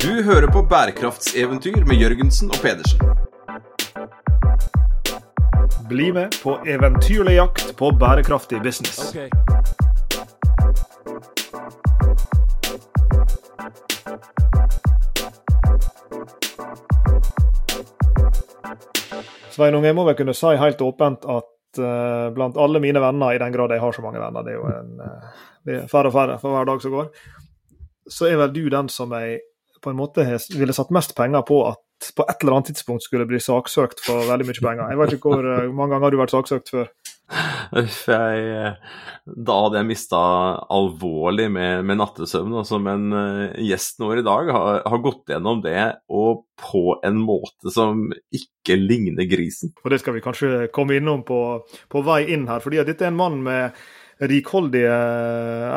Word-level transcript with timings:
Du 0.00 0.22
hører 0.22 0.46
på 0.48 0.62
bærekraftseventyr 0.62 1.82
med 1.84 1.98
Jørgensen 2.00 2.48
og 2.48 2.56
Pedersen. 2.64 3.00
Bli 5.88 6.06
med 6.16 6.38
på 6.40 6.54
eventyrlig 6.64 7.34
jakt 7.34 7.76
på 7.76 7.90
bærekraftig 8.00 8.62
business. 8.64 9.12
Sveinung, 19.50 19.84
jeg 19.84 19.98
må 19.98 20.06
vel 20.08 20.16
kunne 20.16 20.32
si 20.32 20.54
helt 20.64 20.80
åpent 20.80 21.28
at 21.28 21.82
uh, 21.84 22.32
blant 22.32 22.56
alle 22.56 22.80
mine 22.80 23.04
venner, 23.04 23.36
i 23.36 23.44
den 23.44 23.52
grad 23.52 23.76
jeg 23.76 23.84
har 23.84 23.92
så 23.92 24.06
mange 24.08 24.24
venner, 24.24 24.48
det 24.48 24.56
er 24.56 24.60
jo 24.62 24.72
en, 24.72 24.96
uh, 25.04 25.46
det 25.68 25.78
er 25.82 25.86
færre 25.92 26.08
og 26.08 26.16
færre 26.16 26.40
for 26.40 26.56
hver 26.56 26.72
dag 26.72 26.80
som 26.88 26.96
går, 26.96 27.14
så 28.08 28.32
er 28.32 28.40
vel 28.46 28.56
du 28.56 28.64
den 28.72 28.88
som 28.88 29.12
jeg 29.20 29.42
på 29.82 29.92
en 29.92 30.00
måte 30.00 30.26
ville 30.56 30.76
satt 30.76 30.92
mest 30.94 31.16
penger 31.18 31.44
på 31.46 31.62
at 31.68 32.12
på 32.16 32.24
et 32.24 32.42
eller 32.42 32.56
annet 32.56 32.70
tidspunkt 32.72 33.04
skulle 33.04 33.28
bli 33.28 33.40
saksøkt 33.42 34.00
for 34.06 34.24
veldig 34.28 34.46
mye 34.48 34.64
penger. 34.64 34.92
Jeg 34.92 35.00
vet 35.00 35.16
ikke 35.16 35.34
hvor 35.34 35.44
uh, 35.44 35.66
mange 35.68 35.92
ganger 35.92 36.06
har 36.06 36.14
du 36.14 36.20
vært 36.20 36.34
saksøkt 36.34 36.72
før? 36.72 36.88
Uff, 37.78 37.98
jeg, 38.10 38.70
da 39.46 39.56
hadde 39.64 39.78
jeg 39.78 39.86
mista 39.86 40.20
alvorlig 40.74 41.46
med, 41.54 41.84
med 41.86 42.00
nattesøvn. 42.00 42.56
Altså, 42.62 42.80
men 42.82 43.12
uh, 43.14 43.52
gjesten 43.62 44.08
vår 44.08 44.22
i 44.22 44.26
dag 44.26 44.50
har, 44.56 44.80
har, 44.82 45.02
gått 45.04 45.30
gjennom 45.30 45.62
det, 45.64 45.84
og 46.10 46.44
på 46.60 46.98
en 47.06 47.20
måte 47.22 47.72
som 47.74 48.08
ikke 48.34 48.80
ligner 48.80 49.28
grisen. 49.30 49.74
Og 49.84 49.92
Det 49.92 50.00
skal 50.02 50.16
vi 50.16 50.24
kanskje 50.24 50.66
komme 50.74 50.98
innom 50.98 51.22
på, 51.28 51.40
på 51.92 52.04
vei 52.06 52.24
inn 52.34 52.48
her. 52.50 52.64
fordi 52.64 52.82
dette 52.82 53.06
er 53.06 53.12
en 53.12 53.20
mann 53.20 53.40
med 53.46 53.76
rikholdige 54.28 54.92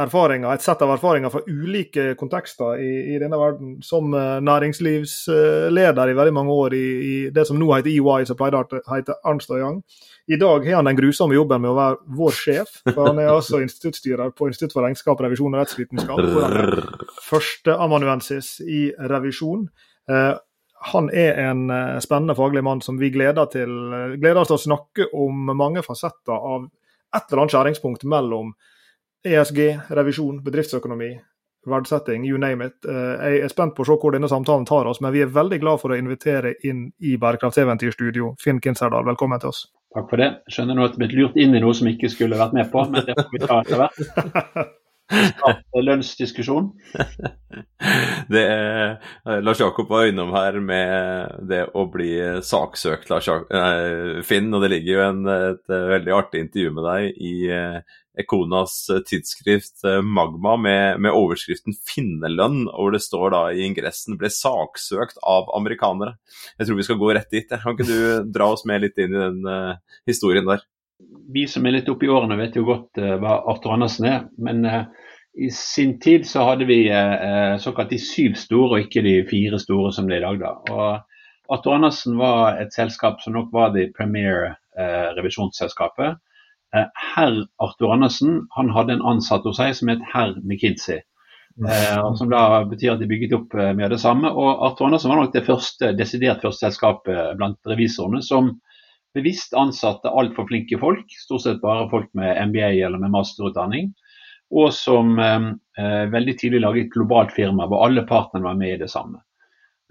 erfaringer, 0.02 0.52
et 0.52 0.64
sett 0.64 0.82
av 0.84 0.92
erfaringer 0.98 1.32
fra 1.32 1.42
ulike 1.48 2.14
kontekster 2.20 2.82
i, 2.82 3.16
i 3.16 3.20
denne 3.22 3.40
verden. 3.40 3.78
Som 3.86 4.14
eh, 4.18 4.40
næringslivsleder 4.44 6.12
i 6.12 6.18
veldig 6.18 6.34
mange 6.36 6.58
år 6.66 6.76
i, 6.76 6.84
i 6.84 7.16
det 7.34 7.46
som 7.48 7.60
nå 7.60 7.70
heter 7.72 7.94
EY, 7.94 8.26
som 8.28 8.40
pleide 8.40 8.60
å 8.60 8.82
hete 8.92 9.16
Arnstad 9.24 9.64
Young. 9.64 9.80
I 10.28 10.40
dag 10.40 10.68
har 10.68 10.80
han 10.80 10.88
den 10.92 11.00
grusomme 11.00 11.36
jobben 11.36 11.64
med 11.64 11.72
å 11.72 11.78
være 11.78 12.00
vår 12.20 12.38
sjef. 12.38 12.78
for 12.90 13.08
Han 13.10 13.24
er 13.24 13.32
altså 13.32 13.64
instituttstyrer 13.64 14.36
på 14.36 14.48
Institutt 14.52 14.76
for 14.76 14.88
regnskap, 14.88 15.24
revisjon 15.24 15.56
og 15.56 15.64
rettsvitenskap. 15.64 16.20
Førsteamanuensis 17.24 18.58
i 18.68 18.86
revisjon. 19.12 19.68
Eh, 20.12 20.34
han 20.94 21.12
er 21.16 21.38
en 21.48 21.68
eh, 21.72 22.00
spennende 22.04 22.36
faglig 22.36 22.64
mann 22.68 22.84
som 22.84 23.00
vi 23.00 23.12
gleder, 23.12 23.48
til, 23.52 23.72
gleder 24.20 24.44
oss 24.44 24.52
til 24.52 24.60
å 24.60 24.66
snakke 24.68 25.12
om 25.16 25.52
mange 25.56 25.84
fasetter 25.86 26.36
av 26.36 26.68
et 27.16 27.30
eller 27.30 27.44
annet 27.44 27.56
skjæringspunkt 27.56 28.08
mellom 28.10 28.54
ESG, 29.24 29.60
revisjon, 29.96 30.42
bedriftsøkonomi, 30.44 31.14
verdsetting, 31.66 32.26
you 32.28 32.38
name 32.38 32.66
it. 32.66 32.76
Eh, 32.90 33.24
jeg 33.24 33.44
er 33.46 33.54
spent 33.54 33.76
på 33.76 33.86
å 33.86 33.88
se 33.88 33.98
hvor 34.02 34.16
denne 34.16 34.28
samtalen 34.32 34.68
tar 34.68 34.90
oss, 34.90 35.00
men 35.02 35.14
vi 35.16 35.24
er 35.24 35.32
veldig 35.32 35.62
glad 35.64 35.80
for 35.80 35.94
å 35.94 36.00
invitere 36.00 36.56
inn 36.68 36.90
i 37.00 37.16
Bærekraftseventyrstudio 37.22 38.34
Finn 38.44 38.60
Kinserdal. 38.64 39.08
Velkommen 39.08 39.40
til 39.40 39.54
oss. 39.54 39.66
Takk 39.96 40.10
for 40.10 40.20
det. 40.20 40.30
Skjønner 40.52 40.78
nå 40.78 40.88
at 40.88 40.96
du 40.96 41.00
er 41.00 41.06
blitt 41.06 41.18
lurt 41.20 41.40
inn 41.40 41.56
i 41.56 41.64
noe 41.64 41.76
som 41.78 41.88
ikke 41.92 42.12
skulle 42.12 42.40
vært 42.40 42.56
med 42.58 42.72
på, 42.74 42.84
men 42.90 43.06
det 43.08 43.16
får 43.20 43.36
vi 43.36 43.44
ta 43.46 43.62
etter 43.62 43.84
hvert. 43.84 44.74
Lønnsdiskusjon. 45.88 46.70
det 48.34 48.44
er, 48.44 48.96
Lars 49.44 49.62
Jakob 49.62 49.90
var 49.92 50.08
innom 50.10 50.34
her 50.36 50.60
med 50.64 51.44
det 51.50 51.66
å 51.76 51.88
bli 51.92 52.14
saksøkt, 52.46 53.10
Lars 53.12 53.28
Jakob, 53.30 54.24
Finn. 54.28 54.54
Og 54.54 54.64
det 54.64 54.72
ligger 54.76 54.98
jo 54.98 55.04
en, 55.08 55.26
et 55.54 55.76
veldig 55.98 56.16
artig 56.16 56.46
intervju 56.48 56.74
med 56.78 56.90
deg 56.90 57.22
i 57.24 57.36
Ekonas 58.20 58.92
tidsskrift 59.10 59.82
Magma 60.04 60.58
med, 60.58 61.00
med 61.02 61.16
overskriften 61.18 61.74
'Finnelønn', 61.74 62.68
hvor 62.70 62.94
det 62.94 63.02
står 63.02 63.34
da 63.34 63.42
i 63.50 63.64
ingressen 63.66 64.20
'ble 64.20 64.30
saksøkt 64.30 65.18
av 65.26 65.50
amerikanere'. 65.58 66.18
Jeg 66.60 66.68
tror 66.68 66.78
vi 66.78 66.86
skal 66.86 67.02
gå 67.02 67.10
rett 67.14 67.32
dit. 67.34 67.50
Kan 67.50 67.74
ikke 67.74 67.90
du 67.90 67.98
dra 68.36 68.52
oss 68.54 68.66
med 68.70 68.86
litt 68.86 69.02
inn 69.02 69.16
i 69.16 69.24
den 69.24 69.42
uh, 69.50 69.82
historien 70.10 70.46
der? 70.46 70.62
Vi 71.34 71.48
som 71.50 71.66
er 71.66 71.80
litt 71.80 71.90
oppe 71.90 72.06
i 72.06 72.12
årene 72.14 72.38
vet 72.38 72.60
jo 72.60 72.68
godt 72.68 73.02
uh, 73.02 73.16
hva 73.22 73.40
Arthur 73.50 73.74
Andersen 73.76 74.10
er. 74.10 74.28
men 74.38 74.62
uh, 74.66 74.86
i 75.34 75.50
sin 75.52 76.00
tid 76.00 76.28
så 76.28 76.44
hadde 76.44 76.66
vi 76.66 76.90
eh, 76.90 77.58
såkalt 77.58 77.90
de 77.90 78.00
syv 78.00 78.36
store, 78.38 78.70
og 78.70 78.84
ikke 78.86 79.02
de 79.06 79.16
fire 79.30 79.60
store 79.60 79.94
som 79.94 80.10
det 80.10 80.20
er 80.20 80.22
i 80.22 80.26
dag. 80.28 80.42
da. 80.44 80.74
Og 80.74 81.54
Arthur 81.54 81.78
Andersen 81.78 82.20
var 82.20 82.60
et 82.62 82.74
selskap 82.74 83.22
som 83.22 83.34
nok 83.34 83.50
var 83.54 83.74
det 83.74 83.94
premier 83.98 84.54
eh, 84.78 85.10
revisjonsselskapet. 85.18 86.20
Eh, 86.76 86.86
herr 87.16 87.40
Arthur 87.62 87.96
Andersen 87.96 88.44
han 88.58 88.70
hadde 88.76 88.98
en 88.98 89.08
ansatt 89.14 89.46
hos 89.50 89.58
seg 89.62 89.74
som 89.78 89.92
het 89.94 90.06
herr 90.14 90.38
McKinsey. 90.44 91.02
Eh, 91.70 92.14
som 92.18 92.30
da 92.30 92.64
betyr 92.66 92.96
at 92.96 93.02
de 93.02 93.10
bygget 93.10 93.34
opp 93.38 93.58
eh, 93.58 93.74
mye 93.74 93.90
av 93.90 93.96
det 93.96 94.02
samme. 94.06 94.30
Og 94.30 94.64
Arthur 94.70 94.92
Andersen 94.92 95.14
var 95.14 95.24
nok 95.24 95.34
det 95.34 95.46
første, 95.50 95.96
desidert 95.98 96.46
første 96.46 96.68
selskapet 96.68 97.34
blant 97.42 97.58
revisorene 97.70 98.22
som 98.26 98.54
bevisst 99.14 99.54
ansatte 99.58 100.10
altfor 100.10 100.48
flinke 100.50 100.78
folk, 100.82 101.10
stort 101.26 101.44
sett 101.44 101.62
bare 101.62 101.90
folk 101.90 102.08
med 102.18 102.38
MBA 102.50 102.72
eller 102.86 103.02
med 103.02 103.14
masterutdanning 103.14 103.92
og 104.54 104.74
som 104.76 105.18
eh, 105.20 105.46
eh, 105.82 106.04
veldig 106.14 106.36
tidlig 106.40 106.62
laget 106.64 106.88
et 106.88 106.96
globalt 106.96 107.34
firma 107.34 107.68
hvor 107.70 107.86
alle 107.88 108.06
partnerne 108.10 108.46
var 108.46 108.60
med 108.60 108.76
i 108.76 108.82
det 108.84 108.92
samme. 108.94 109.22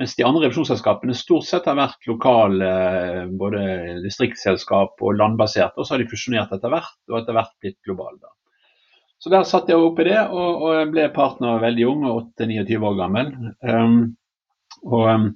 Mens 0.00 0.14
de 0.16 0.24
andre 0.26 0.46
revisjonsselskapene 0.46 1.14
stort 1.14 1.46
sett 1.46 1.66
har 1.68 1.78
vært 1.78 2.08
lokale, 2.08 2.68
eh, 2.68 3.24
både 3.38 3.64
distriktsselskap 4.04 5.02
og 5.02 5.18
landbaserte, 5.18 5.78
og 5.78 5.86
så 5.86 5.96
har 5.96 6.02
de 6.02 6.10
fusjonert 6.10 6.54
etter 6.54 6.72
hvert, 6.72 6.96
og 7.10 7.20
etter 7.20 7.36
hvert 7.36 7.52
blitt 7.62 7.78
globale. 7.86 8.32
Så 9.22 9.30
der 9.30 9.44
satt 9.46 9.68
jeg 9.70 9.78
oppi 9.78 10.08
det, 10.08 10.18
og, 10.34 10.64
og 10.66 10.90
ble 10.90 11.04
partner 11.14 11.60
veldig 11.62 11.84
ung, 11.86 12.08
8-29 12.10 12.88
år 12.88 12.96
gammel. 12.98 13.28
Um, 13.62 14.00
og 14.82 15.04
um, 15.06 15.28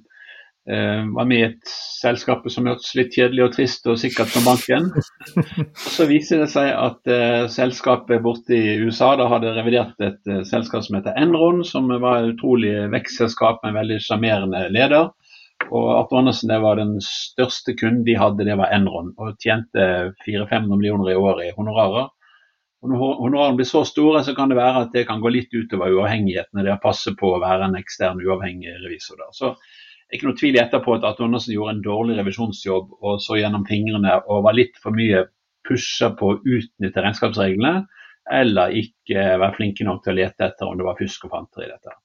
var 0.67 1.27
med 1.29 1.39
i 1.39 1.45
et 1.45 1.69
selskap 2.01 2.45
som 2.51 2.67
hørtes 2.67 2.93
litt 2.97 3.15
kjedelig 3.15 3.45
og 3.45 3.53
trist 3.55 3.87
og 3.89 3.99
sikkert 4.01 4.31
som 4.33 4.45
banken. 4.47 4.89
Så 5.95 6.07
viser 6.09 6.43
det 6.43 6.49
seg 6.51 6.71
at 6.73 7.11
uh, 7.11 7.47
selskapet 7.51 8.23
borte 8.25 8.55
i 8.55 8.75
USA 8.83 9.13
da 9.19 9.29
hadde 9.31 9.55
revidert 9.55 9.95
et 10.03 10.19
uh, 10.29 10.43
selskap 10.47 10.85
som 10.85 10.99
heter 10.99 11.17
Enron, 11.19 11.63
som 11.67 11.89
var 12.01 12.19
et 12.19 12.35
utrolig 12.35 12.73
vekstselskap 12.93 13.63
med 13.63 13.73
en 13.73 13.79
veldig 13.81 14.01
sjarmerende 14.03 14.67
leder. 14.73 15.09
Og 15.67 15.87
Arthur 15.95 16.21
Andersen 16.21 16.51
det 16.51 16.59
var 16.61 16.77
den 16.77 16.97
største 17.03 17.73
kunden 17.79 18.05
de 18.05 18.17
hadde, 18.19 18.45
det 18.45 18.59
var 18.59 18.71
Enron. 18.75 19.13
Og 19.17 19.39
tjente 19.41 20.13
400-500 20.27 20.69
millioner 20.75 21.11
i 21.13 21.17
året 21.17 21.49
i 21.49 21.55
honorarer. 21.57 22.11
Og 22.83 22.91
når 22.91 23.01
honorarene 23.23 23.57
blir 23.57 23.67
så 23.67 23.81
store, 23.89 24.21
så 24.23 24.35
kan 24.37 24.51
det 24.51 24.59
være 24.59 24.83
at 24.85 24.93
det 24.93 25.07
kan 25.09 25.21
gå 25.23 25.31
litt 25.33 25.53
utover 25.55 25.95
uavhengigheten 25.95 26.61
det 26.61 26.77
passer 26.83 27.15
på 27.17 27.33
å 27.33 27.41
være 27.41 27.71
en 27.71 27.79
ekstern 27.79 28.21
uavhengig 28.21 28.75
revisor. 28.83 29.17
Der. 29.17 29.33
Så 29.33 29.55
ikke 30.13 30.29
noe 30.29 30.39
tvil 30.39 30.57
etterpå 30.61 30.97
at 30.97 31.19
Andersen 31.23 31.53
gjorde 31.53 31.75
en 31.75 31.83
dårlig 31.83 32.17
revisjonsjobb 32.19 32.93
og 33.01 33.21
så 33.23 33.39
gjennom 33.39 33.65
fingrene 33.67 34.15
og 34.25 34.45
var 34.45 34.55
litt 34.55 34.79
for 34.83 34.95
mye 34.95 35.25
pusha 35.67 36.13
på 36.15 36.31
å 36.31 36.39
utnytte 36.39 37.03
regnskapsreglene, 37.03 37.81
eller 38.31 38.75
ikke 38.75 39.23
være 39.39 39.55
flinke 39.55 39.87
nok 39.87 40.03
til 40.03 40.15
å 40.15 40.19
lete 40.21 40.47
etter 40.47 40.67
om 40.67 40.77
det 40.79 40.87
var 40.87 40.99
fusk 40.99 41.27
og 41.27 41.33
fanter 41.35 41.65
i 41.65 41.71
dette. 41.71 41.95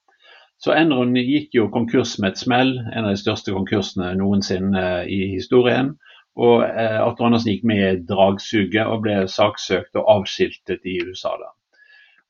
Så 0.62 0.74
Enron 0.78 1.14
gikk 1.18 1.56
jo 1.56 1.70
konkurs 1.74 2.16
med 2.22 2.34
et 2.34 2.42
smell, 2.42 2.76
en 2.92 3.06
av 3.06 3.10
de 3.10 3.18
største 3.18 3.54
konkursene 3.54 4.12
noensinne 4.18 4.84
i 5.10 5.24
historien. 5.32 5.96
Og 6.38 6.62
eh, 6.64 7.00
Arthur 7.02 7.28
Andersen 7.28 7.50
gikk 7.50 7.64
med 7.68 7.82
i 7.82 8.04
dragsuget 8.08 8.86
og 8.86 9.02
ble 9.04 9.16
saksøkt 9.28 9.98
og 9.98 10.06
avskiltet 10.14 10.86
i 10.86 11.00
USA. 11.02 11.34
da. 11.40 11.50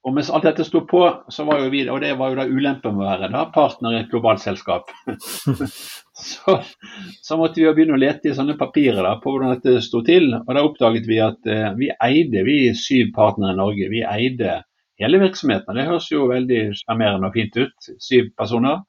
Og 0.03 0.15
mens 0.17 0.33
alt 0.35 0.49
dette 0.49 0.65
sto 0.67 0.81
på, 0.91 1.03
så 1.31 1.45
var 1.47 1.61
jo 1.63 1.69
vi, 1.71 1.85
og 1.87 2.01
det 2.03 2.17
var 2.19 2.33
jo 2.33 2.39
da 2.41 2.47
ulempen 2.51 2.97
med 2.97 3.05
å 3.05 3.11
være 3.13 3.29
da, 3.31 3.45
partner 3.55 3.95
i 3.95 4.01
et 4.01 4.11
globalt 4.11 4.43
selskap, 4.43 4.91
så, 6.27 6.57
så, 7.23 7.39
måtte 7.39 7.61
vi 7.61 7.69
jo 7.69 7.75
begynne 7.77 7.95
å 7.95 8.01
lete 8.03 8.33
i 8.33 8.35
sånne 8.35 8.57
papirer 8.59 8.99
da, 9.07 9.15
på 9.23 9.31
hvordan 9.31 9.55
dette 9.55 9.85
sto 9.87 10.03
til. 10.07 10.33
Og 10.41 10.51
da 10.51 10.65
oppdaget 10.67 11.07
vi 11.07 11.21
at 11.23 11.47
eh, 11.47 11.69
vi 11.79 11.93
eide, 11.95 12.43
vi 12.49 12.57
syv 12.79 13.13
partnere 13.15 13.55
i 13.55 13.61
Norge, 13.61 13.91
vi 13.93 14.03
eide 14.03 14.59
hele 15.03 15.23
virksomheten. 15.23 15.79
Det 15.79 15.87
høres 15.87 16.11
jo 16.11 16.27
veldig 16.31 16.65
sjarmerende 16.83 17.31
og 17.31 17.39
fint 17.39 17.61
ut, 17.63 17.93
syv 18.03 18.33
personer. 18.39 18.83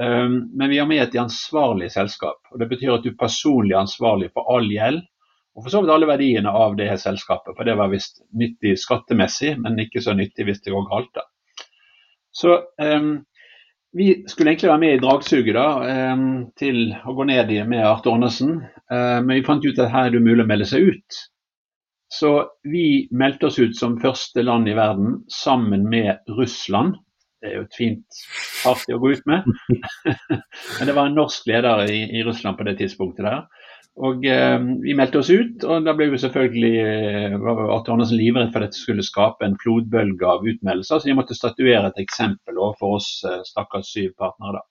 Um, 0.00 0.38
men 0.56 0.70
vi 0.72 0.78
er 0.80 0.86
med 0.88 1.00
i 1.00 1.04
et 1.04 1.16
ansvarlig 1.20 1.90
selskap. 1.92 2.38
og 2.52 2.60
Det 2.60 2.68
betyr 2.70 2.94
at 2.94 3.04
du 3.04 3.10
er 3.12 3.18
personlig 3.20 3.76
ansvarlig 3.76 4.30
for 4.32 4.48
all 4.52 4.68
gjeld 4.72 5.02
og 5.52 5.64
for 5.64 5.72
så 5.72 5.82
vidt 5.82 5.92
alle 5.92 6.08
verdiene 6.08 6.52
av 6.56 6.76
det 6.78 6.88
selskapet. 7.02 7.52
For 7.56 7.68
det 7.68 7.76
var 7.76 7.92
visst 7.92 8.22
nyttig 8.38 8.76
skattemessig, 8.80 9.56
men 9.60 9.80
ikke 9.82 10.00
så 10.04 10.14
nyttig 10.16 10.46
hvis 10.48 10.62
det 10.64 10.72
går 10.72 10.88
galt. 10.88 11.12
da. 11.18 11.26
Så 12.32 12.56
um, 12.80 13.10
vi 13.92 14.24
skulle 14.28 14.54
egentlig 14.54 14.70
være 14.70 14.80
med 14.80 14.94
i 14.96 15.02
dragsuget 15.02 15.52
da, 15.58 15.66
um, 16.14 16.30
til 16.56 16.94
å 17.04 17.12
gå 17.18 17.28
ned 17.28 17.52
i 17.52 17.60
med 17.68 17.84
Arthur 17.84 18.16
Andersen, 18.16 18.62
uh, 18.88 19.20
men 19.20 19.34
vi 19.36 19.44
fant 19.44 19.66
ut 19.66 19.82
at 19.84 19.92
her 19.92 20.08
er 20.08 20.14
det 20.14 20.22
umulig 20.24 20.46
å 20.46 20.48
melde 20.48 20.70
seg 20.72 20.88
ut. 20.88 21.20
Så 22.12 22.32
vi 22.68 23.08
meldte 23.12 23.48
oss 23.48 23.60
ut 23.60 23.76
som 23.76 24.00
første 24.00 24.44
land 24.44 24.68
i 24.68 24.76
verden 24.76 25.20
sammen 25.32 25.84
med 25.88 26.20
Russland. 26.32 26.96
Det 27.40 27.50
er 27.50 27.56
jo 27.58 27.66
et 27.66 27.76
fint 27.76 28.18
party 28.62 28.92
å 28.94 29.00
gå 29.02 29.14
ut 29.16 29.28
med. 29.28 29.48
men 30.76 30.88
det 30.88 30.96
var 30.96 31.08
en 31.08 31.16
norsk 31.16 31.48
leder 31.48 31.88
i, 31.88 32.02
i 32.20 32.24
Russland 32.24 32.58
på 32.58 32.68
det 32.68 32.76
tidspunktet 32.80 33.24
der. 33.24 33.61
Og 34.00 34.24
eh, 34.24 34.58
Vi 34.82 34.94
meldte 34.96 35.20
oss 35.20 35.30
ut, 35.30 35.64
og 35.68 35.84
da 35.84 35.92
ble 35.96 36.08
vi 36.12 36.20
selvfølgelig 36.20 36.76
eh, 36.80 37.34
Arthur 37.36 37.94
Andersen 37.94 38.16
livredd 38.16 38.52
for 38.52 38.62
at 38.62 38.70
dette 38.70 38.80
skulle 38.80 39.04
skape 39.04 39.44
en 39.44 39.58
flodbølge 39.60 40.28
av 40.28 40.46
utmeldelser. 40.48 41.02
Så 41.02 41.10
de 41.10 41.16
måtte 41.18 41.36
statuere 41.36 41.90
et 41.90 42.00
eksempel 42.00 42.56
overfor 42.56 42.96
oss 42.98 43.10
eh, 43.28 43.42
stakkars 43.48 43.92
syv 43.92 44.14
partnere. 44.16 44.62
da. 44.62 44.66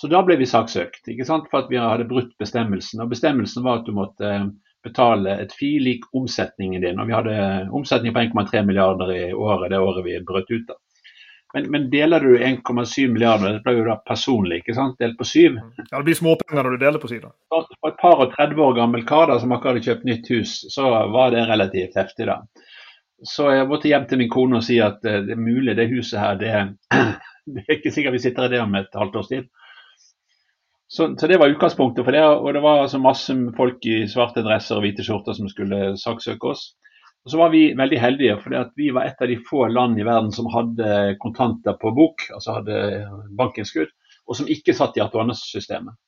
Så 0.00 0.08
da 0.08 0.22
ble 0.24 0.38
vi 0.40 0.48
saksøkt 0.48 1.12
ikke 1.12 1.28
sant? 1.28 1.46
for 1.52 1.62
at 1.62 1.70
vi 1.70 1.78
hadde 1.78 2.08
brutt 2.08 2.32
bestemmelsen. 2.40 3.02
Og 3.04 3.12
Bestemmelsen 3.12 3.62
var 3.66 3.80
at 3.80 3.86
du 3.86 3.94
måtte 3.94 4.32
betale 4.82 5.34
et 5.42 5.52
fi 5.52 5.74
lik 5.78 6.06
omsetningen 6.16 6.82
din. 6.82 7.00
Og 7.02 7.10
vi 7.10 7.14
hadde 7.14 7.34
omsetning 7.76 8.14
på 8.16 8.22
1,3 8.24 8.64
milliarder 8.66 9.12
i 9.12 9.24
året 9.36 9.70
det 9.70 9.78
året 9.78 10.06
vi 10.06 10.16
brøt 10.24 10.50
ut. 10.50 10.64
da. 10.72 10.78
Men, 11.54 11.70
men 11.70 11.86
deler 11.90 12.20
du 12.22 12.38
1,7 12.38 13.08
milliarder, 13.10 13.52
det 13.52 13.62
blir 13.64 13.80
jo 13.80 13.86
da 13.88 13.96
personlig, 14.06 14.60
ikke 14.60 14.74
sant? 14.76 14.98
delt 15.02 15.18
på 15.18 15.26
syv. 15.26 15.56
Ja, 15.80 15.96
Det 15.98 16.04
blir 16.06 16.18
småpenger 16.18 16.62
når 16.62 16.76
du 16.76 16.84
deler 16.84 17.02
på 17.02 17.10
sida. 17.10 17.32
For 17.50 17.90
et 17.90 17.98
par 17.98 18.22
og 18.22 18.36
30 18.36 18.62
år 18.66 18.76
gammel 18.78 19.02
kar 19.08 19.26
da, 19.32 19.40
som 19.42 19.54
akkurat 19.56 19.80
hadde 19.80 19.88
kjøpt 19.88 20.06
nytt 20.06 20.30
hus, 20.30 20.52
så 20.70 20.92
var 21.10 21.34
det 21.34 21.48
relativt 21.50 21.98
heftig. 21.98 22.28
da. 22.30 22.38
Så 23.26 23.50
jeg 23.52 23.66
måtte 23.68 23.90
hjem 23.90 24.06
til 24.08 24.22
min 24.22 24.30
kone 24.32 24.60
og 24.60 24.64
si 24.64 24.78
at 24.80 25.02
eh, 25.04 25.22
det 25.26 25.34
er 25.34 25.42
mulig 25.42 25.74
det 25.76 25.90
huset 25.90 26.20
her, 26.22 26.38
det, 26.40 26.52
det 27.52 27.64
er 27.66 27.76
ikke 27.76 27.92
sikkert 27.92 28.16
vi 28.16 28.22
sitter 28.22 28.46
i 28.46 28.54
det 28.54 28.62
om 28.62 28.78
et 28.78 29.00
halvt 29.02 29.18
års 29.20 29.32
tid. 29.32 29.50
Så, 30.90 31.14
så, 31.18 31.26
det 31.30 31.38
var 31.38 31.50
utgangspunktet 31.52 32.06
for 32.06 32.14
det. 32.14 32.22
Og 32.26 32.54
det 32.54 32.62
var 32.64 32.80
altså 32.82 32.98
masse 32.98 33.34
folk 33.56 33.84
i 33.86 34.06
svarte 34.10 34.42
dresser 34.42 34.78
og 34.78 34.86
hvite 34.86 35.04
skjorter 35.06 35.36
som 35.36 35.50
skulle 35.50 35.92
saksøke 36.00 36.50
oss. 36.50 36.72
Og 37.24 37.32
så 37.32 37.40
var 37.40 37.50
vi 37.52 37.62
veldig 37.76 37.98
heldige, 38.00 38.36
for 38.40 38.70
vi 38.80 38.90
var 38.96 39.06
et 39.06 39.18
av 39.20 39.28
de 39.28 39.36
få 39.44 39.66
land 39.68 39.98
i 40.00 40.06
verden 40.06 40.30
som 40.32 40.48
hadde 40.52 41.16
kontanter 41.20 41.76
på 41.80 41.92
bok, 41.96 42.24
altså 42.32 42.60
hadde 42.60 42.78
bankinnskudd, 43.36 43.90
og 44.24 44.38
som 44.38 44.48
ikke 44.48 44.74
satt 44.76 44.96
i 44.96 45.02
Atuanes-systemet. 45.04 45.98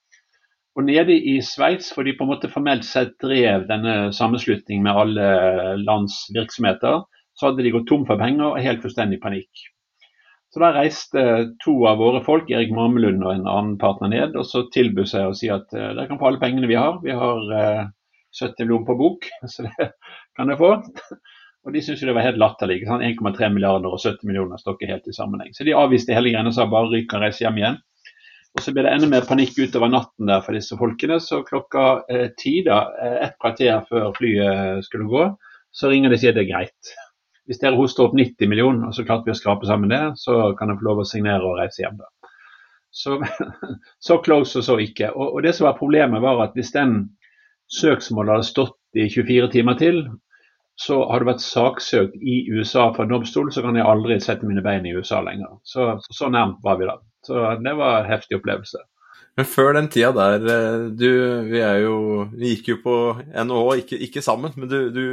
Og 0.72 0.86
nede 0.86 1.12
i 1.12 1.34
Sveits, 1.44 1.90
for 1.92 2.08
de 2.08 2.14
på 2.16 2.24
en 2.24 2.30
måte 2.32 2.48
formelt 2.48 2.86
sett 2.88 3.12
drev 3.20 3.66
denne 3.68 4.08
sammenslutningen 4.16 4.86
med 4.86 5.00
alle 5.02 5.26
lands 5.82 6.24
virksomheter, 6.32 7.02
så 7.36 7.50
hadde 7.50 7.64
de 7.64 7.74
gått 7.74 7.90
tom 7.90 8.06
for 8.08 8.20
penger 8.20 8.54
og 8.54 8.64
helt 8.64 8.80
fullstendig 8.84 9.20
panikk. 9.20 9.66
Så 10.52 10.60
da 10.60 10.68
reiste 10.76 11.22
to 11.64 11.74
av 11.88 12.00
våre 12.00 12.20
folk, 12.24 12.50
Erik 12.52 12.72
Mamelund 12.76 13.24
og 13.24 13.32
en 13.32 13.46
annen 13.48 13.76
partner 13.80 14.10
ned, 14.12 14.34
og 14.36 14.44
så 14.48 14.66
tilbød 14.72 15.08
seg 15.08 15.28
å 15.28 15.36
si 15.36 15.48
at 15.52 15.68
uh, 15.72 15.92
dere 15.94 16.08
kan 16.10 16.20
få 16.20 16.28
alle 16.28 16.42
pengene 16.42 16.68
vi 16.68 16.76
har. 16.76 16.98
Vi 17.04 17.14
har 17.16 17.54
eh, 17.56 17.86
70 18.36 18.66
millioner 18.66 18.84
på 18.88 18.98
bok, 19.00 19.28
så 19.52 19.64
det 19.64 19.88
kan 20.38 20.52
jeg 20.52 20.60
få. 20.60 20.74
Og 21.62 21.74
de 21.74 21.82
syntes 21.84 22.02
jo 22.02 22.08
det 22.08 22.16
var 22.16 22.26
helt 22.26 22.40
latterlig. 22.42 22.80
1,3 22.90 23.48
milliarder 23.54 23.92
og 23.92 24.00
70 24.02 24.26
millioner 24.26 24.58
står 24.58 24.76
ikke 24.76 24.90
helt 24.90 25.06
i 25.06 25.14
sammenheng. 25.14 25.52
Så 25.54 25.66
de 25.66 25.76
avviste 25.78 26.14
hele 26.16 26.32
greiene 26.32 26.50
og 26.50 26.56
sa 26.56 26.66
bare 26.70 26.90
ryk 26.90 27.14
og 27.14 27.22
reise 27.22 27.44
hjem 27.44 27.60
igjen. 27.60 27.78
Og 28.52 28.64
så 28.64 28.74
ble 28.74 28.84
det 28.84 28.90
enda 28.92 29.08
mer 29.08 29.24
panikk 29.24 29.54
utover 29.62 29.88
natten 29.92 30.28
der 30.28 30.42
for 30.44 30.56
disse 30.56 30.76
folkene. 30.76 31.20
Så 31.22 31.40
klokka 31.46 31.86
eh, 32.10 32.26
ti, 32.38 32.58
da, 32.66 32.82
eh, 33.00 33.20
ett 33.28 33.38
kvarter 33.40 33.86
før 33.88 34.10
flyet 34.18 34.82
skulle 34.88 35.08
gå, 35.08 35.28
så 35.72 35.92
ringer 35.92 36.12
de 36.12 36.18
og 36.18 36.24
sier 36.24 36.36
det 36.36 36.44
er 36.44 36.50
greit. 36.50 36.92
Hvis 37.48 37.62
dere 37.62 37.78
hoster 37.78 38.06
opp 38.06 38.18
90 38.18 38.50
millioner, 38.50 38.90
og 38.90 38.96
så 38.96 39.06
klarte 39.06 39.30
vi 39.30 39.34
å 39.34 39.38
skrape 39.38 39.66
sammen 39.66 39.90
det, 39.90 40.02
så 40.20 40.52
kan 40.58 40.70
dere 40.70 40.82
få 40.82 40.88
lov 40.90 41.02
å 41.02 41.08
signere 41.08 41.46
og 41.46 41.56
reise 41.62 41.82
hjem. 41.84 41.96
da. 42.02 42.10
Så, 42.92 43.16
så 44.06 44.18
close 44.26 44.60
og 44.60 44.66
så 44.66 44.76
ikke. 44.84 45.14
Og, 45.14 45.32
og, 45.32 45.40
det 45.46 45.54
som 45.56 45.70
var 45.70 45.78
problemet, 45.78 46.22
var 46.22 46.42
at 46.44 46.58
hvis 46.58 46.74
den 46.76 46.98
søksmålet 47.72 48.36
hadde 48.36 48.50
stått 48.50 48.78
i 48.98 49.08
24 49.08 49.48
timer 49.54 49.78
til, 49.80 50.04
så 50.80 51.02
har 51.08 51.20
du 51.20 51.28
vært 51.28 51.44
saksøkt 51.44 52.16
i 52.20 52.42
USA 52.52 52.88
for 52.96 53.08
domstol, 53.08 53.52
så 53.52 53.62
kan 53.64 53.76
jeg 53.78 53.86
aldri 53.86 54.18
sette 54.22 54.48
mine 54.48 54.64
bein 54.64 54.86
i 54.88 54.94
USA 54.96 55.20
lenger. 55.24 55.58
Så, 55.68 55.94
så 56.10 56.30
nærmt 56.32 56.62
var 56.64 56.80
vi 56.80 56.88
da. 56.88 56.96
Så 57.26 57.44
det 57.62 57.76
var 57.78 58.00
en 58.00 58.10
heftig 58.10 58.40
opplevelse. 58.40 58.80
Men 59.38 59.48
før 59.48 59.72
den 59.78 59.88
tida 59.88 60.10
der, 60.12 60.42
eh, 60.52 60.82
du, 60.92 61.08
vi 61.48 61.60
er 61.64 61.78
jo 61.86 62.26
Vi 62.36 62.50
gikk 62.50 62.66
jo 62.68 62.76
på 62.82 62.96
NHH, 63.32 63.76
ikke, 63.80 64.00
ikke 64.08 64.24
sammen, 64.24 64.52
men 64.56 64.68
du, 64.68 64.78
du, 64.92 65.06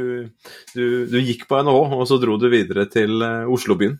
du, 0.74 0.84
du, 1.08 1.18
gikk 1.24 1.46
på 1.48 1.62
NHH, 1.64 1.94
og 1.96 2.06
så 2.08 2.18
dro 2.20 2.36
du 2.36 2.50
videre 2.52 2.84
til 2.92 3.22
eh, 3.24 3.48
Oslobyen. 3.48 3.96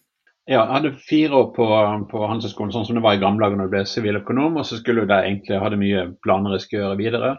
Ja, 0.48 0.64
jeg 0.64 0.74
hadde 0.74 0.92
fire 1.06 1.38
år 1.38 1.48
på, 1.54 1.66
på 2.10 2.20
Handelshøyskolen, 2.26 2.72
sånn 2.74 2.86
som 2.88 2.98
det 2.98 3.04
var 3.04 3.16
i 3.16 3.22
gamle 3.22 3.44
dager 3.44 3.60
når 3.60 3.68
du 3.68 3.74
ble 3.76 3.82
siviløkonom. 3.86 4.58
Og 4.58 4.66
så 4.66 4.80
skulle 4.80 5.04
du 5.04 5.12
der 5.12 5.28
egentlig 5.28 5.60
hadde 5.62 5.78
mye 5.80 6.04
planer 6.24 6.56
jeg 6.56 6.64
skulle 6.64 6.82
gjøre 6.82 7.00
videre. 7.00 7.32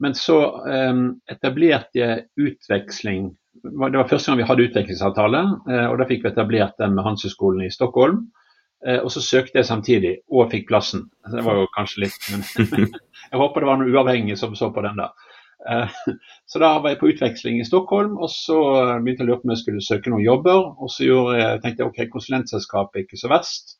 Men 0.00 0.16
så 0.16 0.40
um, 0.64 1.04
etablerte 1.30 2.00
jeg 2.00 2.26
utveksling. 2.40 3.30
Det 3.60 3.96
var 3.98 4.08
første 4.08 4.30
gang 4.30 4.38
vi 4.40 4.46
hadde 4.48 4.64
utvekslingsavtale, 4.70 5.40
og 5.90 5.96
da 6.00 6.04
fikk 6.08 6.22
vi 6.24 6.30
etablert 6.30 6.78
den 6.80 6.94
med 6.96 7.04
Hanseskolen 7.04 7.66
i 7.66 7.72
Stockholm. 7.74 8.22
Eh, 8.86 9.00
og 9.04 9.12
så 9.12 9.20
søkte 9.20 9.60
jeg 9.60 9.68
samtidig, 9.68 10.14
og 10.32 10.50
fikk 10.52 10.68
plassen. 10.70 11.04
Det 11.28 11.44
var 11.44 11.58
jo 11.60 11.72
kanskje 11.76 12.06
litt 12.06 12.30
men 12.32 12.46
Jeg 13.30 13.38
håper 13.38 13.62
det 13.62 13.68
var 13.68 13.80
noen 13.80 13.92
uavhengige 13.92 14.38
som 14.40 14.56
så 14.56 14.70
på 14.72 14.84
den 14.86 14.96
da. 15.02 15.10
Eh, 15.68 15.98
så 16.50 16.62
da 16.62 16.72
var 16.78 16.94
jeg 16.94 17.00
på 17.02 17.10
utveksling 17.12 17.60
i 17.60 17.66
Stockholm, 17.68 18.16
og 18.16 18.32
så 18.32 18.56
begynte 19.02 19.22
jeg 19.22 19.28
å 19.28 19.30
lure 19.32 19.42
på 19.42 19.50
om 19.50 19.52
jeg 19.54 19.62
skulle 19.64 19.84
søke 19.84 20.12
noen 20.12 20.24
jobber. 20.24 20.72
Og 20.80 20.92
så 20.94 21.10
jeg, 21.10 21.60
tenkte 21.64 21.84
jeg 21.84 21.90
ok, 21.90 22.00
konsulentselskapet 22.14 23.02
er 23.02 23.04
ikke 23.04 23.20
så 23.20 23.32
verst. 23.32 23.76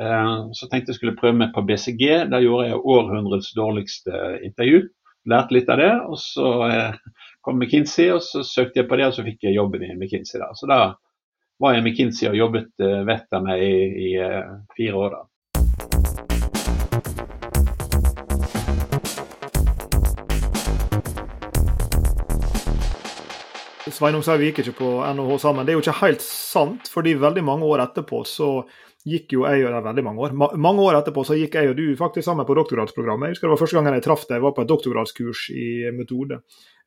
Eh, 0.00 0.32
så 0.56 0.70
tenkte 0.70 0.94
jeg 0.94 1.02
skulle 1.02 1.18
prøve 1.20 1.36
meg 1.42 1.52
på 1.56 1.66
BCG. 1.68 2.32
Da 2.32 2.40
gjorde 2.40 2.70
jeg 2.70 2.80
århundrets 2.96 3.52
dårligste 3.58 4.24
intervju. 4.48 4.86
Lærte 5.28 5.52
litt 5.52 5.68
av 5.68 5.80
det. 5.80 5.92
Og 6.08 6.16
så 6.20 6.48
kom 7.44 7.60
McKinsey, 7.60 8.10
og 8.14 8.22
så 8.24 8.44
søkte 8.46 8.82
jeg 8.82 8.88
på 8.88 8.96
det, 9.00 9.10
og 9.10 9.16
så 9.16 9.24
fikk 9.26 9.48
jeg 9.48 9.58
jobben 9.58 9.84
i 9.84 9.94
McKinsey. 9.96 10.40
da. 10.40 10.52
Så 10.56 10.68
da 10.70 10.80
var 11.60 11.74
jeg 11.76 11.82
i 11.82 11.88
McKinsey 11.88 12.30
og 12.30 12.38
jobbet 12.38 12.70
uh, 12.80 13.02
vettet 13.08 13.36
av 13.36 13.44
meg 13.44 13.64
i, 13.64 13.74
i 14.08 14.14
uh, 14.16 14.56
fire 14.76 14.96
år. 14.96 15.18
da. 15.18 15.26
Sveinung 23.90 24.22
sa 24.24 24.38
vi 24.40 24.46
gikk 24.48 24.62
ikke 24.62 24.78
på 24.78 24.90
NHH 25.04 25.34
sammen. 25.42 25.66
Det 25.66 25.74
er 25.74 25.76
jo 25.76 25.82
ikke 25.82 26.00
helt 26.00 26.22
sant, 26.24 26.88
fordi 26.88 27.18
veldig 27.20 27.42
mange 27.44 27.66
år 27.68 27.82
etterpå 27.84 28.22
så 28.24 28.62
gikk 29.08 29.32
jo 29.32 29.46
jeg 29.48 29.64
og 29.64 29.84
veldig 29.84 30.04
mange 30.04 30.26
år, 30.26 30.34
mange 30.60 30.84
år 30.84 30.98
etterpå 30.98 31.24
så 31.24 31.36
gikk 31.38 31.56
jeg 31.56 31.70
og 31.70 31.78
du 31.78 31.84
faktisk 31.96 32.26
sammen 32.26 32.46
på 32.48 32.56
doktorgradsprogrammet. 32.58 33.30
Jeg 33.30 33.36
husker 33.38 33.48
Det 33.48 33.54
var 33.54 33.62
første 33.62 33.78
gangen 33.78 33.96
jeg 33.96 34.04
traff 34.04 34.26
deg, 34.26 34.36
jeg 34.36 34.44
var 34.44 34.54
på 34.56 34.64
et 34.64 34.70
doktorgradskurs 34.72 35.44
i 35.56 35.66
metode. 35.96 36.42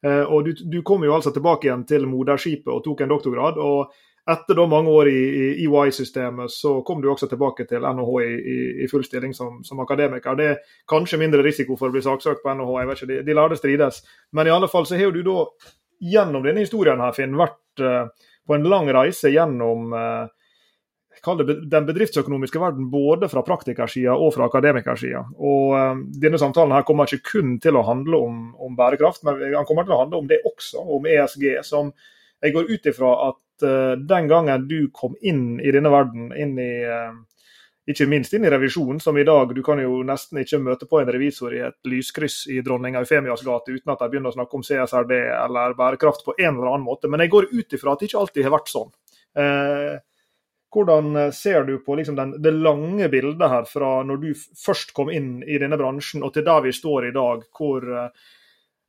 Eh, 0.05 0.23
og 0.23 0.45
du, 0.45 0.53
du, 0.53 0.81
kom 0.85 1.03
jo 1.03 1.15
altså 1.15 1.33
tilbake 1.33 1.67
igjen 1.67 1.85
til 1.89 2.05
moderskipet 2.09 2.69
og 2.73 2.83
tok 2.85 3.01
en 3.01 3.13
doktorgrad. 3.15 3.57
og 3.57 3.93
etter 4.23 4.55
da 4.55 4.63
mange 4.71 4.87
år 4.87 5.09
i, 5.11 5.21
i 5.59 5.65
EY-systemet, 5.67 6.51
så 6.51 6.77
kom 6.87 7.01
du 7.03 7.09
også 7.11 7.27
tilbake 7.27 7.65
til 7.67 7.83
NHH 7.83 8.11
i, 8.23 8.29
i, 8.53 8.57
i 8.85 8.87
full 8.87 9.03
stilling 9.03 9.33
som, 9.35 9.57
som, 9.67 9.81
akademiker. 9.83 10.37
Det 10.39 10.45
er 10.47 10.61
kanskje 10.87 11.19
mindre 11.19 11.43
risiko 11.43 11.75
for 11.75 11.91
å 11.91 11.95
bli 11.95 12.03
saksøkt 12.05 12.39
på 12.43 12.53
NHH, 12.55 12.77
jeg 12.77 12.89
vet 12.89 13.01
ikke, 13.01 13.09
de, 13.11 13.17
de 13.27 13.35
lar 13.35 13.51
det 13.51 13.59
strides. 13.59 13.99
Men 14.31 14.47
i 14.47 14.53
alle 14.55 14.69
fall 14.71 14.87
så 14.87 14.95
har 14.99 15.11
du 15.11 15.19
da 15.27 15.41
gjennom 16.13 16.45
denne 16.45 16.63
historien 16.63 17.03
her, 17.03 17.11
Finn, 17.15 17.35
vært 17.35 17.83
eh, 17.83 18.29
på 18.47 18.55
en 18.55 18.69
lang 18.71 18.87
reise 18.95 19.31
gjennom 19.31 19.91
uh, 19.95 20.25
den 21.23 21.85
bedriftsøkonomiske 21.87 22.59
verden 22.59 22.89
både 22.91 23.29
fra 23.31 23.43
praktikersida 23.47 24.15
og 24.15 24.33
fra 24.35 24.49
akademikersida. 24.49 25.21
Og 25.39 25.75
um, 25.75 26.01
Denne 26.19 26.39
samtalen 26.41 26.75
her 26.75 26.83
kommer 26.87 27.07
ikke 27.07 27.37
kun 27.37 27.57
til 27.63 27.79
å 27.79 27.85
handle 27.87 28.19
om, 28.25 28.41
om, 28.59 28.75
bærekraft, 28.75 29.23
men 29.23 29.39
den 29.39 29.69
kommer 29.69 29.87
til 29.87 29.95
å 29.95 30.01
handle 30.03 30.19
om 30.19 30.27
det 30.27 30.41
også, 30.49 30.83
om 30.83 31.07
ESG. 31.07 31.45
som 31.63 31.93
jeg 32.43 32.55
går 32.55 32.71
ut 32.73 32.89
ifra 32.91 33.13
at 33.29 33.67
uh, 33.67 33.93
den 33.95 34.27
gangen 34.27 34.67
du 34.67 34.89
kom 34.91 35.15
inn 35.21 35.61
i 35.63 35.71
denne 35.71 35.93
verden, 35.93 36.33
inn 36.35 36.57
i 36.59 36.73
uh, 36.83 37.15
ikke 37.83 38.07
minst 38.07 38.33
inn 38.35 38.45
i 38.47 38.51
revisjonen, 38.51 38.99
som 39.03 39.17
i 39.19 39.25
dag 39.27 39.51
Du 39.55 39.59
kan 39.63 39.79
jo 39.81 39.97
nesten 40.07 40.39
ikke 40.39 40.61
møte 40.63 40.87
på 40.87 41.01
en 41.01 41.11
revisor 41.11 41.55
i 41.55 41.65
et 41.67 41.79
lyskryss 41.87 42.45
i 42.51 42.61
dronning 42.63 42.95
Eufemias 42.95 43.43
gate 43.43 43.75
uten 43.75 43.91
at 43.91 43.99
de 43.99 44.07
begynner 44.11 44.31
å 44.31 44.37
snakke 44.37 44.55
om 44.55 44.63
CSRD 44.63 45.11
eller 45.19 45.75
bærekraft 45.75 46.23
på 46.23 46.35
en 46.37 46.53
eller 46.53 46.69
annen 46.71 46.87
måte. 46.87 47.11
Men 47.11 47.23
jeg 47.23 47.33
går 47.33 47.49
ut 47.51 47.75
ifra 47.75 47.93
at 47.93 47.99
det 47.99 48.07
ikke 48.07 48.21
alltid 48.23 48.47
har 48.47 48.55
vært 48.55 48.71
sånn. 48.71 48.93
Eh, 49.35 49.95
hvordan 50.73 51.31
ser 51.35 51.67
du 51.67 51.75
på 51.85 51.95
liksom 51.99 52.15
den, 52.17 52.35
det 52.41 52.51
lange 52.55 53.09
bildet 53.13 53.49
her 53.49 53.67
fra 53.69 53.95
når 54.07 54.21
du 54.21 54.29
først 54.35 54.93
kom 54.97 55.11
inn 55.13 55.35
i 55.45 55.59
denne 55.61 55.77
bransjen 55.77 56.25
og 56.25 56.33
til 56.33 56.45
der 56.47 56.63
vi 56.65 56.73
står 56.73 57.09
i 57.09 57.13
dag, 57.15 57.45
hvor 57.57 57.85
eh, 57.85 58.31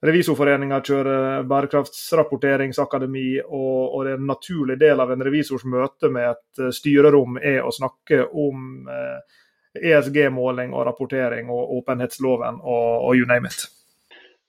Revisorforeninga 0.04 0.82
kjører 0.84 1.46
bærekraftsrapporteringsakademi, 1.48 3.38
og, 3.46 3.78
og, 3.94 4.02
det 4.04 4.10
er 4.12 4.18
en 4.18 4.26
naturlig 4.28 4.76
del 4.80 5.00
av 5.00 5.14
en 5.14 5.24
revisors 5.24 5.64
møte 5.64 6.10
med 6.12 6.28
et 6.34 6.60
eh, 6.60 6.74
styrerom 6.76 7.38
er 7.40 7.64
å 7.64 7.72
snakke 7.72 8.26
om 8.28 8.90
eh, 8.92 9.40
ESG-måling 9.80 10.74
og 10.76 10.84
rapportering 10.90 11.48
og 11.48 11.72
åpenhetsloven 11.78 12.60
og, 12.60 12.90
og, 12.98 13.16
you 13.16 13.24
name 13.30 13.48
it. 13.48 13.64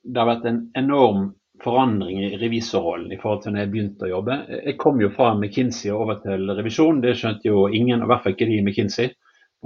Det 0.04 0.20
har 0.22 0.28
vært 0.34 0.50
en 0.52 0.60
enorm 0.76 1.30
forandring 1.64 2.24
i 2.24 2.38
revisorrollen 2.38 3.12
i 3.14 3.20
forhold 3.22 3.44
til 3.44 3.54
når 3.54 3.64
jeg 3.64 3.72
begynte 3.74 4.08
å 4.08 4.12
jobbe. 4.12 4.40
Jeg 4.56 4.78
kom 4.82 5.00
jo 5.02 5.12
fra 5.14 5.34
McKinsey 5.36 5.92
og 5.94 6.06
over 6.06 6.20
til 6.24 6.50
revisjon, 6.58 7.02
det 7.04 7.16
skjønte 7.20 7.48
jo 7.48 7.68
ingen, 7.68 8.02
og 8.02 8.08
i 8.08 8.12
hvert 8.12 8.26
fall 8.26 8.36
ikke 8.36 8.50
de 8.50 8.60
i 8.60 8.66
McKinsey 8.66 9.14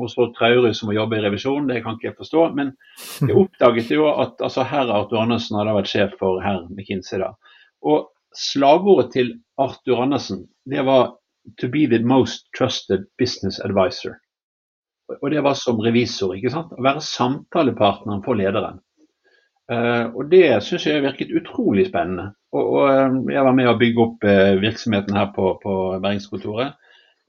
så 0.07 0.29
traurig 0.37 0.75
som 0.77 0.91
å 0.91 0.95
jobbe 0.95 1.17
i 1.17 1.23
revisjon, 1.23 1.67
det 1.67 1.81
kan 1.83 1.97
ikke 1.97 2.11
jeg 2.11 2.17
forstå. 2.19 2.45
Men 2.55 2.71
jeg 3.25 3.35
oppdaget 3.41 3.91
jo 3.91 4.07
at 4.11 4.39
altså, 4.45 4.63
herr 4.63 4.91
Arthur 4.93 5.23
Andersen 5.23 5.59
hadde 5.59 5.75
vært 5.75 5.91
sjef 5.91 6.15
for 6.21 6.41
herr 6.43 6.63
McKinsey. 6.69 7.19
da. 7.19 7.33
Og 7.83 8.09
slagordet 8.35 9.11
til 9.15 9.33
Arthur 9.59 10.03
Andersen 10.05 10.47
det 10.69 10.85
var 10.85 11.15
'to 11.57 11.69
be 11.71 11.87
the 11.87 11.99
most 12.03 12.47
trusted 12.55 13.07
business 13.17 13.59
advisor'. 13.59 14.15
Og 15.21 15.31
det 15.31 15.43
var 15.43 15.53
som 15.53 15.79
revisor. 15.79 16.35
ikke 16.35 16.51
sant? 16.53 16.71
Å 16.71 16.83
være 16.83 17.01
samtalepartneren 17.01 18.23
for 18.23 18.37
lederen. 18.37 18.79
Uh, 19.69 20.09
og 20.17 20.31
det 20.31 20.47
syns 20.65 20.87
jeg 20.87 21.03
virket 21.03 21.33
utrolig 21.37 21.85
spennende. 21.89 22.31
Og, 22.49 22.63
og, 22.63 22.85
eh, 22.89 23.17
jeg 23.35 23.45
var 23.45 23.53
med 23.53 23.67
å 23.69 23.77
bygge 23.77 24.01
opp 24.01 24.23
uh, 24.25 24.55
virksomheten 24.57 25.17
her 25.19 25.27
på, 25.35 25.51
på 25.61 25.73
Bergenskontoret. 26.01 26.79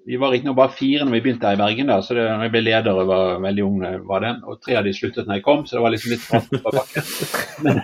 Vi 0.08 0.16
var 0.16 0.32
riktignok 0.32 0.56
bare 0.56 0.72
fire 0.72 1.04
når 1.04 1.18
vi 1.18 1.20
begynte 1.26 1.50
her 1.50 1.58
i 1.58 1.60
Bergen, 1.60 1.90
da, 1.92 1.98
så 2.00 2.16
det, 2.16 2.24
når 2.24 2.46
jeg 2.46 2.54
ble 2.54 2.62
leder 2.64 2.96
og 3.02 3.10
var 3.10 3.42
veldig 3.44 3.66
ung, 3.66 3.82
var 4.08 4.24
det, 4.24 4.30
og 4.48 4.62
tre 4.64 4.78
av 4.80 4.88
de 4.88 4.94
sluttet 4.96 5.28
når 5.28 5.36
jeg 5.36 5.44
kom, 5.44 5.66
så 5.68 5.76
det 5.76 5.82
var 5.84 5.92
liksom 5.92 6.14
litt 6.14 6.24
fast 6.24 6.54
på 6.56 6.72
bakken. 6.78 7.10
Men, 7.66 7.82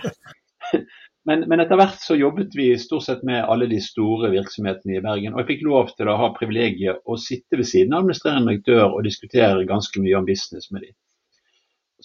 men, 1.26 1.42
men, 1.50 1.60
etter 1.62 1.78
hvert 1.78 2.02
så 2.02 2.14
jobbet 2.14 2.54
vi 2.54 2.68
stort 2.78 3.02
sett 3.02 3.25
med 3.26 3.44
alle 3.50 3.66
de 3.66 3.80
store 3.82 4.30
virksomhetene 4.30 4.96
i 4.96 5.02
Bergen. 5.02 5.34
Og 5.34 5.42
jeg 5.42 5.48
fikk 5.48 5.64
lov 5.66 5.90
til 5.98 6.06
å 6.06 6.14
ha 6.20 6.28
privilegiet 6.36 7.02
å 7.02 7.18
sitte 7.18 7.58
ved 7.58 7.66
siden 7.66 7.96
av 7.96 8.04
administrerende 8.04 8.52
direktør 8.54 8.92
og 8.92 9.02
diskutere 9.06 9.66
ganske 9.66 10.02
mye 10.04 10.20
om 10.20 10.28
business 10.28 10.70
med 10.70 10.86
dem. 10.86 10.94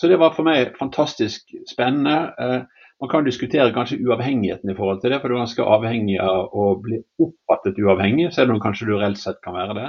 Så 0.02 0.10
det 0.10 0.18
var 0.18 0.34
for 0.34 0.48
meg 0.48 0.72
fantastisk 0.80 1.52
spennende. 1.70 2.16
Eh, 2.42 2.88
man 3.02 3.10
kan 3.10 3.26
diskutere 3.26 3.74
kanskje 3.74 4.00
uavhengigheten 4.02 4.72
i 4.74 4.76
forhold 4.78 5.04
til 5.04 5.14
det, 5.14 5.20
for 5.22 5.30
du 5.30 5.36
er 5.36 5.44
ganske 5.44 5.68
avhengig 5.76 6.16
av 6.22 6.56
å 6.58 6.72
bli 6.82 6.98
oppfattet 7.22 7.78
uavhengig, 7.78 8.32
selv 8.34 8.56
om 8.56 8.62
kanskje 8.64 8.88
du 8.90 8.96
reelt 8.96 9.22
sett 9.22 9.38
kan 9.46 9.54
være 9.60 9.76
det. 9.78 9.86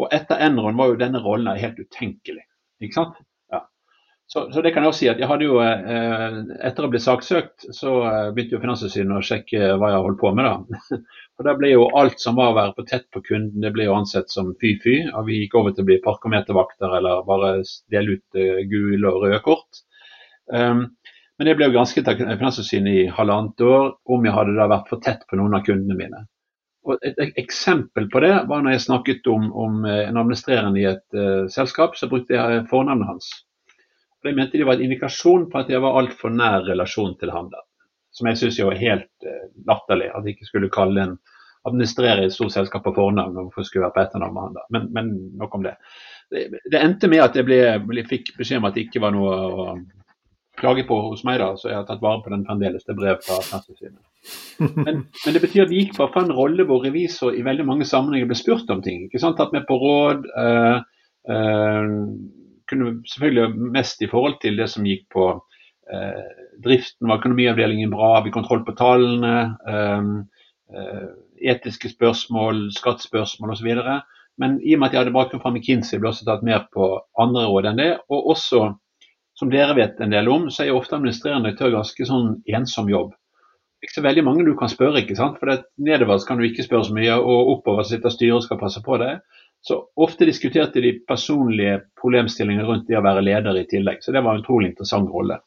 Og 0.00 0.16
etter 0.16 0.40
Enron 0.46 0.80
var 0.80 0.90
jo 0.90 0.98
denne 1.00 1.20
rollen 1.24 1.60
helt 1.60 1.76
utenkelig. 1.76 2.46
ikke 2.80 2.96
sant? 2.96 3.20
Så, 4.26 4.52
så, 4.52 4.62
det 4.64 4.70
kan 4.72 4.82
jeg 4.82 4.90
også 4.90 5.02
si 5.02 5.08
at 5.12 5.18
jeg 5.20 5.28
hadde 5.28 5.44
jo, 5.46 5.58
eh, 5.60 6.38
Etter 6.64 6.86
å 6.86 6.90
bli 6.90 7.00
saksøkt, 7.02 7.66
så 7.76 7.98
eh, 8.08 8.30
begynte 8.34 8.56
jo 8.56 8.62
Finanstilsynet 8.62 9.18
å 9.18 9.24
sjekke 9.24 9.74
hva 9.78 9.90
jeg 9.92 10.04
holdt 10.06 10.20
på 10.22 10.32
med. 10.34 10.48
da. 10.48 10.98
Og 11.38 11.46
da 11.48 11.54
ble 11.58 11.72
jo 11.74 11.86
alt 11.98 12.22
som 12.22 12.38
var 12.38 12.52
å 12.52 12.56
være 12.56 12.74
på 12.78 12.86
tett 12.88 13.04
på 13.12 13.22
kunden, 13.26 13.60
det 13.62 13.74
ble 13.74 13.88
jo 13.88 13.96
ansett 13.98 14.32
som 14.32 14.54
fy-fy. 14.62 14.96
Og 15.12 15.28
vi 15.28 15.42
gikk 15.42 15.58
over 15.60 15.74
til 15.74 15.84
å 15.84 15.90
bli 15.90 16.00
parkometervakter 16.04 16.98
eller 16.98 17.24
bare 17.28 17.56
dele 17.92 18.16
ut 18.16 18.40
eh, 18.40 18.64
gule 18.70 19.12
og 19.12 19.26
røde 19.26 19.40
kort. 19.44 19.84
Um, 20.52 20.86
men 21.38 21.48
det 21.48 21.56
ble 21.58 21.68
jo 21.68 21.74
gransket 21.74 22.08
av 22.08 22.20
Finanstilsynet 22.20 22.94
i 22.94 23.06
halvannet 23.12 23.64
år 23.64 23.94
om 24.12 24.26
jeg 24.26 24.36
hadde 24.36 24.54
da 24.56 24.68
vært 24.70 24.90
for 24.92 25.02
tett 25.02 25.24
på 25.28 25.38
noen 25.40 25.56
av 25.56 25.64
kundene 25.66 25.96
mine. 25.98 26.20
Og 26.84 27.00
et 27.06 27.38
eksempel 27.40 28.10
på 28.12 28.20
det 28.22 28.34
var 28.48 28.62
når 28.62 28.76
jeg 28.76 28.84
snakket 28.86 29.26
om, 29.32 29.48
om 29.56 29.82
eh, 29.88 30.04
en 30.08 30.20
administrerende 30.20 30.80
i 30.80 30.86
et 30.90 31.18
uh, 31.18 31.50
selskap, 31.52 31.96
så 31.98 32.08
brukte 32.10 32.36
jeg 32.36 32.64
fornavnet 32.70 33.08
hans. 33.08 33.30
Og 34.24 34.30
Det 34.30 34.36
mente 34.38 34.56
de 34.56 34.64
var 34.64 34.78
en 34.78 34.86
indikasjon 34.86 35.50
på 35.52 35.60
at 35.60 35.68
jeg 35.68 35.82
var 35.84 35.98
altfor 36.00 36.32
nær 36.32 36.64
relasjon 36.64 37.12
til 37.20 37.32
han 37.34 37.50
der. 37.52 37.64
Som 38.14 38.30
jeg 38.30 38.40
syns 38.40 38.60
var 38.64 38.78
helt 38.80 39.26
uh, 39.28 39.48
latterlig. 39.68 40.08
At 40.08 40.24
jeg 40.24 40.38
ikke 40.38 40.48
skulle 40.48 40.72
kalle 40.72 41.02
en 41.02 41.16
administrerer 41.68 42.22
i 42.22 42.28
et 42.28 42.34
stort 42.34 42.52
selskap 42.52 42.84
på 42.84 42.92
fornavn, 42.96 43.36
og 43.36 43.48
hvorfor 43.48 43.64
skulle 43.64 43.86
være 43.86 43.96
på 43.96 44.02
etternavn 44.04 44.34
med 44.36 44.46
han 44.46 44.56
da. 44.56 44.64
Men, 44.76 44.88
men 44.96 45.12
nok 45.40 45.54
om 45.56 45.62
det. 45.64 45.74
det. 46.32 46.46
det. 46.70 46.80
endte 46.80 47.08
med 47.08 47.24
at 47.24 47.36
jeg 47.36 47.48
ble, 47.48 47.60
ble, 47.88 48.04
fikk 48.08 48.34
beskjed 48.38 48.60
om 48.60 48.68
at 48.68 48.76
det 48.76 48.86
ikke 48.86 49.00
var 49.04 49.14
noe 49.16 49.32
å 49.32 49.68
klage 50.60 50.84
på 50.86 50.98
hos 51.08 51.24
meg, 51.26 51.40
da, 51.40 51.54
så 51.58 51.70
jeg 51.70 51.78
har 51.80 51.86
tatt 51.88 52.04
vare 52.04 52.20
på 52.22 52.30
den 52.30 52.44
fremdeles. 52.46 52.84
Det 52.86 52.96
brev 52.98 53.16
fra 53.24 53.40
Finanstilsynet. 53.42 54.00
Men, 54.60 55.00
men, 55.08 55.34
det 55.34 55.40
betyr 55.42 55.64
at 55.64 55.72
vi 55.72 55.80
gikk 55.82 55.96
fra 55.96 56.06
en 56.20 56.36
rolle 56.36 56.68
hvor 56.68 56.84
revisor 56.84 57.34
i 57.34 57.42
veldig 57.42 57.66
mange 57.66 57.88
sammenhenger 57.88 58.28
ble 58.30 58.38
spurt 58.38 58.70
om 58.70 58.84
ting. 58.84 59.08
ikke 59.08 59.22
sant, 59.22 59.40
Tatt 59.40 59.56
med 59.56 59.66
på 59.66 59.80
råd. 59.80 60.28
Øh, 60.44 60.76
øh, 61.34 61.88
kunne 62.70 62.96
selvfølgelig 63.10 63.70
mest 63.74 64.02
i 64.02 64.10
forhold 64.10 64.38
til 64.42 64.56
det 64.60 64.68
som 64.72 64.86
gikk 64.88 65.06
på 65.14 65.26
eh, 65.92 66.22
driften, 66.64 67.08
var 67.08 67.20
økonomiavdelingen 67.20 67.92
bra, 67.92 68.14
har 68.18 68.24
vi 68.26 68.34
kontroll 68.34 68.64
på 68.66 68.76
tallene? 68.78 69.34
etiske 71.44 71.90
spørsmål, 71.92 72.70
skattespørsmål 72.72 73.52
osv. 73.52 73.68
Men 74.40 74.56
i 74.64 74.74
og 74.74 74.80
med 74.80 74.88
at 74.88 74.94
jeg 74.94 75.00
hadde 75.02 75.14
bakgrunn 75.14 75.42
fra 75.42 75.52
McKinsey, 75.52 76.00
ble 76.00 76.10
også 76.10 76.26
tatt 76.26 76.42
mer 76.46 76.64
på 76.74 76.88
andre 77.20 77.44
råd 77.50 77.68
enn 77.70 77.82
det. 77.82 77.90
Og 78.10 78.30
også 78.34 78.70
som 79.38 79.50
dere 79.50 79.74
vet 79.76 80.00
en 80.00 80.14
del 80.14 80.30
om, 80.30 80.48
så 80.50 80.64
er 80.64 80.70
jo 80.70 80.80
ofte 80.80 80.96
administrerende 80.96 81.48
direktør 81.48 81.74
ganske 81.74 82.06
sånn 82.08 82.34
ensom 82.46 82.90
jobb. 82.90 83.14
Ikke 83.84 83.98
så 83.98 84.04
veldig 84.04 84.24
mange 84.24 84.44
du 84.46 84.54
kan 84.56 84.70
spørre, 84.70 85.02
ikke 85.02 85.16
sant? 85.18 85.40
for 85.40 85.50
nedover 85.76 86.22
kan 86.26 86.38
du 86.38 86.46
ikke 86.46 86.64
spørre 86.64 86.86
så 86.88 86.94
mye, 86.96 87.16
og 87.18 87.50
oppover 87.56 87.86
sitter 87.88 88.14
styret 88.14 88.38
og 88.38 88.46
skal 88.46 88.60
passe 88.62 88.82
på 88.84 88.98
det. 89.02 89.16
Så 89.64 89.78
ofte 89.96 90.26
diskuterte 90.28 90.80
de 90.84 90.92
personlige 91.08 91.78
problemstillinger 92.00 92.66
rundt 92.68 92.88
det 92.88 92.98
å 92.98 93.04
være 93.04 93.22
leder 93.24 93.56
i 93.56 93.64
tillegg. 93.64 94.02
Så 94.04 94.12
det 94.12 94.20
var 94.20 94.36
en 94.36 94.42
utrolig 94.42 94.74
interessant 94.74 95.08
rolle. 95.08 95.38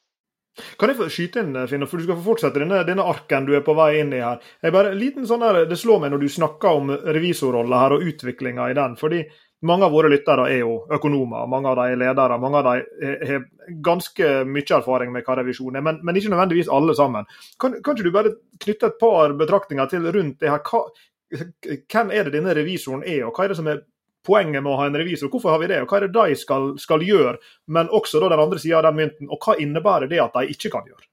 Kan 0.82 0.90
jeg 0.90 0.98
få 0.98 1.10
skyte 1.14 1.44
inn, 1.44 1.58
Finn, 1.70 1.86
for 1.86 2.02
du 2.02 2.08
skal 2.08 2.18
få 2.18 2.32
fortsette 2.32 2.64
denne, 2.64 2.80
denne, 2.88 3.06
arken 3.06 3.46
du 3.46 3.52
er 3.54 3.62
på 3.66 3.76
vei 3.78 4.00
inn 4.00 4.16
i 4.18 4.24
her. 4.24 4.40
Jeg 4.66 4.74
bare, 4.74 4.96
liten 4.98 5.28
sånn 5.30 5.44
der, 5.46 5.68
Det 5.70 5.78
slår 5.78 6.00
meg 6.02 6.16
når 6.16 6.24
du 6.24 6.32
snakker 6.34 6.80
om 6.80 6.90
revisorrolla 6.98 7.82
her 7.84 7.94
og 7.94 8.08
utviklinga 8.10 8.72
i 8.72 8.78
den. 8.78 8.96
fordi 8.98 9.22
mange 9.70 9.86
av 9.86 9.94
våre 9.94 10.10
lyttere 10.10 10.48
er 10.50 10.60
jo 10.60 10.74
økonomer, 10.94 11.46
mange 11.50 11.70
av 11.70 11.78
de 11.78 11.86
er 11.92 12.02
ledere. 12.02 12.38
Mange 12.42 12.58
av 12.58 12.68
de 12.68 13.12
har 13.30 13.46
ganske 13.86 14.32
mye 14.46 14.78
erfaring 14.78 15.12
med 15.14 15.26
hva 15.26 15.36
revisjon 15.38 15.78
er, 15.78 15.86
men, 15.86 16.00
men, 16.02 16.18
ikke 16.18 16.34
nødvendigvis 16.34 16.70
alle 16.74 16.96
sammen. 16.98 17.30
Kan, 17.62 17.78
kan 17.82 17.94
ikke 17.94 18.10
du 18.10 18.14
bare 18.18 18.34
knytte 18.66 18.90
et 18.90 19.00
par 19.02 19.34
betraktninger 19.38 19.94
til 19.94 20.10
rundt 20.10 20.42
det 20.42 20.50
her? 20.50 20.62
Hva, 20.66 20.84
hvem 21.30 22.14
er 22.14 22.26
det 22.26 22.34
denne 22.38 22.58
revisoren 22.58 23.06
er, 23.06 23.26
og 23.28 23.34
hva 23.34 23.46
er 23.46 23.54
det 23.54 23.60
som 23.62 23.70
er 23.70 23.82
poenget 24.28 24.62
med 24.62 24.74
å 24.74 24.78
ha 24.82 24.88
en 24.92 25.00
revisor? 25.00 25.32
Hvorfor 25.34 25.56
har 25.56 25.64
vi 25.64 25.72
det, 25.72 25.82
og 25.84 25.92
hva 25.92 26.02
er 26.02 26.08
det 26.08 26.16
de 26.20 26.40
skal, 26.40 26.74
skal 26.82 27.06
gjøre? 27.08 27.38
Men 27.72 27.92
også 27.96 28.22
da 28.22 28.34
den 28.36 28.44
andre 28.44 28.60
sida 28.62 28.82
av 28.82 28.90
den 28.90 29.00
mynten, 29.02 29.32
og 29.32 29.40
hva 29.42 29.58
innebærer 29.64 30.12
det 30.12 30.22
at 30.24 30.36
de 30.36 30.52
ikke 30.54 30.74
kan 30.76 30.88
gjøre? 30.90 31.08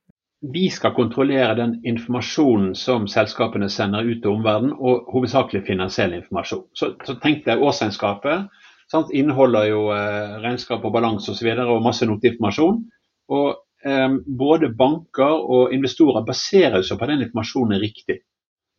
vi 0.52 0.71
skal 0.71 0.92
kontrollere 0.94 1.54
den 1.56 1.78
informasjonen 1.88 2.75
som 2.76 3.06
selskapene 3.09 3.68
sender 3.73 4.04
ut 4.04 4.21
til 4.23 4.35
omverdenen, 4.35 4.75
og 4.76 5.09
hovedsakelig 5.12 5.62
finansiell 5.66 6.12
informasjon. 6.18 6.66
Så, 6.76 6.92
så 7.06 7.16
tenk 7.23 7.44
deg 7.47 7.62
årsregnskapet. 7.64 8.50
Sant? 8.92 9.12
Inneholder 9.16 9.71
jo 9.71 9.87
eh, 9.94 10.37
regnskap 10.44 10.85
og 10.85 10.92
balanse 10.92 11.33
osv. 11.33 11.49
Og, 11.54 11.73
og 11.76 11.85
masse 11.87 12.09
noteinformasjon. 12.09 12.83
Og 13.33 13.49
eh, 13.88 14.18
både 14.44 14.73
banker 14.76 15.33
og 15.33 15.73
investorer 15.76 16.26
baserer 16.28 16.85
seg 16.85 17.00
på 17.00 17.09
den 17.09 17.25
informasjonen 17.25 17.80
riktig. 17.80 18.21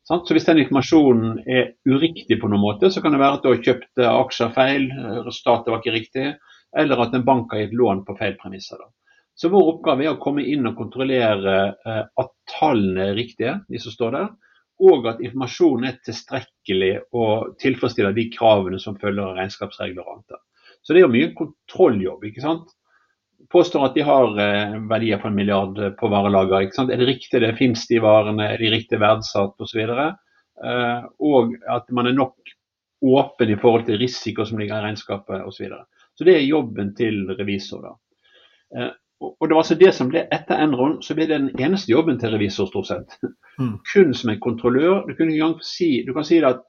Så 0.06 0.20
Hvis 0.30 0.46
den 0.46 0.60
informasjonen 0.62 1.40
er 1.50 1.72
uriktig 1.90 2.38
på 2.42 2.50
noen 2.52 2.62
måte, 2.62 2.92
så 2.94 3.02
kan 3.02 3.16
det 3.16 3.22
være 3.24 3.40
at 3.40 3.46
du 3.46 3.50
har 3.50 3.64
kjøpt 3.66 4.04
aksjer 4.06 4.52
feil, 4.54 4.86
resultatet 5.26 5.72
var 5.74 5.82
ikke 5.82 5.96
riktig, 5.96 6.26
eller 6.78 7.02
at 7.02 7.16
en 7.18 7.26
bank 7.26 7.54
har 7.54 7.64
gitt 7.64 7.74
lån 7.74 8.04
på 8.06 8.14
feil 8.20 8.36
premisser. 8.38 8.84
Så 9.36 9.50
vår 9.52 9.72
oppgave 9.74 10.06
er 10.06 10.14
å 10.14 10.22
komme 10.22 10.46
inn 10.46 10.68
og 10.70 10.78
kontrollere 10.78 11.56
eh, 11.74 12.04
at 12.22 12.32
tallene 12.54 13.10
er 13.10 13.18
riktige, 13.18 13.58
de 13.68 13.82
som 13.82 13.96
står 13.96 14.14
der, 14.16 14.30
og 14.86 15.10
at 15.10 15.24
informasjonen 15.24 15.90
er 15.90 15.98
tilstrekkelig 16.06 16.94
og 17.16 17.56
tilfredsstiller 17.64 18.16
de 18.16 18.30
kravene 18.32 18.80
som 18.80 19.00
følger 19.00 19.26
av 19.26 19.40
regnskapsregler 19.40 20.04
og 20.04 20.18
annet. 20.20 20.42
Så 20.86 20.94
det 20.94 21.02
er 21.02 21.08
jo 21.08 21.14
mye 21.16 21.34
kontrolljobb. 21.36 22.30
ikke 22.30 22.44
sant? 22.44 22.75
Påstår 23.52 23.86
at 23.86 23.96
de 23.98 24.04
har 24.08 24.40
eh, 24.42 24.76
verdier 24.90 25.20
på 25.22 25.30
en 25.30 25.36
milliard 25.36 25.80
på 26.00 26.10
varelager. 26.12 26.68
Er 26.86 26.98
det 26.98 27.08
riktig, 27.08 27.42
det 27.42 27.56
finnes 27.60 27.88
de 27.88 28.00
varene, 28.04 28.48
er 28.54 28.62
de 28.62 28.72
riktig 28.74 29.00
verdsatt 29.02 29.62
osv.? 29.62 29.82
Eh, 30.64 31.08
og 31.20 31.56
at 31.70 31.90
man 31.92 32.10
er 32.10 32.18
nok 32.18 32.56
åpen 33.06 33.52
i 33.52 33.58
forhold 33.60 33.86
til 33.86 34.00
risiko 34.02 34.46
som 34.46 34.60
ligger 34.60 34.80
i 34.80 34.88
regnskapet 34.88 35.44
osv. 35.44 35.58
Så, 35.58 35.64
videre. 35.64 35.86
så 36.16 36.28
det 36.28 36.38
er 36.38 36.48
jobben 36.48 36.94
til 36.98 37.26
revisor. 37.38 37.86
da. 37.86 37.96
Eh, 38.76 38.94
og 39.22 39.48
det 39.48 39.56
var 39.56 39.62
altså 39.64 39.78
det 39.80 39.94
som 39.96 40.10
ble 40.12 40.26
Etter 40.34 40.60
Enron 40.60 40.98
så 41.04 41.16
ble 41.16 41.28
det 41.30 41.38
den 41.40 41.62
eneste 41.62 41.92
jobben 41.92 42.18
til 42.20 42.34
revisor, 42.36 42.68
stort 42.68 42.90
sett. 42.90 43.18
Mm. 43.60 43.78
Kun 43.94 44.14
som 44.14 44.32
en 44.32 44.40
kontrollør. 44.40 45.06
Du, 45.08 45.16
kan 45.16 45.32
si, 45.64 46.04
du 46.08 46.14
kan 46.14 46.28
si 46.28 46.42
at 46.44 46.64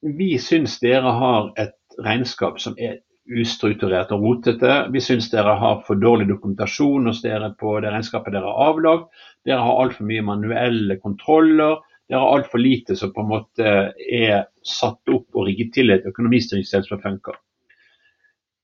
vi 0.00 0.32
syns 0.40 0.78
dere 0.80 1.12
har 1.18 1.50
et 1.60 1.76
regnskap 2.00 2.60
som 2.60 2.76
er 2.78 3.00
ustrukturert 3.30 4.12
og 4.14 4.24
rotete. 4.24 4.76
Vi 4.92 5.02
syns 5.04 5.30
dere 5.32 5.56
har 5.60 5.82
for 5.86 6.00
dårlig 6.00 6.28
dokumentasjon 6.30 7.10
hos 7.10 7.22
dere 7.22 7.52
på 7.60 7.76
det 7.82 7.92
regnskapet 7.92 8.34
dere 8.34 8.48
har 8.48 8.72
avlagt. 8.72 9.10
Dere 9.46 9.60
har 9.66 9.82
altfor 9.84 10.08
mye 10.08 10.24
manuelle 10.26 10.96
kontroller. 11.02 11.78
Dere 12.08 12.24
har 12.24 12.38
altfor 12.38 12.62
lite 12.62 12.96
som 12.96 13.12
på 13.14 13.22
en 13.22 13.30
måte 13.34 13.76
er 13.94 14.48
satt 14.66 15.14
opp 15.14 15.28
og 15.36 15.46
rigget 15.46 15.74
til 15.76 15.94
et 15.94 16.08
økonomistyringssted 16.10 16.88
som 16.88 17.02
funker 17.02 17.38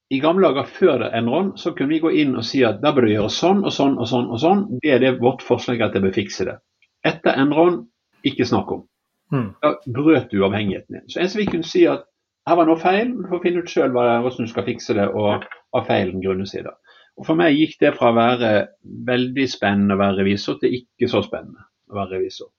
i 0.09 0.19
gamle 0.23 0.47
dager 0.47 0.69
før 0.71 1.05
Enron 1.09 1.53
så 1.59 1.73
kunne 1.75 1.91
vi 1.91 2.03
gå 2.03 2.13
inn 2.23 2.37
og 2.39 2.45
si 2.47 2.63
at 2.67 2.79
da 2.83 2.93
bør 2.95 3.09
du 3.09 3.13
gjøre 3.13 3.33
sånn 3.35 3.65
og 3.67 3.75
sånn 3.75 3.97
og 3.99 4.09
sånn. 4.11 4.29
og 4.31 4.43
sånn. 4.43 4.67
Det 4.83 4.93
er 4.95 5.03
det 5.03 5.17
vårt 5.23 5.43
forslag 5.43 5.83
at 5.83 5.97
jeg 5.97 6.05
bør 6.05 6.15
fikse 6.15 6.47
det. 6.47 6.59
Etter 7.07 7.39
Enron, 7.43 7.81
ikke 8.27 8.47
snakk 8.47 8.71
om. 8.75 8.85
Mm. 9.35 9.49
Da 9.63 9.73
brøt 9.97 10.31
du 10.31 10.45
avhengigheten 10.47 11.01
din. 11.01 11.09
Så 11.11 11.21
en 11.21 11.31
som 11.31 11.43
vi 11.43 11.49
kunne 11.51 11.67
si 11.67 11.87
at 11.91 12.07
her 12.47 12.59
var 12.59 12.69
noe 12.69 12.81
feil, 12.81 13.13
du 13.17 13.29
får 13.31 13.43
finne 13.43 13.63
ut 13.63 13.71
sjøl 13.71 13.95
hvordan 13.95 14.47
du 14.47 14.51
skal 14.51 14.67
fikse 14.67 14.95
det, 14.95 15.07
og 15.11 15.47
av 15.77 15.89
feilen 15.89 16.23
grunnes 16.23 16.55
i 16.55 16.63
det. 16.67 16.75
Og 17.17 17.25
For 17.27 17.39
meg 17.39 17.57
gikk 17.57 17.79
det 17.81 17.95
fra 17.97 18.13
å 18.13 18.17
være 18.17 18.53
veldig 19.09 19.47
spennende 19.49 19.97
å 19.97 20.03
være 20.03 20.21
revisor 20.21 20.61
til 20.61 20.77
ikke 20.79 21.09
så 21.11 21.25
spennende 21.25 21.65
å 21.91 21.99
være 21.99 22.19
revisor. 22.19 22.51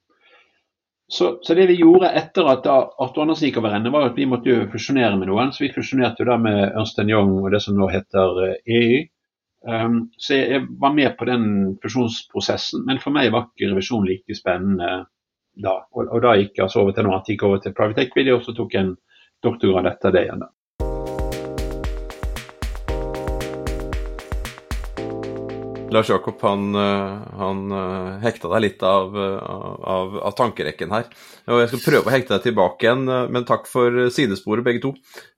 Så, 1.08 1.38
så, 1.42 1.54
det 1.56 1.70
vi 1.70 1.78
gjorde 1.80 2.10
etter 2.20 2.50
at 2.52 2.66
Arthur 2.68 3.24
Andersen 3.24 3.48
gikk 3.48 3.62
over 3.62 3.78
ende, 3.78 3.94
var 3.94 4.10
at 4.10 4.18
vi 4.20 4.28
måtte 4.28 4.52
jo 4.52 4.66
fusjonere 4.74 5.16
med 5.16 5.30
noen. 5.30 5.54
Så 5.56 5.64
vi 5.64 5.72
fusjonerte 5.72 6.24
jo 6.24 6.28
da 6.28 6.36
med 6.42 6.58
Ernst 6.66 7.00
Young 7.00 7.38
og 7.38 7.54
det 7.54 7.62
som 7.64 7.78
nå 7.80 7.88
heter 7.94 8.42
EU. 8.44 8.50
Eh, 8.58 9.06
e 9.68 9.78
um, 9.86 10.02
så 10.20 10.36
jeg 10.36 10.66
var 10.82 10.92
med 10.96 11.16
på 11.18 11.26
den 11.30 11.46
fusjonsprosessen, 11.84 12.84
men 12.88 13.00
for 13.04 13.16
meg 13.16 13.32
var 13.34 13.48
ikke 13.48 13.72
revisjon 13.72 14.06
like 14.08 14.36
spennende 14.36 14.92
da. 15.64 15.78
Og, 15.96 16.04
og 16.12 16.22
da 16.28 16.36
gikk 16.38 16.60
jeg 16.60 16.68
altså 16.68 16.84
over 16.84 16.94
til 16.96 17.08
noe 17.08 17.16
annet, 17.16 17.32
gikk 17.32 17.48
over 17.48 17.64
til 17.64 17.76
Private 17.78 18.04
Equity 18.04 18.36
og 18.36 18.44
så 18.46 18.54
tok 18.58 18.76
jeg 18.76 18.86
en 18.86 18.94
doktorgrad 19.44 19.86
etter 19.86 20.12
det 20.12 20.24
igjen. 20.24 20.44
Lars 25.98 26.10
Jakob 26.12 26.42
han, 26.46 26.76
han 27.42 27.62
hekta 28.22 28.52
deg 28.52 28.62
litt 28.62 28.84
av, 28.86 29.16
av, 29.18 30.18
av, 30.22 30.34
tankerekken 30.38 30.92
her. 30.94 31.08
Og 31.50 31.64
Jeg 31.64 31.72
skal 31.72 31.82
prøve 31.86 32.12
å 32.12 32.14
hekte 32.14 32.36
deg 32.36 32.44
tilbake 32.46 32.86
igjen, 32.86 33.06
men 33.34 33.48
takk 33.50 33.66
for 33.70 34.04
sidesporet, 34.14 34.66
begge 34.68 34.84
to. 34.84 34.92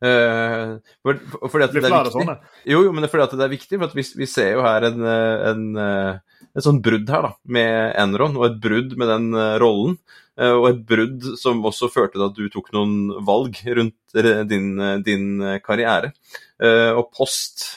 For, 0.04 1.22
for 1.46 1.64
det, 1.64 1.70
det 1.78 1.86
er 1.88 2.10
viktig. 2.10 2.36
Jo, 2.68 2.82
jo, 2.88 2.92
men 2.92 3.06
det 3.06 3.08
er 3.08 3.14
fordi 3.14 3.28
at 3.30 3.38
det 3.40 3.46
er 3.48 3.54
viktig, 3.54 3.80
for 3.80 3.96
vi, 3.96 4.06
vi, 4.20 4.28
ser 4.28 4.52
jo 4.58 4.66
her 4.66 4.90
en, 4.90 5.08
en, 5.08 5.64
en 5.80 6.66
sånn 6.68 6.82
brudd 6.84 7.14
her 7.14 7.30
da, 7.30 7.32
med 7.60 7.96
Enron, 8.04 8.36
og 8.42 8.50
et 8.50 8.60
brudd 8.68 8.98
med 9.00 9.14
den 9.14 9.32
rollen. 9.64 9.96
Og 10.40 10.70
et 10.70 10.84
brudd 10.88 11.32
som 11.40 11.64
også 11.68 11.92
førte 11.92 12.18
til 12.18 12.28
at 12.28 12.36
du 12.36 12.52
tok 12.52 12.70
noen 12.76 13.24
valg 13.28 13.60
rundt 13.80 14.20
din, 14.52 14.70
din 15.08 15.32
karriere. 15.64 16.12
Og 16.60 17.08
post 17.16 17.70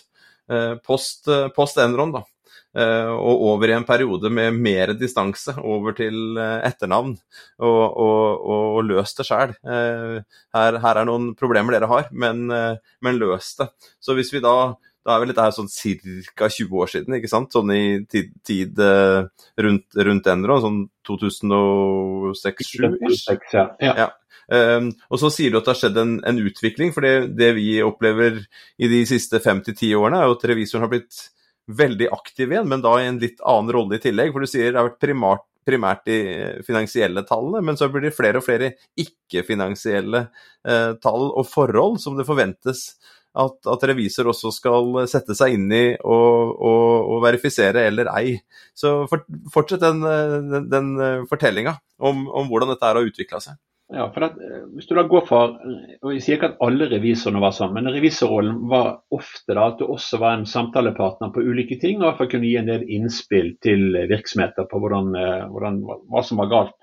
post, 0.85 1.31
post 1.57 1.79
Enron, 1.81 2.11
da, 2.12 2.21
Eh, 2.23 2.32
og 2.75 3.43
over 3.50 3.69
i 3.69 3.76
en 3.76 3.88
periode 3.88 4.31
med 4.33 4.52
mer 4.57 4.95
distanse 4.97 5.52
over 5.61 5.93
til 5.97 6.38
eh, 6.41 6.61
etternavn, 6.71 7.19
og, 7.61 7.97
og, 8.00 8.47
og 8.76 8.85
løs 8.88 9.12
det 9.19 9.26
sjøl. 9.29 9.50
Eh, 9.61 10.17
her, 10.57 10.73
her, 10.85 10.97
er 10.97 11.05
noen 11.09 11.35
problemer 11.38 11.73
dere 11.76 11.88
har, 11.91 12.05
men, 12.12 12.37
men 12.49 13.21
løs 13.21 13.47
det. 13.61 13.69
Så 14.00 14.11
hvis 14.17 14.33
vi 14.35 14.41
da 14.45 14.75
da 15.02 15.17
er 15.17 15.19
vel 15.19 15.33
dette 15.33 15.43
her 15.43 15.50
sånn 15.50 15.67
ca. 15.67 16.47
20 16.47 16.79
år 16.79 16.87
siden, 16.93 17.11
ikke 17.17 17.26
sant? 17.26 17.50
Sånn 17.50 17.67
i 17.75 18.07
tid, 18.07 18.31
tid 18.47 18.79
rundt, 18.79 19.91
rundt 19.99 20.23
Enron, 20.31 20.62
sånn 20.62 20.87
2006-2007? 21.11 23.43
Ja. 23.50 23.67
ja. 23.83 24.07
Um, 24.52 24.91
og 25.09 25.21
så 25.23 25.31
sier 25.33 25.52
du 25.52 25.61
at 25.61 25.67
det 25.67 25.73
har 25.73 25.81
skjedd 25.81 25.99
en, 26.02 26.17
en 26.29 26.41
utvikling, 26.43 26.93
for 26.95 27.07
det, 27.07 27.33
det, 27.38 27.52
vi 27.57 27.69
opplever 27.85 28.43
i 28.79 28.91
de 28.91 29.00
siste 29.09 29.41
fem 29.43 29.62
til 29.64 29.76
ti 29.79 29.93
årene, 29.97 30.21
er 30.21 30.29
jo 30.29 30.37
at 30.37 30.45
revisoren 30.50 30.85
har 30.85 30.93
blitt 30.93 31.23
veldig 31.71 32.09
aktiv 32.12 32.52
igjen, 32.52 32.69
men 32.69 32.83
da 32.85 32.97
i 32.99 33.09
en 33.09 33.21
litt 33.23 33.40
annen 33.47 33.73
rolle 33.75 33.99
i 33.99 34.02
tillegg. 34.02 34.33
For 34.35 34.45
du 34.45 34.50
sier 34.50 34.73
det 34.73 34.81
har 34.81 34.90
vært 34.90 35.02
primært, 35.02 35.47
primært 35.66 36.04
de 36.09 36.19
finansielle 36.66 37.23
tallene, 37.28 37.62
men 37.64 37.78
så 37.78 37.88
blir 37.92 38.09
det 38.09 38.16
flere 38.16 38.40
og 38.40 38.47
flere 38.47 38.73
ikke-finansielle 38.99 40.25
eh, 40.26 40.92
tall 41.02 41.28
og 41.31 41.47
forhold 41.47 42.00
som 42.02 42.19
det 42.19 42.26
forventes 42.26 42.88
at, 43.33 43.54
at, 43.64 43.85
revisor 43.88 44.28
også 44.28 44.50
skal 44.52 44.99
sette 45.09 45.35
seg 45.37 45.57
inn 45.57 45.71
i 45.73 45.85
og, 45.97 46.52
og, 46.52 47.12
og 47.14 47.23
verifisere 47.25 47.87
eller 47.88 48.11
ei. 48.12 48.35
Så 48.76 49.07
for, 49.11 49.25
fortsett 49.54 49.81
den, 49.81 50.02
den, 50.50 50.69
den 50.73 50.90
fortellinga 51.31 51.78
om, 52.02 52.26
om, 52.28 52.50
hvordan 52.50 52.75
dette 52.75 52.90
har 52.90 53.00
utvikla 53.00 53.40
seg. 53.40 53.57
Ja, 53.93 54.07
for 54.15 54.25
at, 54.25 54.39
eh, 54.41 54.63
hvis 54.73 54.87
du 54.89 54.95
da 54.97 55.03
går 55.05 55.27
for, 55.29 55.57
og 56.03 56.13
Jeg 56.15 56.23
sier 56.25 56.39
ikke 56.39 56.49
at 56.55 56.63
alle 56.65 56.87
revisorene 56.89 57.43
var 57.43 57.53
sånn, 57.53 57.75
men 57.77 57.91
revisorrollen 57.93 58.63
var 58.71 59.03
ofte 59.13 59.53
da 59.53 59.67
at 59.69 59.83
du 59.83 59.85
også 59.85 60.21
var 60.23 60.39
en 60.39 60.47
samtalepartner 60.49 61.33
på 61.35 61.45
ulike 61.45 61.77
ting, 61.81 62.01
og 62.01 62.17
for 62.17 62.25
å 62.25 62.33
kunne 62.33 62.49
gi 62.49 62.57
en 62.57 62.71
del 62.71 62.87
innspill 62.89 63.53
til 63.61 63.93
virksomheter 64.09 64.65
på 64.71 64.81
hvordan, 64.81 65.13
eh, 65.21 65.45
hvordan, 65.53 65.83
hva 66.09 66.25
som 66.25 66.41
var 66.41 66.49
galt. 66.49 66.79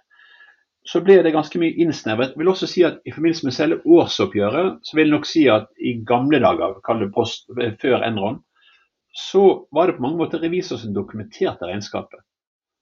Så 0.85 1.01
ble 1.05 1.17
det 1.25 1.33
ganske 1.33 1.59
mye 1.59 1.81
innsnevret. 1.81 2.35
Jeg 2.35 2.43
vil 2.43 2.53
også 2.53 2.69
si 2.69 2.85
at 2.85 3.01
I 3.05 3.11
forbindelse 3.11 3.45
med 3.45 3.57
selve 3.57 3.81
årsoppgjøret, 3.85 4.79
så 4.85 4.95
vil 4.95 5.07
jeg 5.07 5.15
nok 5.15 5.25
si 5.25 5.47
at 5.49 5.67
i 5.81 5.97
gamle 6.05 6.39
dager, 6.45 6.77
kall 6.85 7.01
det 7.01 7.13
post, 7.13 7.49
eh, 7.57 7.73
før 7.81 8.05
Enron, 8.05 8.43
så 9.17 9.65
var 9.73 9.87
det 9.87 9.97
på 9.97 10.05
mange 10.05 10.21
måter 10.21 10.45
revisor 10.45 10.77
som 10.77 10.93
dokumenterte 10.93 11.65
regnskapet. 11.65 12.21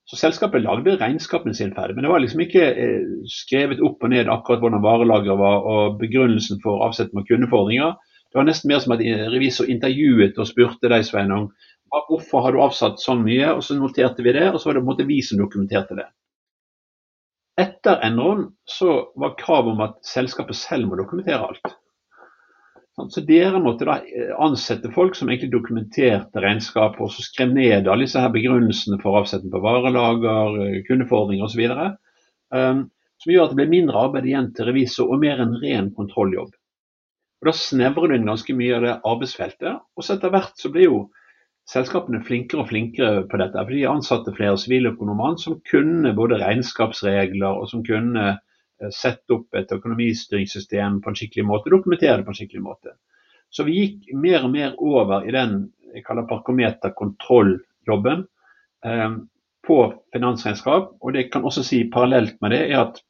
Så 0.08 0.16
selskapet 0.16 0.64
lagde 0.64 0.96
regnskapene 0.96 1.52
sine 1.56 1.74
ferdig, 1.76 1.96
men 1.96 2.06
det 2.06 2.10
var 2.10 2.22
liksom 2.24 2.40
ikke 2.40 2.64
eh, 2.64 3.08
skrevet 3.28 3.82
opp 3.84 4.04
og 4.06 4.12
ned 4.14 4.30
akkurat 4.32 4.62
hvordan 4.62 4.84
varelageret 4.84 5.40
var 5.40 5.66
og 5.68 5.98
begrunnelsen 6.00 6.62
for 6.62 6.86
avsetning 6.86 7.20
av 7.20 7.26
kundefordringer. 7.28 7.98
Det 8.28 8.40
var 8.40 8.46
nesten 8.48 8.72
mer 8.72 8.80
som 8.80 8.94
at 8.96 9.02
revisor 9.34 9.68
intervjuet 9.68 10.40
og 10.40 10.48
spurte 10.48 10.88
deg, 10.88 11.04
Sveinung, 11.04 11.50
hvorfor 12.08 12.44
har 12.44 12.56
du 12.56 12.62
avsatt 12.64 13.00
så 13.00 13.16
mye, 13.20 13.52
og 13.52 13.60
så 13.64 13.76
noterte 13.76 14.24
vi 14.24 14.32
det, 14.36 14.46
og 14.52 14.60
så 14.60 14.70
var 14.70 14.78
det 14.78 14.82
på 14.82 14.86
en 14.86 14.92
måte 14.92 15.08
vi 15.08 15.20
som 15.24 15.40
dokumenterte 15.40 15.96
det. 16.00 16.08
Etter 17.58 18.00
Enron 18.06 18.44
så 18.68 19.10
var 19.18 19.36
kravet 19.40 19.72
om 19.74 19.80
at 19.82 19.96
selskapet 20.06 20.56
selv 20.56 20.88
må 20.88 20.98
dokumentere 21.00 21.40
alt. 21.48 21.72
Så 23.12 23.22
dere 23.26 23.60
måtte 23.62 23.86
da 23.86 23.98
eh, 24.02 24.30
ansette 24.42 24.90
folk 24.94 25.16
som 25.16 25.30
egentlig 25.30 25.52
dokumenterte 25.52 26.42
regnskap, 26.42 26.98
og 27.00 27.12
så 27.14 27.22
skrev 27.24 27.52
ned 27.54 27.86
alle 27.86 28.06
disse 28.06 28.20
her 28.22 28.32
begrunnelsene 28.34 28.98
for 29.02 29.20
avsetning 29.20 29.52
på 29.54 29.62
varelager, 29.62 30.56
kundeforordninger 30.86 30.86
kundefordringer 30.88 31.46
osv. 31.46 31.98
Um, 32.54 32.86
som 33.22 33.32
gjør 33.32 33.46
at 33.46 33.52
det 33.52 33.60
blir 33.60 33.70
mindre 33.70 34.02
arbeid 34.08 34.26
igjen 34.30 34.50
til 34.56 34.70
revisor 34.70 35.12
og 35.12 35.22
mer 35.22 35.42
en 35.42 35.54
ren 35.62 35.92
kontrolljobb. 35.94 36.50
Og 37.38 37.46
Da 37.46 37.54
snevrer 37.54 38.10
du 38.10 38.16
inn 38.16 38.26
ganske 38.26 38.54
mye 38.58 38.74
av 38.76 38.84
det 38.86 38.96
arbeidsfeltet. 39.06 39.84
Og 39.94 40.04
så 40.04 40.16
etter 40.16 40.34
hvert 40.34 40.58
så 40.58 40.70
blir 40.74 40.88
jo 40.88 41.00
selskapene 41.70 42.22
flinkere 42.26 42.64
og 42.64 42.70
flinkere 42.72 43.26
på 43.30 43.38
dette. 43.38 43.62
For 43.62 43.74
de 43.74 43.86
ansatte 43.90 44.34
flere 44.34 44.58
siviløkonomer 44.58 45.38
som 45.38 45.58
kunne 45.70 46.14
både 46.18 46.40
regnskapsregler 46.42 47.62
og 47.62 47.70
som 47.70 47.84
kunne 47.86 48.26
Eh, 48.28 48.47
sette 48.94 49.34
opp 49.34 49.54
et 49.58 49.72
økonomistyringssystem 49.74 51.00
på 51.02 51.10
en 51.10 51.18
skikkelig 51.18 51.46
måte, 51.48 51.72
dokumentere 51.72 52.20
det 52.20 52.26
på 52.26 52.34
en 52.34 52.38
skikkelig 52.38 52.64
måte. 52.64 52.94
Så 53.50 53.64
vi 53.64 53.78
gikk 53.78 54.12
mer 54.20 54.44
og 54.44 54.52
mer 54.52 54.76
over 54.78 55.26
i 55.26 55.34
den 55.34 55.60
jeg 55.94 56.04
kaller 56.04 56.28
parkometerkontrolljobben 56.28 58.26
eh, 58.84 59.10
på 59.66 59.78
finansregnskap. 60.12 60.94
Og 61.00 61.12
det 61.12 61.24
jeg 61.24 61.30
kan 61.32 61.46
også 61.48 61.64
si 61.66 61.82
parallelt 61.92 62.36
med 62.44 62.54
det 62.54 62.62
er 62.68 62.82
at 62.82 63.00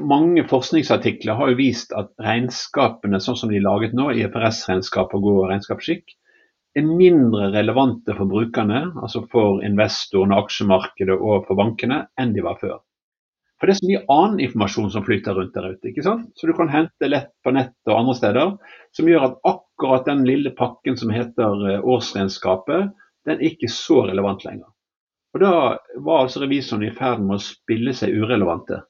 mange 0.00 0.44
forskningsartikler 0.48 1.36
har 1.36 1.52
jo 1.52 1.58
vist 1.58 1.92
at 1.98 2.12
regnskapene 2.22 3.20
sånn 3.20 3.36
som 3.38 3.50
de 3.50 3.58
er 3.58 3.66
laget 3.66 3.96
nå, 3.98 4.08
IFRS-regnskap 4.14 5.12
og 5.18 5.26
god 5.26 5.50
regnskapsskikk, 5.50 6.14
er 6.78 6.88
mindre 6.88 7.50
relevante 7.52 8.14
for 8.16 8.30
brukerne, 8.30 8.86
altså 9.02 9.26
for 9.32 9.60
investorene, 9.66 10.38
aksjemarkedet 10.40 11.18
og 11.18 11.44
for 11.48 11.58
bankene, 11.58 12.06
enn 12.16 12.32
de 12.32 12.44
var 12.46 12.56
før. 12.62 12.78
For 13.62 13.70
det 13.70 13.76
er 13.76 13.78
så 13.78 13.86
mye 13.86 14.06
annen 14.10 14.40
informasjon 14.42 14.88
som 14.90 15.04
flyter 15.06 15.36
rundt 15.38 15.52
der 15.54 15.68
ute. 15.70 15.92
ikke 15.92 16.02
sant? 16.02 16.32
Så 16.34 16.48
du 16.50 16.52
kan 16.58 16.70
hente 16.72 17.06
lett 17.06 17.28
på 17.46 17.52
nett 17.54 17.76
og 17.86 17.94
andre 17.94 18.14
steder, 18.18 18.48
som 18.90 19.06
gjør 19.06 19.26
at 19.28 19.36
akkurat 19.46 20.08
den 20.08 20.24
lille 20.26 20.50
pakken 20.58 20.96
som 20.98 21.12
heter 21.14 21.60
eh, 21.70 21.84
årsregnskapet, 21.94 22.88
den 23.22 23.36
er 23.36 23.44
ikke 23.46 23.70
så 23.70 24.00
relevant 24.08 24.42
lenger. 24.42 24.66
Og 25.30 25.44
Da 25.44 25.52
var 26.02 26.24
altså 26.24 26.42
revisoren 26.42 26.88
i 26.88 26.90
ferd 26.96 27.22
med 27.22 27.36
å 27.36 27.44
spille 27.44 27.94
seg 27.94 28.18
urelevante. 28.18 28.80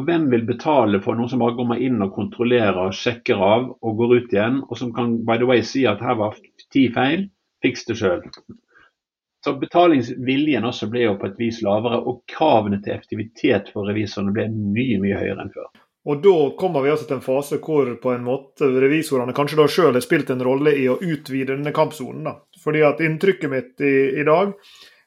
Og 0.00 0.08
hvem 0.08 0.30
vil 0.32 0.48
betale 0.48 1.02
for 1.04 1.20
noen 1.20 1.28
som 1.28 1.44
bare 1.44 1.58
går 1.58 1.84
inn 1.84 2.00
og 2.00 2.14
kontrollerer, 2.16 2.88
sjekker 2.96 3.36
av 3.36 3.68
og 3.68 4.00
går 4.00 4.16
ut 4.16 4.32
igjen, 4.32 4.62
og 4.64 4.80
som 4.80 4.96
kan 4.96 5.18
by 5.28 5.36
the 5.42 5.50
way 5.52 5.60
si 5.60 5.84
at 5.90 6.00
her 6.00 6.16
var 6.16 6.40
ti 6.72 6.88
feil, 6.96 7.28
fiks 7.60 7.84
det 7.84 8.00
sjøl. 8.00 8.24
Så 9.48 9.54
betalingsviljen 9.56 10.66
også 10.68 10.90
ble 10.92 11.06
jo 11.06 11.14
på 11.16 11.30
et 11.30 11.38
vis 11.40 11.62
lavere, 11.64 12.02
og 12.04 12.20
kravene 12.28 12.82
til 12.84 12.92
effektivitet 12.92 13.70
for 13.72 13.88
revisorene 13.88 14.34
ble 14.36 14.44
mye 14.52 14.98
mye 15.00 15.16
høyere 15.16 15.40
enn 15.46 15.52
før. 15.54 15.70
Og 16.08 16.20
Da 16.24 16.34
kommer 16.60 16.84
vi 16.84 16.90
altså 16.92 17.06
til 17.08 17.16
en 17.16 17.24
fase 17.24 17.58
hvor 17.64 17.88
på 18.02 18.12
en 18.12 18.26
måte 18.26 18.68
revisorene 18.68 19.32
kanskje 19.36 19.58
da 19.60 19.66
sjøl 19.72 19.96
har 19.96 20.04
spilt 20.04 20.30
en 20.34 20.44
rolle 20.44 20.74
i 20.76 20.84
å 20.88 20.98
utvide 21.00 21.54
denne 21.54 21.72
kampsonen. 21.72 22.28
da. 22.28 22.34
Fordi 22.60 22.84
at 22.84 23.00
Inntrykket 23.04 23.52
mitt 23.52 23.80
i, 23.80 24.20
i 24.20 24.28
dag 24.28 24.52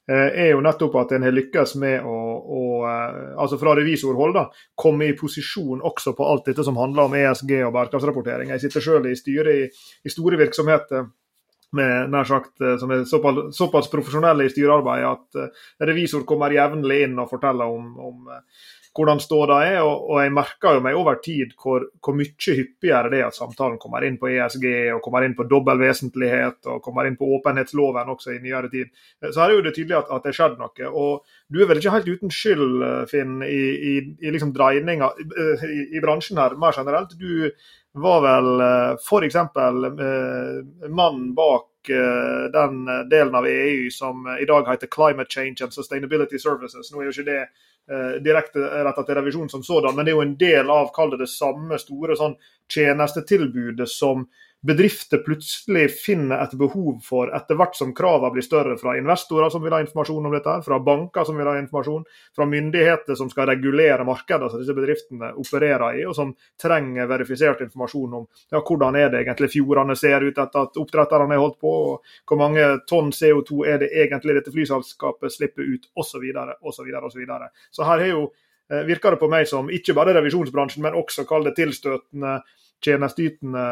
eh, 0.09 0.27
er 0.45 0.51
jo 0.55 0.65
nettopp 0.65 0.97
at 1.03 1.15
en 1.17 1.29
har 1.29 1.37
lykkes 1.37 1.77
med 1.85 2.01
å, 2.01 2.17
å 2.41 2.65
eh, 2.89 3.31
altså 3.37 3.61
fra 3.61 3.77
revisorhold 3.77 4.37
da, 4.41 4.47
komme 4.73 5.09
i 5.09 5.17
posisjon 5.17 5.85
også 5.85 6.17
på 6.17 6.33
alt 6.33 6.49
dette 6.49 6.65
som 6.65 6.81
handler 6.81 7.05
om 7.05 7.17
ESG 7.21 7.59
og 7.61 7.73
bærekraftsrapportering. 7.77 8.53
Jeg 8.55 8.65
sitter 8.65 8.89
sjøl 8.89 9.09
i 9.09 9.17
styret 9.17 9.53
i, 9.53 9.89
i 10.01 10.17
store 10.17 10.41
virksomheter 10.41 11.09
med 11.77 12.11
nær 12.11 12.27
sagt, 12.27 12.53
eh, 12.61 12.75
som 12.81 12.91
er 12.91 13.05
såpass, 13.07 13.55
såpass 13.57 13.89
profesjonelle 13.91 14.47
i 14.47 14.51
styrearbeidet 14.51 15.09
at 15.11 15.39
uh, 15.39 15.63
revisor 15.87 16.25
kommer 16.27 16.53
jevnlig 16.53 17.05
inn 17.05 17.17
og 17.21 17.31
forteller 17.31 17.71
om, 17.71 17.89
om 18.01 18.29
uh, 18.31 18.67
hvordan 18.91 19.21
ståa 19.23 19.59
er. 19.63 19.77
Og, 19.85 20.09
og, 20.09 20.17
jeg 20.23 20.33
merker 20.35 20.75
jo 20.75 20.83
meg 20.83 20.97
over 20.99 21.19
tid 21.23 21.53
hvor, 21.55 21.85
hvor 22.03 22.17
mye 22.17 22.55
hyppigere 22.57 23.11
det 23.13 23.21
er 23.21 23.29
at 23.29 23.37
samtalen 23.37 23.79
kommer 23.79 24.03
inn 24.03 24.19
på 24.19 24.29
ESG 24.33 24.67
og 24.97 25.01
kommer 25.05 25.23
inn 25.23 25.35
på 25.37 25.47
dobbel 25.47 25.79
vesentlighet 25.79 26.67
og 26.71 26.81
kommer 26.83 27.07
inn 27.07 27.15
på 27.19 27.29
åpenhetsloven 27.37 28.11
også 28.11 28.35
i 28.35 28.41
nyere 28.43 28.71
tid. 28.73 28.91
Så 29.23 29.37
her 29.39 29.47
er 29.47 29.57
jo 29.57 29.65
det 29.67 29.75
tydelig 29.77 30.01
at, 30.01 30.11
at 30.11 30.25
det 30.25 30.33
har 30.33 30.39
skjedd 30.41 30.59
noe. 30.59 30.91
Og 30.91 31.37
du 31.51 31.61
er 31.61 31.71
vel 31.71 31.79
ikke 31.79 31.95
helt 31.95 32.11
uten 32.11 32.35
skyld, 32.35 32.83
Finn, 33.11 33.39
i, 33.47 33.61
i, 33.91 33.93
i 34.19 34.33
liksom 34.35 34.51
dreininga 34.55 35.13
i, 35.23 35.85
i 35.95 36.03
bransjen 36.03 36.39
her 36.41 36.57
mer 36.59 36.75
generelt. 36.75 37.15
Du 37.19 37.47
var 37.93 38.21
vel 38.21 38.59
eh, 38.59 38.95
f.eks. 38.95 39.35
Eh, 39.35 40.89
mannen 40.89 41.33
bak 41.35 41.89
eh, 41.89 42.51
den 42.51 42.85
delen 43.09 43.35
av 43.35 43.47
EU 43.47 43.89
som 43.89 44.37
i 44.41 44.45
dag 44.45 44.67
heter 44.67 44.87
Climate 44.87 45.29
Change 45.29 45.63
and 45.63 45.73
Sustainability 45.73 46.39
Services. 46.39 46.91
Nå 46.91 47.01
er 47.01 47.09
jo 47.09 47.17
ikke 47.17 47.31
det 47.31 47.43
direkte 48.23 48.61
retta 48.85 49.01
til 49.03 49.17
revisjon 49.17 49.49
som 49.49 49.63
sådan, 49.65 49.95
men 49.97 50.05
det 50.05 50.11
er 50.13 50.15
jo 50.15 50.23
en 50.23 50.35
del 50.39 50.69
av 50.71 50.91
det, 51.11 51.17
det 51.19 51.27
samme 51.27 51.75
store 51.81 52.15
sånn 52.15 52.35
tjenestetilbudet 52.71 53.89
som 53.89 54.21
bedrifter 54.61 55.17
plutselig 55.17 55.91
finner 55.91 56.43
et 56.43 56.51
behov 56.53 56.99
for, 57.01 57.31
etter 57.33 57.57
hvert 57.57 57.75
som 57.75 57.93
kravene 57.97 58.29
blir 58.35 58.45
større 58.45 58.75
fra 58.77 58.93
investorer 58.97 59.49
som 59.49 59.63
vil 59.63 59.73
ha 59.73 59.79
informasjon 59.81 60.27
om 60.29 60.35
dette, 60.35 60.53
fra 60.65 60.77
banker 60.85 61.25
som 61.25 61.39
vil 61.39 61.49
ha 61.49 61.55
informasjon, 61.57 62.03
fra 62.37 62.45
myndigheter 62.45 63.17
som 63.17 63.31
skal 63.31 63.49
regulere 63.49 64.05
markedene 64.05 64.51
som 64.51 64.61
disse 64.61 64.75
bedriftene 64.77 65.31
opererer 65.41 65.97
i, 65.97 66.05
og 66.05 66.13
som 66.17 66.35
trenger 66.61 67.09
verifisert 67.09 67.65
informasjon 67.65 68.13
om 68.21 68.27
ja, 68.53 68.61
hvordan 68.61 68.99
er 69.01 69.09
det 69.09 69.23
egentlig 69.23 69.49
fjordene 69.55 69.97
ser 69.97 70.27
ut 70.27 70.37
etter 70.37 70.69
at 70.69 70.79
oppdretterne 70.83 71.33
har 71.33 71.41
holdt 71.41 71.59
på, 71.63 71.73
hvor 72.29 72.41
mange 72.43 72.69
tonn 72.89 73.09
CO2 73.17 73.65
er 73.65 73.81
det 73.81 73.91
egentlig 74.05 74.37
dette 74.37 74.53
flyselskapet 74.53 75.33
slipper 75.33 75.65
ut, 75.65 75.89
osv. 75.97 76.29
osv. 76.61 76.95
osv. 77.01 77.35
Så 77.73 77.89
her 77.89 78.05
er 78.05 78.13
jo 78.13 78.23
eh, 78.69 78.85
virker 78.85 79.15
det 79.15 79.23
på 79.25 79.29
meg 79.31 79.49
som 79.49 79.73
ikke 79.73 79.97
bare 79.97 80.13
revisjonsbransjen, 80.21 80.85
men 80.85 81.01
også 81.01 81.25
kall 81.25 81.49
det 81.49 81.57
tilstøtende, 81.57 82.43
tjenesteytende 82.81 83.69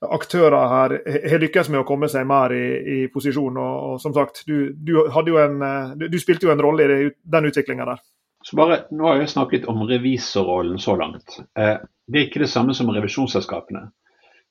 aktører 0.00 0.70
her 0.70 0.94
har 1.28 1.42
lykkes 1.42 1.68
med 1.68 1.82
å 1.82 1.88
komme 1.88 2.08
seg 2.08 2.24
mer 2.28 2.54
i, 2.56 2.66
i 2.80 2.98
posisjon. 3.12 3.58
Og, 3.60 3.74
og, 3.90 3.98
som 4.02 4.14
sagt, 4.16 4.42
du, 4.48 4.72
du, 4.72 4.96
en, 5.40 5.60
du, 6.00 6.18
spilte 6.22 6.48
jo 6.48 6.54
en 6.54 6.62
rolle 6.64 6.86
i 6.88 7.10
den 7.10 7.50
utviklinga 7.50 7.88
der. 7.92 8.00
Så 8.44 8.56
bare, 8.56 8.84
Nå 8.90 9.08
har 9.08 9.20
jeg 9.20 9.32
snakket 9.34 9.66
om 9.68 9.82
revisorrollen 9.88 10.78
så 10.80 10.96
langt. 10.96 11.40
Eh, 11.58 11.76
det 12.08 12.18
er 12.18 12.28
ikke 12.28 12.44
det 12.44 12.52
samme 12.52 12.74
som 12.76 12.88
revisjonsselskapene. 12.92 13.82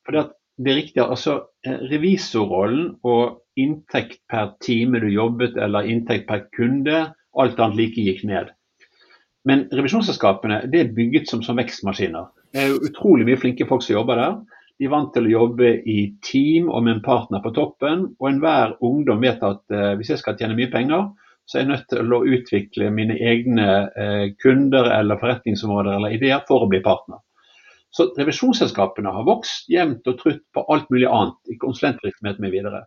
For 0.06 0.16
det, 0.16 0.26
det 0.62 0.72
er 0.72 0.80
riktig, 0.84 1.02
altså 1.04 1.40
eh, 1.66 1.82
Revisorrollen 1.90 3.00
og 3.08 3.42
inntekt 3.60 4.22
per 4.30 4.54
time 4.64 5.02
du 5.02 5.10
jobbet 5.10 5.58
eller 5.58 5.90
inntekt 5.90 6.30
per 6.30 6.46
kunde, 6.56 7.08
alt 7.40 7.60
annet 7.60 7.82
like 7.82 8.06
gikk 8.06 8.24
ned. 8.30 8.54
Men 9.48 9.66
revisjonsselskapene 9.74 10.62
det 10.70 10.84
er 10.84 10.94
bygget 10.94 11.30
som, 11.32 11.42
som 11.44 11.58
vekstmaskiner. 11.58 12.30
Det 12.54 12.62
er 12.62 12.78
utrolig 12.86 13.26
mye 13.26 13.40
flinke 13.42 13.68
folk 13.70 13.84
som 13.86 13.96
jobber 13.98 14.20
der. 14.20 14.38
De 14.80 14.88
er 14.88 14.94
vant 14.94 15.10
til 15.12 15.26
å 15.28 15.32
jobbe 15.34 15.74
i 15.92 15.98
team 16.24 16.70
og 16.72 16.86
med 16.86 16.94
en 16.96 17.02
partner 17.04 17.42
på 17.44 17.52
toppen. 17.56 18.06
Og 18.20 18.30
enhver 18.30 18.78
ungdom 18.86 19.20
vet 19.26 19.42
at 19.44 19.76
eh, 19.76 19.96
hvis 20.00 20.14
jeg 20.14 20.22
skal 20.22 20.38
tjene 20.40 20.56
mye 20.56 20.72
penger, 20.72 21.10
så 21.50 21.58
er 21.58 21.66
jeg 21.66 21.72
nødt 21.72 21.88
til 21.92 22.14
å 22.14 22.22
utvikle 22.38 22.92
mine 22.94 23.18
egne 23.18 23.66
eh, 23.98 24.26
kunder 24.40 24.88
eller 24.96 25.20
forretningsområder 25.20 25.98
eller 25.98 26.16
ideer 26.16 26.46
for 26.48 26.64
å 26.64 26.70
bli 26.72 26.80
partner. 26.86 27.20
Så 27.92 28.12
revisjonsselskapene 28.16 29.12
har 29.12 29.26
vokst 29.26 29.68
jevnt 29.74 30.08
og 30.08 30.20
trutt 30.22 30.44
på 30.54 30.64
alt 30.72 30.88
mulig 30.94 31.10
annet 31.10 31.52
i 31.52 31.58
konsulentvirksomhet 31.60 32.40
med 32.40 32.54
videre. 32.54 32.84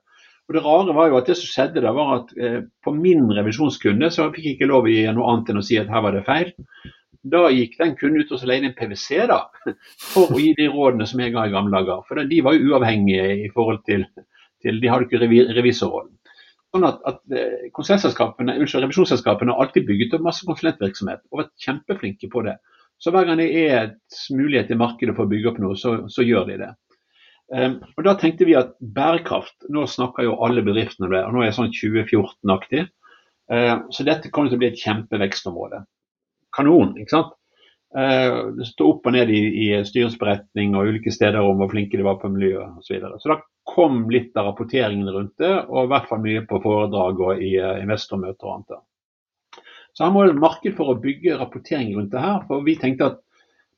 Og 0.49 0.57
Det 0.57 0.63
rare 0.65 0.95
var 0.95 1.11
jo 1.11 1.19
at 1.19 1.29
det 1.29 1.37
som 1.39 1.51
skjedde 1.51 1.83
da 1.85 1.93
var 1.97 2.15
at 2.21 2.33
eh, 2.39 2.61
på 2.85 2.95
min 2.97 3.29
revisjonskunde 3.35 4.09
så 4.15 4.31
fikk 4.33 4.47
jeg 4.47 4.57
ikke 4.57 4.71
lov 4.71 4.89
å 4.89 4.95
gi 4.95 5.05
noe 5.11 5.29
annet 5.35 5.53
enn 5.53 5.61
å 5.61 5.67
si 5.67 5.79
at 5.83 5.91
her 5.93 6.07
var 6.07 6.17
det 6.17 6.25
feil. 6.29 6.55
Da 7.23 7.45
gikk 7.55 7.77
den 7.79 7.95
kun 7.99 8.19
ut 8.19 8.33
og 8.35 8.43
leide 8.51 8.67
en 8.67 8.75
PwC 8.75 9.21
da, 9.31 9.45
for 10.13 10.33
å 10.35 10.41
gi 10.43 10.57
de 10.59 10.67
rådene 10.73 11.07
som 11.07 11.21
jeg 11.23 11.35
ga 11.35 11.47
i 11.47 11.53
gamle 11.53 11.77
dager. 11.77 12.03
For 12.09 12.19
de 12.19 12.41
var 12.43 12.57
jo 12.57 12.73
uavhengige 12.73 13.29
i 13.45 13.51
forhold 13.55 13.85
til, 13.87 14.09
til 14.63 14.81
De 14.83 14.91
hadde 14.91 15.07
ikke 15.07 15.23
revisorrollen. 15.55 16.17
Sånn 16.73 16.87
at, 16.89 17.03
at 17.05 17.35
eh, 17.37 17.69
unnskyld, 17.69 18.87
Revisjonsselskapene 18.87 19.53
har 19.53 19.61
alltid 19.61 19.85
bygget 19.87 20.15
opp 20.17 20.25
masse 20.25 20.47
konsulentvirksomhet 20.49 21.21
og 21.29 21.43
vært 21.43 21.53
kjempeflinke 21.61 22.31
på 22.33 22.43
det. 22.47 22.57
Så 23.03 23.13
hver 23.13 23.27
gang 23.29 23.39
det 23.43 23.51
er 23.61 23.77
et 23.83 24.23
mulighet 24.33 24.73
i 24.73 24.79
markedet 24.81 25.15
for 25.15 25.27
å 25.27 25.31
bygge 25.31 25.53
opp 25.53 25.61
noe, 25.61 25.77
så, 25.77 25.99
så 26.11 26.25
gjør 26.25 26.49
de 26.49 26.59
det. 26.63 26.71
Um, 27.53 27.77
og 27.99 28.07
Da 28.07 28.17
tenkte 28.17 28.47
vi 28.49 28.55
at 28.57 28.71
bærekraft 28.81 29.67
Nå 29.75 29.83
snakker 29.91 30.25
jo 30.25 30.39
alle 30.47 30.63
bedriftene 30.65 31.11
om 31.11 31.13
det, 31.13 31.21
og 31.27 31.35
nå 31.35 31.43
er 31.43 31.51
jeg 31.51 31.59
sånn 31.59 31.75
2014-aktig. 31.77 32.87
Uh, 33.53 33.59
ehm, 33.59 33.83
så 33.93 34.07
dette 34.09 34.31
kommer 34.33 34.49
til 34.49 34.57
å 34.57 34.63
bli 34.63 34.71
et 34.73 34.81
kjempevekstområde 34.81 35.83
kanon. 36.57 36.97
ikke 37.01 37.17
sant? 37.17 37.33
Eh, 37.93 38.37
det 38.57 38.67
sto 38.71 38.89
opp 38.95 39.09
og 39.09 39.13
ned 39.13 39.31
i, 39.33 39.41
i 39.67 39.67
styringsberetning 39.85 40.77
og 40.79 40.89
ulike 40.89 41.13
steder 41.13 41.45
om 41.45 41.61
hvor 41.61 41.73
flinke 41.75 41.99
de 42.01 42.07
var 42.07 42.21
på 42.23 42.31
miljøet 42.33 42.79
osv. 42.79 42.87
Så, 42.87 42.95
videre. 42.95 43.19
så 43.21 43.35
da 43.35 43.41
kom 43.69 44.07
litt 44.11 44.37
av 44.37 44.49
rapporteringen 44.49 45.11
rundt 45.13 45.35
det, 45.43 45.53
og 45.69 45.85
i 45.85 45.91
hvert 45.93 46.09
fall 46.09 46.23
mye 46.25 46.45
på 46.49 46.61
foredrag 46.65 47.21
og 47.23 47.43
i 47.45 47.53
uh, 47.61 47.77
investormøter 47.83 48.49
og 48.49 48.55
annet. 48.57 48.81
Så 49.93 50.07
her 50.07 50.15
må 50.15 50.25
det 50.25 50.33
et 50.33 50.41
marked 50.41 50.75
for 50.79 50.91
å 50.91 51.01
bygge 51.03 51.37
rapportering 51.37 51.93
rundt 51.95 52.15
det 52.15 52.25
her. 52.25 52.41
For 52.49 52.65
vi 52.65 52.79
tenkte 52.81 53.11
at 53.13 53.21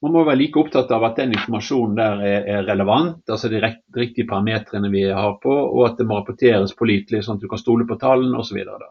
man 0.05 0.15
må 0.15 0.23
være 0.29 0.39
like 0.41 0.61
opptatt 0.61 0.93
av 0.95 1.05
at 1.09 1.19
den 1.19 1.35
informasjonen 1.35 1.99
der 1.99 2.23
er, 2.23 2.49
er 2.55 2.67
relevant, 2.69 3.23
altså 3.27 3.51
de 3.51 3.61
riktige 3.61 4.29
parametrene 4.31 4.91
vi 4.93 5.05
har 5.09 5.39
på, 5.43 5.53
og 5.53 5.89
at 5.89 5.99
det 5.99 6.07
må 6.07 6.21
rapporteres 6.21 6.77
pålitelig, 6.79 7.25
sånn 7.25 7.41
at 7.41 7.45
du 7.45 7.51
kan 7.51 7.61
stole 7.61 7.87
på 7.89 7.99
tallene 8.01 8.39
osv. 8.39 8.53
Så, 8.53 8.59
videre, 8.59 8.91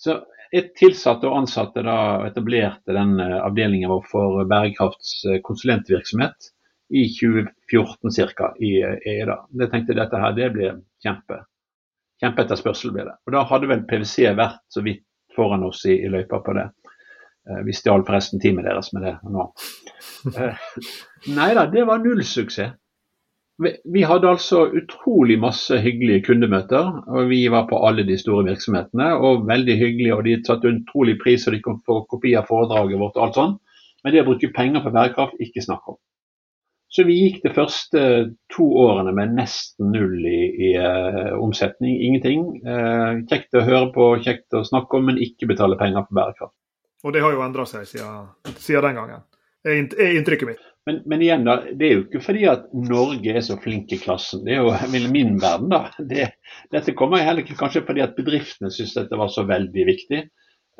så 0.00 0.16
tilsatte 0.50 1.28
og 1.28 1.42
ansatte 1.42 1.82
da 1.86 2.26
etablerte 2.26 2.94
den 2.94 3.20
eh, 3.22 3.38
avdelingen 3.44 3.90
vår 3.92 4.02
for 4.10 4.40
bærekraftskonsulentvirksomhet 4.50 6.50
i 6.90 7.04
2014 7.14 8.34
ca. 8.34 8.50
i 8.58 8.82
EIDA. 8.82 9.36
Jeg 9.62 9.70
tenkte 9.70 9.98
dette 9.98 10.18
her, 10.18 10.34
det 10.34 10.50
blir 10.56 10.80
kjempe. 11.04 11.44
Kjempeetterspørsel 12.20 12.92
blir 12.94 13.06
det. 13.08 13.16
Og 13.26 13.36
da 13.36 13.46
hadde 13.48 13.70
vel 13.70 13.86
PwC 13.88 14.26
vært 14.36 14.60
så 14.74 14.82
vidt 14.84 15.06
foran 15.36 15.64
oss 15.64 15.84
i, 15.86 15.94
i 16.02 16.10
løypa 16.10 16.42
på 16.44 16.56
det. 16.58 16.66
Eh, 17.48 17.62
vi 17.64 17.76
stjal 17.76 18.04
forresten 18.06 18.42
teamet 18.42 18.66
deres 18.66 18.90
med 18.96 19.06
det 19.06 19.14
nå. 19.30 19.46
Eh, 20.34 20.66
nei 21.38 21.50
da, 21.56 21.68
det 21.70 21.86
var 21.88 22.02
null 22.02 22.24
suksess. 22.26 22.74
Vi 23.60 24.02
hadde 24.08 24.28
altså 24.30 24.62
utrolig 24.72 25.36
masse 25.40 25.76
hyggelige 25.84 26.24
kundemøter. 26.30 26.86
og 27.08 27.28
Vi 27.28 27.42
var 27.52 27.66
på 27.68 27.80
alle 27.86 28.06
de 28.08 28.16
store 28.18 28.46
virksomhetene. 28.48 29.10
og 29.14 29.46
Veldig 29.48 29.76
hyggelige, 29.76 30.14
og 30.16 30.24
de 30.24 30.38
satte 30.46 30.72
utrolig 30.72 31.18
pris 31.20 31.46
og 31.46 31.52
de 31.54 31.60
kom 31.64 31.82
på 31.86 32.00
kopi 32.08 32.34
av 32.40 32.48
foredraget 32.48 32.98
vårt. 32.98 33.16
og 33.16 33.26
alt 33.26 33.34
sånt. 33.34 33.60
Men 34.04 34.14
det 34.14 34.22
å 34.22 34.30
bruke 34.30 34.52
penger 34.56 34.80
på 34.80 34.92
bærekraft, 34.94 35.36
ikke 35.40 35.64
snakk 35.64 35.88
om. 35.92 35.98
Så 36.90 37.04
vi 37.06 37.18
gikk 37.20 37.42
de 37.44 37.52
første 37.54 38.00
to 38.50 38.64
årene 38.82 39.12
med 39.14 39.36
nesten 39.36 39.92
null 39.94 40.24
i, 40.26 40.40
i 40.50 40.70
uh, 40.80 41.36
omsetning. 41.38 42.00
Ingenting. 42.08 42.48
Uh, 42.64 43.20
kjekt 43.30 43.54
å 43.54 43.62
høre 43.62 43.92
på, 43.94 44.08
kjekt 44.24 44.56
å 44.56 44.64
snakke 44.66 44.98
om, 44.98 45.06
men 45.06 45.20
ikke 45.22 45.46
betale 45.52 45.78
penger 45.78 46.08
for 46.08 46.18
bærekraft. 46.18 46.56
Og 47.04 47.14
det 47.14 47.22
har 47.22 47.36
jo 47.36 47.44
endra 47.44 47.68
seg 47.68 47.86
siden, 47.88 48.26
siden 48.56 48.88
den 48.88 48.98
gangen, 48.98 49.22
er 49.68 50.18
inntrykket 50.18 50.50
mitt. 50.50 50.69
Men, 50.88 51.02
men, 51.04 51.22
igjen, 51.22 51.44
da, 51.44 51.58
det 51.76 51.86
er 51.86 51.96
jo 51.98 52.04
ikke 52.06 52.22
fordi 52.24 52.46
at 52.48 52.68
Norge 52.72 53.34
er 53.36 53.42
så 53.44 53.58
flink 53.60 53.92
i 53.92 53.98
klassen. 54.00 54.46
Det 54.46 54.56
er 54.56 54.62
jo 54.64 55.10
min 55.12 55.36
verden, 55.42 55.68
da. 55.72 55.90
Det, 55.98 56.30
dette 56.72 56.94
kommer 56.96 57.24
heller 57.24 57.44
ikke 57.44 57.58
kanskje 57.58 57.84
fordi 57.86 58.04
at 58.04 58.16
bedriftene 58.16 58.72
syns 58.72 58.96
dette 58.96 59.18
var 59.20 59.28
så 59.32 59.44
veldig 59.48 59.86
viktig. 59.90 60.22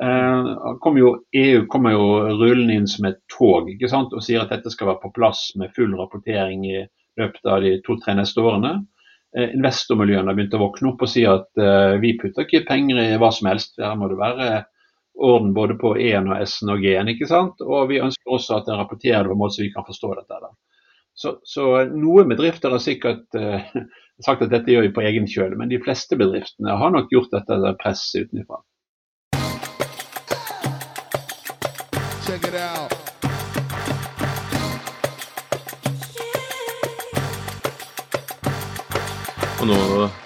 Eh, 0.01 0.47
kom 0.81 0.97
jo, 0.97 1.11
EU 1.37 1.65
kommer 1.69 1.93
jo 1.93 2.05
rullende 2.39 2.79
inn 2.79 2.89
som 2.89 3.05
et 3.05 3.19
tog 3.29 3.69
ikke 3.69 3.89
sant, 3.91 4.13
og 4.17 4.25
sier 4.25 4.41
at 4.41 4.49
dette 4.53 4.73
skal 4.73 4.89
være 4.89 5.03
på 5.03 5.13
plass 5.19 5.51
med 5.61 5.73
full 5.75 5.93
rapportering 5.99 6.65
i 6.65 6.79
løpet 7.21 7.45
av 7.45 7.61
de 7.61 7.75
to-tre 7.85 8.15
neste 8.17 8.41
årene. 8.41 8.79
Eh, 9.37 9.53
investormiljøene 9.53 10.31
har 10.31 10.39
begynt 10.39 10.57
å 10.57 10.63
våkne 10.63 10.93
opp 10.95 11.05
og 11.05 11.11
si 11.11 11.27
at 11.29 11.61
eh, 11.61 11.99
vi 12.01 12.15
putter 12.17 12.47
ikke 12.47 12.65
penger 12.71 13.03
i 13.03 13.19
hva 13.21 13.29
som 13.35 13.51
helst. 13.51 13.77
Her 13.77 13.93
må 13.99 14.09
det 14.09 14.17
være 14.19 14.49
orden 15.21 15.53
både 15.53 15.77
på 15.81 15.93
E-en 15.99 16.31
og 16.31 16.41
S-en 16.43 16.73
og 16.73 16.83
G-en. 16.83 17.11
ikke 17.13 17.29
sant? 17.29 17.61
Og 17.61 17.89
vi 17.91 18.01
ønsker 18.01 18.35
også 18.35 18.57
at 18.57 18.67
den 18.69 18.79
rapporterer 18.79 19.23
det 19.23 19.31
på 19.31 19.37
en 19.37 19.41
måte 19.41 19.57
så 19.57 19.65
vi 19.65 19.73
kan 19.73 19.87
forstå 19.87 20.13
dette. 20.19 20.39
Da. 20.41 20.51
Så, 21.13 21.35
så 21.43 21.67
noen 21.91 22.31
bedrifter 22.31 22.73
har 22.73 22.81
sikkert 22.83 23.37
uh, 23.37 23.61
sagt 24.25 24.45
at 24.45 24.53
dette 24.53 24.71
gjør 24.71 24.87
vi 24.87 24.95
på 24.95 25.05
egen 25.05 25.29
kjøl, 25.29 25.55
men 25.59 25.71
de 25.71 25.81
fleste 25.83 26.17
bedriftene 26.17 26.77
har 26.81 26.95
nok 26.95 27.11
gjort 27.13 27.33
dette 27.35 27.57
etter 27.59 27.77
press 27.81 28.07
utenfra. 28.15 28.63
Check 32.25 32.47
it 32.47 32.55
out. 32.55 32.97
Og 39.61 39.67
nå, 39.69 39.77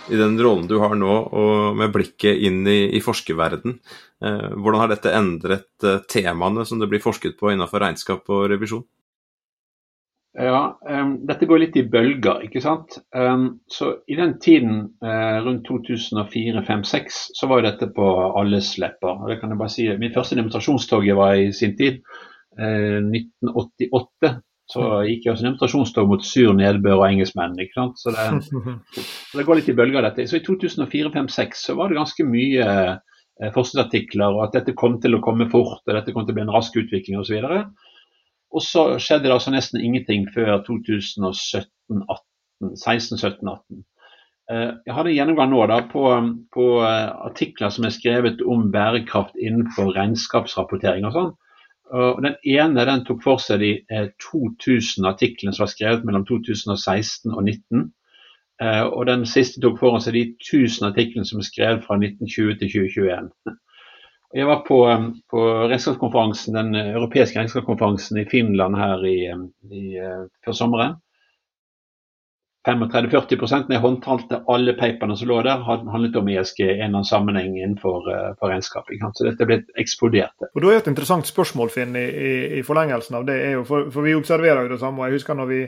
i 0.10 0.18
den 0.20 0.36
rollen 0.42 0.68
du 0.70 0.78
har 0.82 0.96
nå, 0.98 1.14
og 1.34 1.78
med 1.80 1.94
blikket 1.94 2.42
inn 2.48 2.66
i, 2.68 2.80
i 2.98 3.02
forskerverden, 3.04 3.80
eh, 4.26 4.52
hvordan 4.54 4.82
har 4.84 4.92
dette 4.92 5.14
endret 5.16 5.88
eh, 5.88 6.04
temaene 6.12 6.66
som 6.68 6.82
det 6.82 6.90
blir 6.92 7.04
forsket 7.04 7.38
på 7.40 7.54
innenfor 7.54 7.84
regnskap 7.84 8.30
og 8.34 8.48
revisjon? 8.52 8.86
Ja, 10.36 10.78
um, 10.84 11.14
Dette 11.24 11.48
går 11.48 11.62
litt 11.62 11.78
i 11.80 11.86
bølger. 11.88 12.42
ikke 12.44 12.60
sant? 12.60 12.98
Um, 13.16 13.62
så 13.72 13.94
I 14.12 14.18
den 14.20 14.34
tiden 14.44 14.82
uh, 15.00 15.40
rundt 15.46 15.70
2004-2005-2006 15.70 17.20
så 17.40 17.48
var 17.48 17.64
dette 17.64 17.88
på 17.96 18.08
alles 18.36 18.74
lepper. 18.82 19.24
Det 19.30 19.40
kan 19.40 19.54
jeg 19.54 19.62
bare 19.62 19.72
si. 19.72 19.88
Min 20.02 20.12
første 20.16 20.36
demonstrasjonstoget 20.36 21.16
var 21.16 21.40
i 21.40 21.54
sin 21.56 21.78
tid, 21.80 22.02
uh, 22.60 23.00
1988. 23.00 24.34
Så 24.72 24.82
gikk 25.06 25.26
jeg 25.26 25.32
også 25.32 25.46
en 25.46 25.52
invitasjonstog 25.52 26.08
mot 26.10 26.24
sur 26.26 26.54
nedbør 26.58 27.04
og 27.04 27.08
engelskmenn. 27.08 27.58
ikke 27.62 27.78
sant? 27.78 28.00
Så 28.02 28.14
det, 28.16 28.28
så 29.30 29.40
det 29.40 29.46
går 29.46 29.60
litt 29.60 29.70
i 29.70 29.78
bølger, 29.78 30.06
dette. 30.08 30.26
Så 30.30 30.40
i 30.40 30.46
2004-2005-2006 30.46 31.66
så 31.68 31.76
var 31.78 31.92
det 31.92 32.00
ganske 32.00 32.26
mye 32.28 32.70
eh, 32.74 33.52
forskningsartikler, 33.54 34.34
og 34.34 34.48
at 34.48 34.58
dette 34.58 34.78
kom 34.78 34.98
til 35.04 35.18
å 35.18 35.24
komme 35.26 35.50
fort, 35.54 35.84
og 35.86 35.94
dette 35.94 36.16
kom 36.16 36.26
til 36.26 36.34
å 36.34 36.40
bli 36.40 36.46
en 36.48 36.56
rask 36.56 36.78
utvikling 36.82 37.22
osv. 37.22 37.46
Og, 37.46 37.92
og 38.58 38.66
så 38.66 38.88
skjedde 38.98 39.30
det 39.30 39.36
altså 39.38 39.54
nesten 39.54 39.84
ingenting 39.84 40.26
før 40.34 40.58
2017-2018. 40.66 42.24
16-17-18. 42.64 43.84
Eh, 44.52 44.72
jeg 44.86 44.94
hadde 44.94 45.10
en 45.10 45.18
gjennomgang 45.18 45.50
nå 45.52 45.64
da 45.70 45.80
på, 45.90 46.04
på 46.54 46.66
eh, 46.86 47.10
artikler 47.28 47.74
som 47.74 47.88
er 47.88 47.96
skrevet 47.96 48.44
om 48.46 48.68
bærekraft 48.74 49.38
innenfor 49.42 49.94
regnskapsrapportering 49.98 51.08
og 51.10 51.16
sånn. 51.16 51.32
Og 51.94 52.24
Den 52.24 52.36
ene 52.44 52.86
den 52.88 53.04
tok 53.06 53.22
for 53.24 53.42
seg 53.42 53.62
de 53.62 53.74
2000 54.22 55.06
artiklene 55.06 55.54
som 55.54 55.66
var 55.66 55.74
skrevet 55.74 56.08
mellom 56.08 56.26
2016 56.26 57.32
og 57.32 57.44
2019. 57.46 57.92
Og 58.96 59.04
den 59.10 59.26
siste 59.30 59.62
tok 59.62 59.78
for 59.80 60.00
seg 60.02 60.16
de 60.16 60.24
1000 60.40 60.90
artiklene 60.90 61.28
som 61.28 61.40
er 61.44 61.48
skrevet 61.48 61.86
fra 61.86 62.00
1920 62.00 62.58
til 62.62 62.74
2021. 62.74 63.30
Jeg 64.36 64.48
var 64.50 64.64
på, 64.68 64.80
på 65.32 65.42
regnskapskonferansen, 65.70 66.58
den 66.58 66.76
europeiske 66.76 67.40
regnskapskonferansen 67.40 68.18
i 68.20 68.26
Finland 68.32 68.76
her 68.76 69.06
i, 69.08 69.20
i, 69.72 69.84
før 70.44 70.58
sommeren. 70.58 70.98
35-40 72.66 73.72
jeg 73.72 73.82
håndtalte 73.82 74.42
alle 74.50 74.74
paperne 74.78 75.18
som 75.18 75.30
lå 75.30 75.42
der, 75.46 75.62
handlet 75.66 76.16
om 76.18 76.30
ESG 76.30 76.62
i 76.64 76.70
en 76.70 76.72
eller 76.74 76.88
annen 76.88 77.10
sammenheng 77.10 77.58
innenfor 77.60 78.08
for 78.40 78.50
regnskap. 78.50 78.90
Så 79.14 79.28
dette 79.28 79.46
ble 79.46 79.60
eksplodert. 79.82 80.48
Og 80.54 80.64
Da 80.64 80.72
er 80.72 80.82
et 80.82 80.90
interessant 80.90 81.28
spørsmål 81.30 81.70
Finn, 81.74 81.96
i, 81.96 82.08
i, 82.60 82.64
forlengelsen 82.66 83.20
av 83.20 83.28
det, 83.28 83.38
jo, 83.54 83.64
for, 83.68 83.92
for 83.94 84.06
vi 84.06 84.16
observerer 84.18 84.66
jo 84.66 84.74
det 84.74 84.82
samme. 84.82 85.02
og 85.02 85.10
jeg 85.10 85.20
husker 85.20 85.38
når 85.38 85.52
vi 85.52 85.62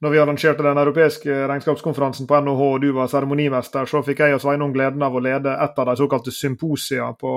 når 0.00 0.12
vi 0.14 0.18
arrangerte 0.22 0.62
den 0.62 0.78
europeiske 0.78 1.36
regnskapskonferansen 1.50 2.26
på 2.30 2.38
NHH 2.44 2.66
og 2.68 2.82
du 2.82 2.92
var 2.94 3.08
seremonimester, 3.10 3.88
så 3.90 3.98
fikk 4.06 4.20
jeg 4.22 4.36
og 4.36 4.42
Sveinung 4.44 4.70
gleden 4.74 5.02
av 5.02 5.16
å 5.16 5.22
lede 5.22 5.56
et 5.58 5.80
av 5.82 5.88
de 5.88 5.94
såkalte 5.98 6.30
symposia 6.34 7.08
på, 7.18 7.32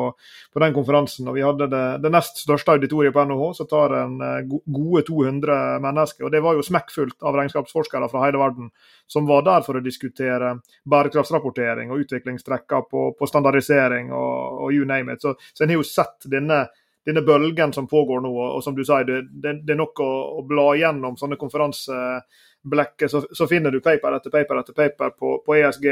på 0.53 0.61
den 0.61 0.75
konferansen. 0.75 1.29
og 1.31 1.39
Vi 1.39 1.45
hadde 1.45 1.67
det, 1.71 1.85
det 2.03 2.11
nest 2.13 2.43
største 2.43 2.75
auditoriet 2.75 3.15
på 3.15 3.23
NHH, 3.25 3.47
som 3.57 3.69
tar 3.71 3.95
en 4.03 4.13
eh, 4.27 4.59
gode 4.65 5.01
200 5.07 5.79
mennesker. 5.81 6.27
og 6.27 6.35
Det 6.35 6.43
var 6.45 6.59
jo 6.59 6.67
smekkfullt 6.67 7.25
av 7.25 7.39
regnskapsforskere 7.39 8.11
fra 8.11 8.27
hele 8.27 8.43
verden 8.43 8.69
som 9.09 9.25
var 9.25 9.41
der 9.47 9.65
for 9.65 9.79
å 9.79 9.83
diskutere 9.83 10.53
bærekraftsrapportering 10.85 11.89
og 11.89 12.05
utviklingstrekker 12.05 12.85
på, 12.91 13.07
på 13.17 13.31
standardisering 13.31 14.13
og, 14.13 14.61
og, 14.61 14.69
you 14.75 14.85
name 14.85 15.17
it. 15.17 15.25
Så, 15.25 15.33
så 15.53 15.65
en 15.65 15.73
har 15.73 15.81
jo 15.81 15.87
sett 15.87 16.29
denne 16.29 16.67
denne 17.05 17.23
bølgen 17.25 17.73
som 17.73 17.87
pågår 17.89 18.21
nå, 18.21 18.29
og, 18.29 18.59
som 18.61 18.75
du 18.77 18.83
sier, 18.85 19.05
det, 19.07 19.23
det, 19.41 19.55
det 19.65 19.73
er 19.73 19.79
nok 19.79 20.01
å, 20.03 20.09
å, 20.37 20.43
bla 20.45 20.67
gjennom 20.77 21.17
sånne 21.17 21.37
konferanser 21.41 22.21
blekket, 22.63 23.11
så, 23.11 23.23
så, 23.31 23.47
finner 23.47 23.71
du 23.71 23.81
paper 23.81 24.17
etter 24.17 24.33
paper 24.33 24.61
etter 24.61 24.77
paper 24.77 25.15
på, 25.17 25.33
på, 25.45 25.55
ESG. 25.57 25.87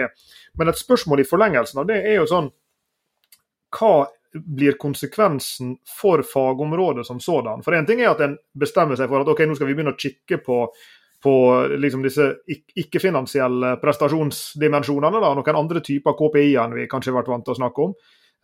Men 0.59 0.69
et 0.69 0.79
spørsmål 0.79 1.23
i 1.23 1.27
forlengelsen 1.27 1.81
av 1.81 1.89
det 1.89 1.99
er 2.03 2.19
jo 2.19 2.29
sånn 2.29 2.49
Hva 3.73 3.93
blir 4.29 4.77
konsekvensen 4.77 5.75
for 5.89 6.21
fagområdet 6.25 7.05
som 7.07 7.19
sådan? 7.21 7.63
For 7.65 7.73
én 7.77 7.87
ting 7.89 8.01
er 8.01 8.11
at 8.13 8.21
en 8.25 8.37
bestemmer 8.53 8.97
seg 8.97 9.09
for 9.09 9.23
at 9.23 9.29
ok, 9.33 9.45
nå 9.45 9.57
skal 9.57 9.69
vi 9.69 9.77
begynne 9.77 9.95
å 9.95 10.01
kikke 10.01 10.41
på 10.45 10.63
på 11.19 11.33
liksom 11.75 12.03
disse 12.05 12.25
ikke-finansielle 12.47 13.73
prestasjonsdimensjonene. 13.81 15.19
da, 15.19 15.33
Noen 15.35 15.57
andre 15.59 15.81
typer 15.83 16.15
KPI-er 16.15 16.61
enn 16.63 16.77
vi 16.77 16.87
kanskje 16.87 17.11
har 17.11 17.19
vært 17.19 17.31
vant 17.33 17.43
til 17.43 17.55
å 17.55 17.59
snakke 17.59 17.87
om. 17.89 17.95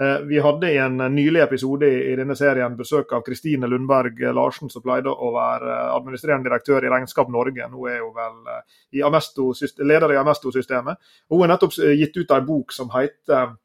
Eh, 0.03 0.19
vi 0.19 0.39
hadde 0.39 0.71
i 0.71 0.77
en 0.77 0.97
nylig 0.97 1.39
episode 1.41 1.87
i 1.87 2.15
denne 2.19 2.35
serien 2.35 2.73
besøk 2.75 3.13
av 3.15 3.21
Kristine 3.23 3.67
Lundberg 3.71 4.19
Larsen, 4.35 4.67
som 4.69 4.83
pleide 4.83 5.07
å 5.07 5.29
være 5.31 5.75
administrerende 5.95 6.49
direktør 6.49 6.83
i 6.83 6.89
Regnskap 6.91 7.31
Norge. 7.31 7.69
Nå 7.71 7.85
er 7.87 8.01
hun 8.03 8.11
vel 8.17 8.49
eh, 8.51 8.81
i 8.99 9.03
Amesto, 9.07 9.53
leder 9.87 10.11
i 10.11 10.17
Amesto-systemet. 10.19 10.99
Hun 11.31 11.45
har 11.45 11.53
nettopp 11.53 11.77
eh, 11.79 11.95
gitt 12.01 12.19
ut 12.19 12.35
en 12.35 12.49
bok 12.49 12.75
som 12.75 12.91
heter 12.95 13.55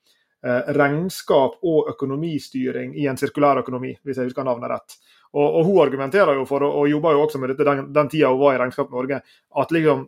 'Regnskap 0.40 1.58
og 1.68 1.88
økonomistyring 1.90 2.94
i 2.96 3.04
en 3.10 3.18
sirkulær 3.20 3.58
økonomi', 3.60 3.98
hvis 4.00 4.16
jeg 4.16 4.30
husker 4.30 4.46
navnet 4.46 4.70
rett. 4.70 4.94
Og, 5.34 5.44
og 5.58 5.66
Hun 5.66 5.82
argumenterer 5.82 6.38
jo 6.38 6.46
for, 6.48 6.64
og 6.64 6.88
jobber 6.88 7.12
jo 7.12 7.26
også 7.26 7.38
med 7.38 7.52
dette 7.52 7.66
den, 7.68 7.92
den 7.92 8.08
tida 8.08 8.30
hun 8.32 8.40
var 8.40 8.54
i 8.54 8.62
Regnskap 8.62 8.88
Norge, 8.90 9.20
at 9.60 9.70
liksom 9.70 10.06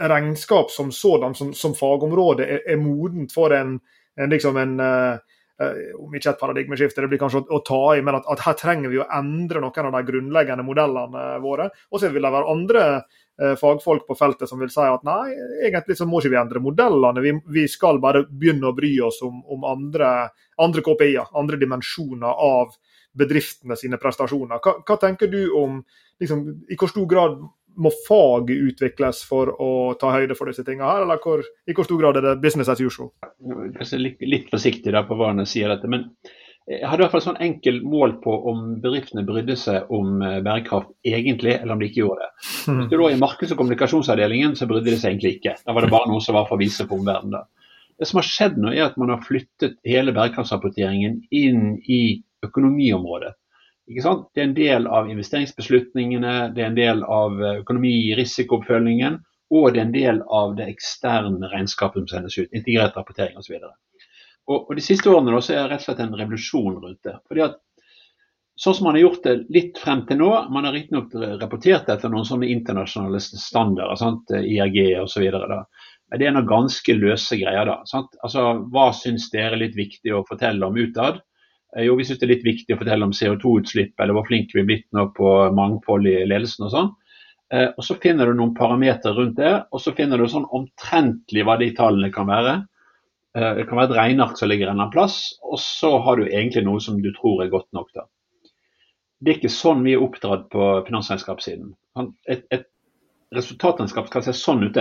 regnskap 0.00 0.70
som 0.70 0.88
sådan, 0.92 1.34
som, 1.34 1.52
som 1.52 1.74
fagområde, 1.76 2.46
er, 2.46 2.62
er 2.64 2.80
modent 2.80 3.34
for 3.34 3.52
en, 3.52 3.76
en, 4.16 4.30
liksom 4.30 4.56
en 4.56 4.80
Eh, 4.80 5.18
om 5.56 6.12
ikke 6.16 6.34
et 6.34 6.40
paradigmeskifte, 6.40 7.00
det 7.00 7.08
blir 7.08 7.20
kanskje 7.20 7.40
å, 7.48 7.60
ta 7.64 7.80
i, 7.96 8.02
men 8.04 8.18
at, 8.18 8.26
at, 8.28 8.42
her 8.44 8.56
trenger 8.60 8.92
vi 8.92 9.00
å 9.00 9.06
endre 9.16 9.62
noen 9.64 9.88
av 9.88 9.94
de 9.94 10.02
grunnleggende 10.10 10.66
modellene 10.66 11.22
våre. 11.44 11.70
Og 11.90 12.02
så 12.02 12.10
vil 12.12 12.26
det 12.26 12.32
være 12.34 12.50
andre 12.52 12.82
eh, 12.92 13.54
fagfolk 13.56 14.04
på 14.08 14.18
feltet 14.18 14.50
som 14.50 14.60
vil 14.60 14.72
si 14.72 14.84
at 14.84 15.06
nei, 15.08 15.32
egentlig 15.68 15.96
så 15.96 16.08
må 16.08 16.20
ikke 16.20 16.34
vi 16.34 16.40
endre 16.42 16.64
modellene, 16.64 17.24
vi, 17.24 17.32
vi 17.56 17.64
skal 17.72 18.02
bare 18.04 18.26
begynne 18.28 18.68
å 18.68 18.76
bry 18.76 18.92
oss 19.08 19.22
om, 19.24 19.40
om 19.56 19.64
andre, 19.68 20.12
andre 20.60 20.84
KPI-er, 20.84 21.32
andre 21.40 21.60
dimensjoner 21.62 22.44
av 22.50 22.76
bedriftene 23.16 23.78
sine 23.80 23.96
prestasjoner. 24.00 24.60
Hva, 24.60 24.76
hva 24.84 24.98
tenker 25.00 25.32
du 25.32 25.40
om 25.56 25.80
liksom, 26.20 26.44
i 26.68 26.76
hvor 26.76 26.92
stor 26.92 27.08
grad 27.08 27.40
må 27.76 27.92
faget 28.06 28.72
utvikles 28.72 29.20
for 29.28 29.52
å 29.62 29.70
ta 30.00 30.12
høyde 30.14 30.36
for 30.38 30.50
disse 30.50 30.64
tingene 30.66 30.88
her, 30.88 31.04
eller 31.04 31.20
hvor, 31.22 31.42
i 31.42 31.76
hvor 31.76 31.86
stor 31.88 32.00
grad 32.00 32.18
er 32.20 32.30
det 32.30 32.40
business 32.42 32.70
as 32.72 32.80
usual? 32.80 33.12
Litt, 34.00 34.20
litt 34.24 34.50
forsiktig 34.52 34.94
da 34.94 35.04
på 35.06 35.18
hva 35.18 35.32
han 35.32 35.44
sier 35.48 35.72
dette, 35.72 35.90
men 35.90 36.08
jeg 36.66 36.82
hadde 36.82 36.98
i 36.98 37.04
hvert 37.04 37.14
fall 37.14 37.22
sånn 37.22 37.42
enkel 37.44 37.76
mål 37.86 38.16
på 38.24 38.32
om 38.50 38.62
bedriftene 38.82 39.22
brydde 39.26 39.54
seg 39.60 39.92
om 39.94 40.18
eh, 40.18 40.40
bærekraft 40.42 40.90
egentlig, 41.06 41.54
eller 41.60 41.76
om 41.76 41.82
de 41.82 41.86
ikke 41.86 42.02
gjorde 42.02 42.24
det. 42.24 42.30
Hmm. 42.66 42.80
Hvis 42.80 42.88
du 42.90 42.96
lå 42.98 43.10
i 43.12 43.20
markeds- 43.20 43.52
og 43.54 43.60
kommunikasjonsavdelingen, 43.60 44.56
så 44.58 44.66
brydde 44.66 44.90
de 44.90 44.98
seg 44.98 45.12
egentlig 45.12 45.36
ikke. 45.36 45.54
Da 45.62 45.76
var 45.76 45.86
det 45.86 45.92
bare 45.94 46.10
noe 46.10 46.24
som 46.24 46.34
var 46.34 46.48
for 46.48 46.58
å 46.58 46.62
vise 46.64 46.88
på 46.88 46.98
omverdenen. 46.98 47.46
Det 47.96 48.08
som 48.10 48.18
har 48.18 48.26
skjedd 48.28 48.58
nå, 48.60 48.72
er 48.74 48.88
at 48.88 48.98
man 49.00 49.14
har 49.14 49.22
flyttet 49.24 49.78
hele 49.86 50.12
bærekraftsrapporteringen 50.16 51.20
inn 51.30 51.76
i 51.86 52.00
økonomiområdet. 52.44 53.36
Det 53.86 54.02
er 54.02 54.42
en 54.42 54.54
del 54.56 54.86
av 54.90 55.10
investeringsbeslutningene, 55.10 56.52
det 56.54 56.62
er 56.62 56.70
en 56.72 56.78
del 56.78 57.02
av 57.04 57.38
økonomi- 57.38 58.12
og 58.12 58.18
risikooppfølgingen, 58.18 59.20
og 59.54 59.68
det 59.72 59.80
er 59.80 59.86
en 59.86 59.94
del 59.94 60.22
av 60.26 60.56
det 60.58 60.66
eksterne 60.72 61.50
regnskapet 61.52 62.02
som 62.02 62.08
sendes 62.10 62.38
ut. 62.38 62.48
Integrert 62.50 62.96
rapportering 62.98 63.38
osv. 63.38 63.60
Og, 64.46 64.58
og 64.58 64.74
de 64.74 64.82
siste 64.82 65.10
årene 65.10 65.38
så 65.38 65.54
er 65.54 65.62
det 65.62 65.70
rett 65.70 65.84
og 65.84 65.86
slett 65.86 66.02
en 66.02 66.18
revolusjon 66.18 66.80
rundt 66.82 67.06
det. 67.06 67.14
fordi 67.28 67.46
at 67.46 67.62
Sånn 68.56 68.72
som 68.72 68.86
man 68.88 68.94
har 68.96 69.02
gjort 69.02 69.26
det 69.26 69.32
litt 69.52 69.76
frem 69.76 70.06
til 70.08 70.16
nå, 70.16 70.30
man 70.48 70.64
har 70.64 70.72
riktignok 70.72 71.12
rapportert 71.42 71.90
etter 71.92 72.08
noen 72.08 72.24
sånne 72.24 72.48
internasjonale 72.48 73.18
standarder, 73.20 73.98
sant? 74.00 74.32
IRG 74.32 74.78
osv. 75.02 75.26
Men 75.28 76.22
det 76.22 76.28
er 76.28 76.32
noen 76.32 76.48
ganske 76.48 76.96
løse 76.96 77.36
greier. 77.36 77.68
da. 77.68 77.82
Sant? 77.84 78.16
Altså, 78.24 78.46
Hva 78.72 78.86
syns 78.96 79.28
dere 79.34 79.58
er 79.58 79.60
litt 79.60 79.76
viktig 79.76 80.14
å 80.16 80.24
fortelle 80.24 80.64
om 80.64 80.78
utad? 80.80 81.20
Eh, 81.74 81.86
jo, 81.88 81.96
vi 81.98 82.06
syns 82.06 82.20
det 82.20 82.28
er 82.28 82.34
litt 82.34 82.46
viktig 82.46 82.76
å 82.76 82.80
fortelle 82.80 83.08
om 83.08 83.14
CO2-utslipp 83.16 84.00
eller 84.00 84.16
hvor 84.16 84.28
flinke 84.28 84.56
vi 84.56 84.62
er 84.62 84.70
blitt 84.70 84.86
nå 84.96 85.08
på 85.16 85.34
mangfold 85.56 86.08
i 86.10 86.20
ledelsen 86.28 86.68
og 86.68 86.72
sånn. 86.74 86.92
Eh, 87.54 87.68
og 87.72 87.84
Så 87.86 87.98
finner 88.02 88.26
du 88.26 88.38
noen 88.38 88.54
parametere 88.58 89.14
rundt 89.16 89.38
det, 89.40 89.52
og 89.70 89.82
så 89.82 89.94
finner 89.96 90.18
du 90.18 90.26
sånn 90.30 90.48
omtrentlig 90.54 91.46
hva 91.46 91.58
de 91.60 91.70
tallene 91.76 92.12
kan 92.14 92.28
være. 92.30 92.58
Eh, 93.36 93.52
det 93.60 93.66
kan 93.68 93.80
være 93.80 93.92
et 93.92 93.98
regneark 94.00 94.38
som 94.38 94.50
ligger 94.50 94.68
en 94.68 94.74
eller 94.74 94.86
annen 94.86 94.94
plass, 94.94 95.20
og 95.42 95.58
så 95.62 95.96
har 96.02 96.18
du 96.18 96.28
egentlig 96.28 96.64
noe 96.66 96.82
som 96.82 97.00
du 97.02 97.12
tror 97.16 97.44
er 97.44 97.52
godt 97.52 97.68
nok. 97.76 97.90
da. 97.94 98.06
Det 99.20 99.32
er 99.32 99.38
ikke 99.38 99.52
sånn 99.52 99.84
vi 99.86 99.94
er 99.96 100.02
oppdratt 100.04 100.48
på 100.52 100.64
finansregnskapssiden. 100.86 101.70
Et, 102.28 102.42
et 102.52 102.66
resultatregnskap 103.34 104.10
skal 104.10 104.24
se 104.26 104.34
sånn 104.36 104.66
ut. 104.66 104.76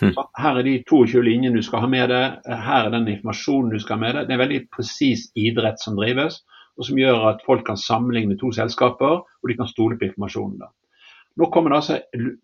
Hm. 0.00 0.12
Så 0.12 0.24
her 0.36 0.60
er 0.60 0.66
de 0.66 0.76
22 0.88 1.22
linjene 1.24 1.56
du 1.56 1.64
skal 1.64 1.84
ha 1.84 1.90
med 1.90 2.10
deg, 2.12 2.40
her 2.44 2.88
er 2.88 2.92
den 2.92 3.08
informasjonen 3.08 3.72
du 3.72 3.80
skal 3.80 3.96
ha 3.96 4.02
med 4.04 4.18
deg. 4.18 4.28
Det 4.28 4.36
er 4.36 4.42
veldig 4.42 4.62
presis 4.74 5.28
idrett 5.38 5.80
som 5.82 5.96
drives, 5.98 6.42
og 6.76 6.88
som 6.88 6.98
gjør 7.00 7.30
at 7.32 7.46
folk 7.46 7.64
kan 7.68 7.80
sammenligne 7.80 8.36
to 8.40 8.52
selskaper, 8.52 9.22
og 9.24 9.48
de 9.48 9.56
kan 9.56 9.70
stole 9.70 9.96
på 9.96 10.10
informasjonen. 10.10 10.58
da. 10.60 10.72
Nå 11.36 11.50
kommer 11.52 11.72
det 11.72 11.80
altså 11.82 11.96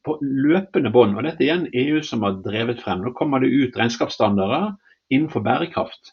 på 0.05 0.19
løpende 0.21 0.91
bånd, 0.93 1.17
og 1.17 1.25
dette 1.25 1.41
er 1.41 1.47
igjen 1.47 1.69
EU 1.73 2.03
som 2.05 2.25
har 2.27 2.41
drevet 2.45 2.81
frem. 2.85 3.01
Nå 3.05 3.15
kommer 3.17 3.41
det 3.41 3.53
ut 3.53 3.77
regnskapsstandarder 3.81 4.75
innenfor 5.13 5.45
bærekraft. 5.45 6.13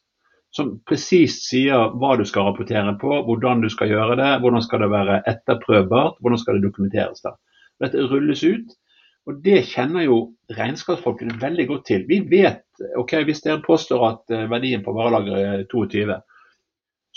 Som 0.56 0.78
presist 0.88 1.44
sier 1.46 1.92
hva 2.00 2.16
du 2.18 2.24
skal 2.26 2.48
rapportere 2.48 2.96
på, 3.02 3.12
hvordan 3.28 3.62
du 3.62 3.68
skal 3.70 3.92
gjøre 3.92 4.16
det, 4.18 4.30
hvordan 4.42 4.64
skal 4.66 4.82
det 4.84 4.90
være 4.94 5.20
etterprøvbart, 5.30 6.18
hvordan 6.24 6.42
skal 6.42 6.58
det 6.58 6.70
dokumenteres. 6.70 7.22
da. 7.22 7.36
Dette 7.84 8.08
rulles 8.08 8.44
ut 8.48 8.79
og 9.30 9.44
Det 9.46 9.62
kjenner 9.70 10.08
jo 10.08 10.20
regnskapsfolkene 10.58 11.38
veldig 11.42 11.66
godt 11.70 11.86
til. 11.92 12.06
Vi 12.10 12.24
vet, 12.32 12.66
ok, 12.98 13.20
Hvis 13.28 13.44
dere 13.46 13.62
påstår 13.62 14.06
at 14.08 14.34
eh, 14.34 14.48
verdien 14.50 14.82
på 14.84 14.94
varelageret 14.96 15.60
er 15.60 15.66
22, 15.70 16.16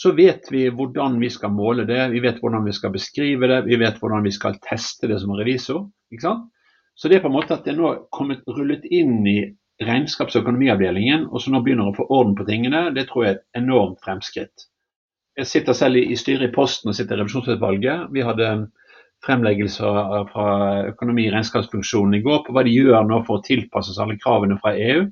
så 0.03 0.13
vet 0.17 0.49
vi 0.51 0.67
hvordan 0.69 1.19
vi 1.21 1.31
skal 1.31 1.53
måle 1.53 1.87
det, 1.89 2.11
vi 2.13 2.21
vet 2.25 2.41
hvordan 2.41 2.65
vi 2.65 2.75
skal 2.77 2.93
beskrive 2.93 3.49
det, 3.49 3.63
vi 3.65 3.79
vet 3.81 4.01
hvordan 4.01 4.25
vi 4.25 4.33
skal 4.33 4.59
teste 4.65 5.09
det 5.09 5.21
som 5.23 5.33
revisor. 5.39 5.87
ikke 6.13 6.27
sant? 6.27 6.51
Så 6.95 7.09
det 7.09 7.17
er 7.17 7.25
på 7.25 7.31
en 7.31 7.37
måte 7.39 7.57
at 7.57 7.65
det 7.65 7.77
nå 7.79 7.89
er 7.89 8.03
kommet 8.13 8.45
rullet 8.49 8.85
inn 8.85 9.25
i 9.27 9.39
regnskaps- 9.83 10.37
og 10.37 10.45
økonomiavdelingen, 10.45 11.27
og 11.33 11.41
så 11.41 11.53
nå 11.53 11.63
begynner 11.65 11.89
å 11.89 11.97
få 11.97 12.05
orden 12.13 12.37
på 12.37 12.45
tingene, 12.49 12.91
det 12.93 13.07
tror 13.09 13.25
jeg 13.25 13.33
er 13.33 13.39
et 13.41 13.63
enormt 13.63 14.03
fremskritt. 14.05 14.69
Jeg 15.39 15.49
sitter 15.49 15.73
selv 15.73 15.97
i 15.97 16.17
styret 16.21 16.51
i 16.51 16.53
Posten 16.53 16.93
og 16.93 16.97
sitter 16.97 17.17
i 17.17 17.23
revisjonsutvalget. 17.23 18.11
Vi 18.13 18.25
hadde 18.27 18.51
fremleggelser 19.27 20.29
fra 20.33 20.47
økonomi- 20.91 21.29
og 21.31 21.37
regnskapsfunksjonen 21.37 22.19
i 22.19 22.23
går 22.25 22.45
på 22.47 22.55
hva 22.55 22.65
de 22.67 22.75
gjør 22.75 23.07
nå 23.09 23.21
for 23.27 23.39
å 23.39 23.45
tilpasse 23.47 23.95
seg 23.95 24.05
alle 24.07 24.19
kravene 24.23 24.59
fra 24.63 24.75
EU. 24.75 25.07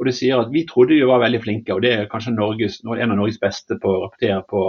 Og 0.00 0.08
de 0.08 0.14
sier 0.16 0.40
at 0.40 0.50
Vi 0.50 0.64
trodde 0.66 0.96
de 0.96 1.06
var 1.06 1.22
veldig 1.22 1.42
flinke, 1.44 1.74
og 1.74 1.82
det 1.84 1.92
er 1.94 2.08
kanskje 2.10 2.34
Norges, 2.34 2.80
en 2.82 3.10
av 3.10 3.16
Norges 3.16 3.38
beste 3.38 3.78
på 3.78 3.88
å 3.88 4.00
rapportere 4.04 4.42
på 4.50 4.62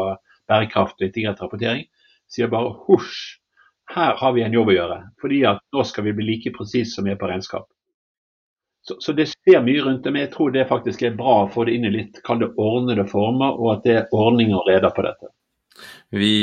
bærekraft 0.52 1.00
og 1.00 1.08
integrert 1.08 1.42
rapportering. 1.42 1.88
Sier 2.30 2.52
bare 2.52 2.76
husj, 2.86 3.40
her 3.94 4.16
har 4.20 4.34
vi 4.34 4.44
en 4.44 4.54
jobb 4.54 4.70
å 4.70 4.78
gjøre. 4.78 5.00
fordi 5.22 5.46
at 5.46 5.60
nå 5.74 5.84
skal 5.84 6.04
vi 6.04 6.14
bli 6.14 6.26
like 6.26 6.52
presise 6.58 6.94
som 6.94 7.06
vi 7.06 7.12
er 7.12 7.20
på 7.20 7.28
regnskap. 7.28 7.68
Så, 8.84 8.98
så, 9.00 9.14
det 9.14 9.30
skjer 9.32 9.62
mye 9.64 9.82
rundt 9.82 10.04
det, 10.04 10.12
men 10.12 10.26
jeg 10.26 10.34
tror 10.34 10.52
det 10.52 10.68
faktisk 10.68 11.04
er 11.04 11.16
bra 11.16 11.44
å 11.44 11.52
få 11.52 11.64
det 11.66 11.78
inn 11.78 11.86
i 11.88 11.94
litt 11.94 12.20
kall 12.28 12.42
det 12.42 12.52
ordnede 12.60 13.06
former, 13.08 13.56
og 13.56 13.78
at 13.78 13.86
det 13.88 13.94
er 13.96 14.10
ordning 14.12 14.52
og 14.56 14.68
reder 14.68 14.92
på 14.92 15.06
dette. 15.06 15.32
Vi 16.14 16.36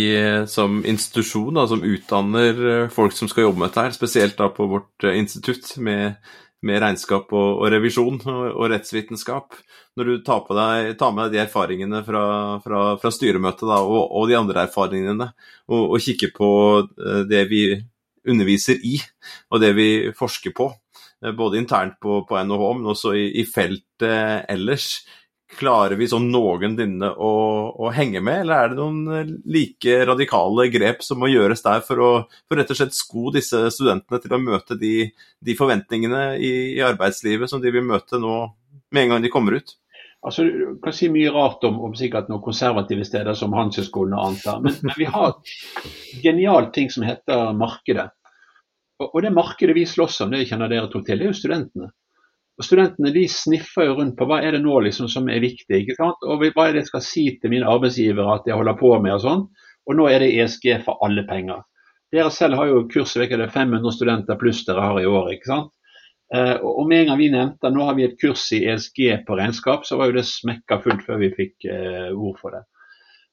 som 0.51 0.81
institusjon 0.89 1.55
da, 1.55 1.67
som 1.71 1.85
utdanner 1.87 2.89
folk 2.93 3.15
som 3.15 3.31
skal 3.31 3.47
jobbe 3.47 3.63
med 3.63 3.71
dette, 3.71 3.85
her, 3.87 3.95
spesielt 3.95 4.39
da 4.41 4.49
på 4.51 4.67
vårt 4.71 5.07
institutt 5.13 5.77
med, 5.79 6.17
med 6.67 6.81
regnskap 6.83 7.31
og, 7.31 7.63
og 7.63 7.71
revisjon 7.73 8.19
og, 8.19 8.43
og, 8.51 8.65
rettsvitenskap, 8.73 9.55
når 9.99 10.11
du 10.11 10.15
tar, 10.27 10.43
deg, 10.59 10.91
tar, 10.99 11.15
med 11.15 11.31
deg 11.31 11.37
de 11.39 11.43
erfaringene 11.45 12.03
fra, 12.07 12.25
fra, 12.65 12.83
fra 13.01 13.15
styremøtet 13.15 13.67
da, 13.69 13.79
og, 13.85 14.03
og, 14.09 14.27
de 14.31 14.39
andre 14.41 14.67
erfaringene, 14.67 15.31
og, 15.71 15.97
kikker 16.03 16.35
på 16.37 16.51
det 17.31 17.47
vi 17.51 17.65
underviser 18.29 18.83
i, 18.85 18.99
og 19.51 19.63
det 19.63 19.73
vi 19.79 19.91
forsker 20.17 20.55
på, 20.57 20.69
både 21.37 21.61
internt 21.61 21.99
på, 22.01 22.23
på 22.29 22.43
NHH, 22.45 22.67
men 22.79 22.93
også 22.93 23.15
i, 23.17 23.27
i 23.41 23.47
feltet 23.49 24.51
ellers, 24.51 25.01
Klarer 25.59 25.99
vi 25.99 26.07
sånn 26.09 26.29
noenlunde 26.31 27.09
å, 27.19 27.31
å, 27.75 27.89
henge 27.95 28.21
med, 28.23 28.45
eller 28.45 28.63
er 28.63 28.71
det 28.71 28.79
noen 28.79 29.17
eh, 29.17 29.33
like 29.51 29.97
radikale 30.07 30.69
grep 30.71 31.03
som 31.03 31.19
må 31.21 31.31
gjøres 31.31 31.65
der 31.65 31.83
for 31.83 32.03
å 32.05 32.11
for 32.31 32.61
rett 32.61 32.71
og 32.71 32.79
slett 32.79 32.95
sko 32.95 33.33
disse 33.35 33.65
studentene 33.75 34.21
til 34.23 34.37
å 34.37 34.41
møte 34.43 34.79
de, 34.79 35.11
de 35.43 35.57
forventningene 35.59 36.23
i, 36.39 36.53
i, 36.77 36.81
arbeidslivet 36.87 37.51
som 37.51 37.63
de 37.63 37.73
vil 37.75 37.87
møte 37.87 38.21
nå 38.23 38.37
med 38.95 39.03
en 39.03 39.15
gang 39.15 39.27
de 39.27 39.33
kommer 39.33 39.59
ut? 39.59 39.75
Altså, 40.23 40.45
Du 40.45 40.79
kan 40.85 40.95
si 40.95 41.11
mye 41.11 41.33
rart 41.35 41.65
om, 41.67 41.81
om 41.83 41.99
sikkert 41.99 42.31
noen 42.31 42.45
konservative 42.45 43.05
steder 43.09 43.35
som 43.39 43.57
Handelshøyskolen 43.57 44.15
og 44.15 44.27
annet, 44.29 44.49
men, 44.63 44.81
men, 44.87 44.97
vi 45.01 45.11
har 45.11 45.35
genialt 46.23 46.75
ting 46.77 46.93
som 46.93 47.07
heter 47.09 47.51
markedet. 47.57 48.11
Og, 49.01 49.09
og 49.09 49.23
det 49.25 49.35
markedet 49.35 49.75
vi 49.75 49.89
slåss 49.89 50.23
om, 50.27 50.35
det 50.35 50.47
kjenner 50.47 50.71
dere 50.71 50.93
to 50.93 51.03
til, 51.03 51.19
det 51.19 51.27
er 51.27 51.33
jo 51.33 51.41
studentene. 51.41 51.91
Og 52.61 52.67
Studentene 52.67 53.09
de 53.15 53.25
sniffer 53.33 53.87
jo 53.89 53.97
rundt 53.97 54.19
på 54.19 54.27
hva 54.29 54.43
er 54.45 54.53
det 54.53 54.61
nå 54.61 54.83
liksom 54.85 55.09
som 55.09 55.31
er 55.33 55.41
viktig. 55.41 55.79
ikke 55.79 55.97
sant? 55.97 56.21
Og 56.29 56.43
Hva 56.45 56.67
er 56.69 56.77
det 56.77 56.83
jeg 56.83 56.91
skal 56.91 57.05
si 57.07 57.25
til 57.41 57.55
mine 57.55 57.69
arbeidsgivere 57.69 58.37
at 58.37 58.49
jeg 58.51 58.59
holder 58.59 58.77
på 58.77 58.93
med 59.01 59.17
og 59.17 59.23
sånn. 59.25 59.45
Og 59.89 59.97
nå 59.97 60.09
er 60.13 60.21
det 60.21 60.35
ESG 60.37 60.83
for 60.85 61.01
alle 61.07 61.25
penger. 61.25 61.63
Dere 62.13 62.29
selv 62.35 62.59
har 62.61 62.69
jo 62.69 62.83
kurs 62.91 63.15
det 63.17 63.31
er 63.33 63.49
500 63.49 63.95
studenter 63.97 64.37
pluss 64.37 64.61
dere 64.67 64.85
har 64.85 65.01
i 65.01 65.09
året. 65.09 65.39
ikke 65.39 65.49
sant? 65.49 65.73
Eh, 66.35 66.57
og 66.63 66.85
med 66.87 67.01
en 67.01 67.11
gang 67.11 67.19
vi 67.19 67.31
nevnte 67.33 67.67
at 67.67 67.75
nå 67.75 67.87
har 67.89 67.97
vi 67.97 68.05
et 68.07 68.21
kurs 68.21 68.45
i 68.55 68.61
ESG 68.69 69.25
på 69.27 69.39
regnskap, 69.41 69.87
så 69.87 69.97
var 69.99 70.11
jo 70.11 70.19
det 70.19 70.29
smekka 70.29 70.83
fullt 70.85 71.03
før 71.07 71.19
vi 71.25 71.33
fikk 71.35 71.67
eh, 71.67 72.13
ord 72.13 72.37
for 72.43 72.55
det. 72.55 72.63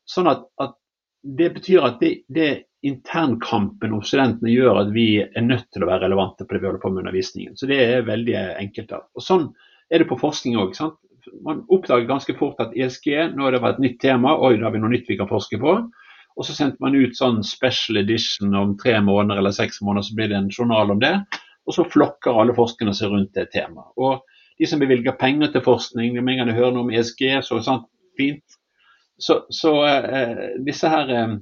Sånn 0.08 0.30
at, 0.32 0.48
at 0.64 0.78
det 1.22 1.52
betyr 1.58 1.84
at 1.84 2.00
det, 2.02 2.14
det 2.32 2.50
internkampen 2.86 3.96
hos 3.96 4.12
studentene 4.12 4.54
gjør 4.54 4.84
at 4.84 4.94
vi 4.94 5.08
er 5.24 5.46
nødt 5.46 5.68
til 5.74 5.84
å 5.84 5.90
være 5.90 6.06
relevante 6.06 6.46
på 6.46 6.54
det 6.54 6.62
vi 6.62 6.70
holder 6.70 6.84
på 6.84 6.92
med 6.94 7.04
undervisningen. 7.04 7.58
Så 7.58 7.70
det 7.70 7.80
er 7.82 8.08
veldig 8.08 8.36
enkelt. 8.38 8.90
da. 8.92 9.02
Og 9.18 9.26
Sånn 9.26 9.48
er 9.90 10.04
det 10.04 10.10
på 10.10 10.20
forskning 10.22 10.60
òg. 10.62 10.78
Man 11.44 11.64
oppdager 11.74 12.08
ganske 12.08 12.36
fort 12.40 12.62
at 12.64 12.76
ESG 12.78 13.34
nå 13.34 13.48
har 13.48 13.56
det 13.56 13.64
vært 13.64 13.80
et 13.80 13.88
nytt 13.88 14.00
tema, 14.04 14.38
oi, 14.38 14.56
da 14.58 14.70
har 14.70 14.76
vi 14.76 14.84
noe 14.84 14.94
nytt 14.94 15.10
vi 15.10 15.18
kan 15.20 15.30
forske 15.32 15.60
på. 15.62 15.80
Og 16.38 16.46
så 16.46 16.54
sendte 16.54 16.84
man 16.84 16.96
ut 16.96 17.18
sånn 17.18 17.42
special 17.46 17.98
edition 18.04 18.54
om 18.56 18.76
tre 18.78 18.94
måneder 19.02 19.42
eller 19.42 19.56
seks 19.56 19.82
måneder, 19.82 20.06
så 20.06 20.18
blir 20.18 20.30
det 20.30 20.38
en 20.38 20.54
journal 20.54 20.94
om 20.94 21.02
det. 21.02 21.16
Og 21.68 21.76
så 21.76 21.88
flokker 21.90 22.38
alle 22.38 22.56
forskerne 22.56 22.94
seg 22.96 23.12
rundt 23.12 23.34
det 23.36 23.50
temaet. 23.56 23.90
Og 23.98 24.22
de 24.58 24.70
som 24.70 24.82
bevilger 24.82 25.18
penger 25.18 25.52
til 25.54 25.66
forskning, 25.66 26.16
med 26.22 26.36
en 26.36 26.44
gang 26.44 26.52
de 26.52 26.58
hører 26.58 26.76
noe 26.76 26.86
om 26.86 26.94
ESG, 26.94 27.26
så 27.46 27.60
sant, 27.66 27.90
fint. 28.18 28.58
Så, 29.18 29.42
så 29.54 29.74
eh, 29.90 30.46
disse 30.66 30.90
her 30.94 31.10
eh, 31.14 31.36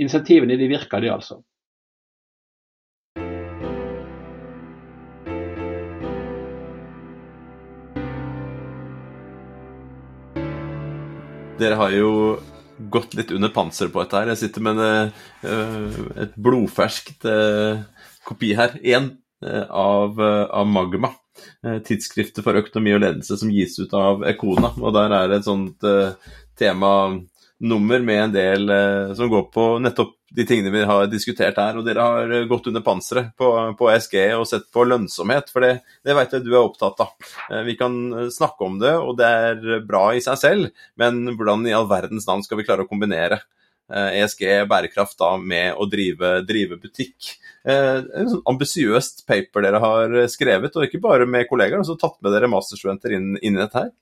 insentivene 0.00 0.56
de 0.58 0.68
virker, 0.70 1.02
de 1.02 1.12
altså. 1.12 1.40
Dere 11.54 11.78
har 11.78 11.92
jo 11.94 12.10
gått 12.90 13.12
litt 13.14 13.30
under 13.30 13.52
panseret 13.54 13.92
på 13.94 14.02
dette 14.02 14.18
her. 14.18 14.32
Jeg 14.32 14.40
sitter 14.42 14.64
med 14.66 14.80
en, 14.82 15.12
uh, 15.46 15.98
et 16.24 16.32
blodferskt 16.34 17.22
uh, 17.30 17.84
kopi 18.26 18.50
her. 18.58 18.74
Én 18.82 19.12
uh, 19.46 19.62
av, 19.70 20.18
av, 20.18 20.66
Magma, 20.66 21.12
tidsskriftet 21.62 22.42
for 22.46 22.58
økonomi 22.58 22.94
og 22.94 23.04
ledelse 23.04 23.38
som 23.38 23.52
gis 23.54 23.78
ut 23.78 23.94
av 23.94 24.26
Ekona. 24.26 24.72
Og 24.82 24.94
der 24.96 25.14
er 25.14 25.30
det 25.30 25.40
et 25.40 25.46
sånt 25.46 25.86
tema 26.58 26.90
nummer 27.64 27.98
med 27.98 28.22
en 28.22 28.32
del 28.32 28.70
eh, 28.70 29.14
som 29.16 29.30
går 29.30 29.42
på 29.54 29.64
nettopp 29.80 30.14
de 30.34 30.44
tingene 30.46 30.72
vi 30.74 30.84
har 30.84 31.06
diskutert 31.08 31.58
her. 31.60 31.78
Og 31.78 31.86
dere 31.86 32.04
har 32.04 32.34
eh, 32.34 32.46
gått 32.50 32.68
under 32.70 32.84
panseret 32.84 33.32
på, 33.40 33.50
på 33.78 33.88
SG 33.94 34.18
og 34.36 34.46
sett 34.50 34.68
på 34.74 34.84
lønnsomhet, 34.88 35.50
for 35.52 35.64
det, 35.64 35.72
det 36.04 36.16
vet 36.18 36.36
jeg 36.36 36.44
du 36.44 36.52
er 36.52 36.62
opptatt 36.62 37.00
av. 37.06 37.14
Eh, 37.48 37.64
vi 37.68 37.76
kan 37.80 37.96
snakke 38.34 38.68
om 38.68 38.78
det, 38.82 38.94
og 39.00 39.16
det 39.20 39.32
er 39.48 39.82
bra 39.88 40.06
i 40.14 40.22
seg 40.24 40.40
selv, 40.40 40.86
men 41.00 41.24
hvordan 41.32 41.66
i 41.68 41.74
all 41.76 41.88
verdens 41.90 42.28
navn 42.28 42.44
skal 42.44 42.60
vi 42.60 42.68
klare 42.68 42.86
å 42.86 42.90
kombinere 42.90 43.42
ESG 43.94 44.46
e 44.48 44.52
bærekraft 44.64 45.18
da 45.20 45.34
med 45.36 45.76
å 45.76 45.84
drive, 45.92 46.38
drive 46.48 46.78
butikk? 46.80 47.34
En 47.68 48.30
sånn 48.30 48.40
ambisiøst 48.48 49.26
paper 49.28 49.66
dere 49.66 49.80
har 49.82 50.14
skrevet, 50.32 50.72
og 50.72 50.86
ikke 50.86 51.02
bare 51.04 51.26
med 51.28 51.44
kollegaer, 51.50 51.76
men 51.76 51.84
også 51.84 51.98
tatt 52.00 52.16
med 52.24 52.32
dere 52.32 52.48
masterstudenter 52.48 53.12
inn, 53.12 53.34
inn 53.44 53.58
i 53.58 53.60
dette 53.60 53.82
her? 53.82 53.92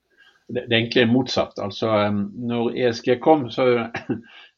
Det, 0.49 0.65
er 0.65 0.79
egentlig 0.79 1.07
motsatt. 1.11 1.59
Altså, 1.63 1.89
når 2.11 2.77
ESG 2.87 3.15
kom, 3.23 3.49
så 3.51 3.69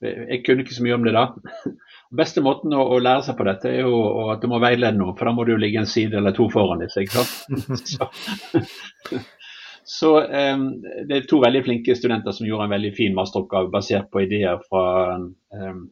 Jeg 0.04 0.42
kunne 0.44 0.64
ikke 0.64 0.74
så 0.76 0.84
mye 0.84 0.96
om 0.98 1.04
det 1.06 1.14
da. 1.16 1.28
Beste 2.18 2.42
måten 2.44 2.74
å, 2.76 2.82
å 2.92 2.98
lære 3.02 3.24
seg 3.26 3.38
på 3.38 3.46
dette 3.48 3.70
er 3.70 3.86
jo 3.86 4.26
at 4.34 4.42
du 4.42 4.50
må 4.50 4.60
veilede 4.62 4.98
noe, 4.98 5.14
for 5.16 5.26
da 5.26 5.32
må 5.34 5.46
du 5.46 5.54
jo 5.54 5.60
ligge 5.62 5.80
en 5.80 5.88
side 5.88 6.18
eller 6.18 6.34
to 6.36 6.50
foran 6.52 6.82
disse. 6.82 7.02
ikke 7.02 7.24
sant? 7.24 7.88
så, 7.94 9.20
så 9.96 10.12
um, 10.20 10.66
det 11.08 11.16
er 11.16 11.26
to 11.30 11.40
veldig 11.42 11.64
flinke 11.66 11.96
studenter 11.96 12.36
som 12.36 12.46
gjorde 12.46 12.68
en 12.68 12.76
veldig 12.76 12.92
fin 12.98 13.16
masteroppgave 13.16 13.72
basert 13.72 14.10
på 14.12 14.26
ideer 14.26 14.60
fra 14.68 14.84
um, 15.16 15.86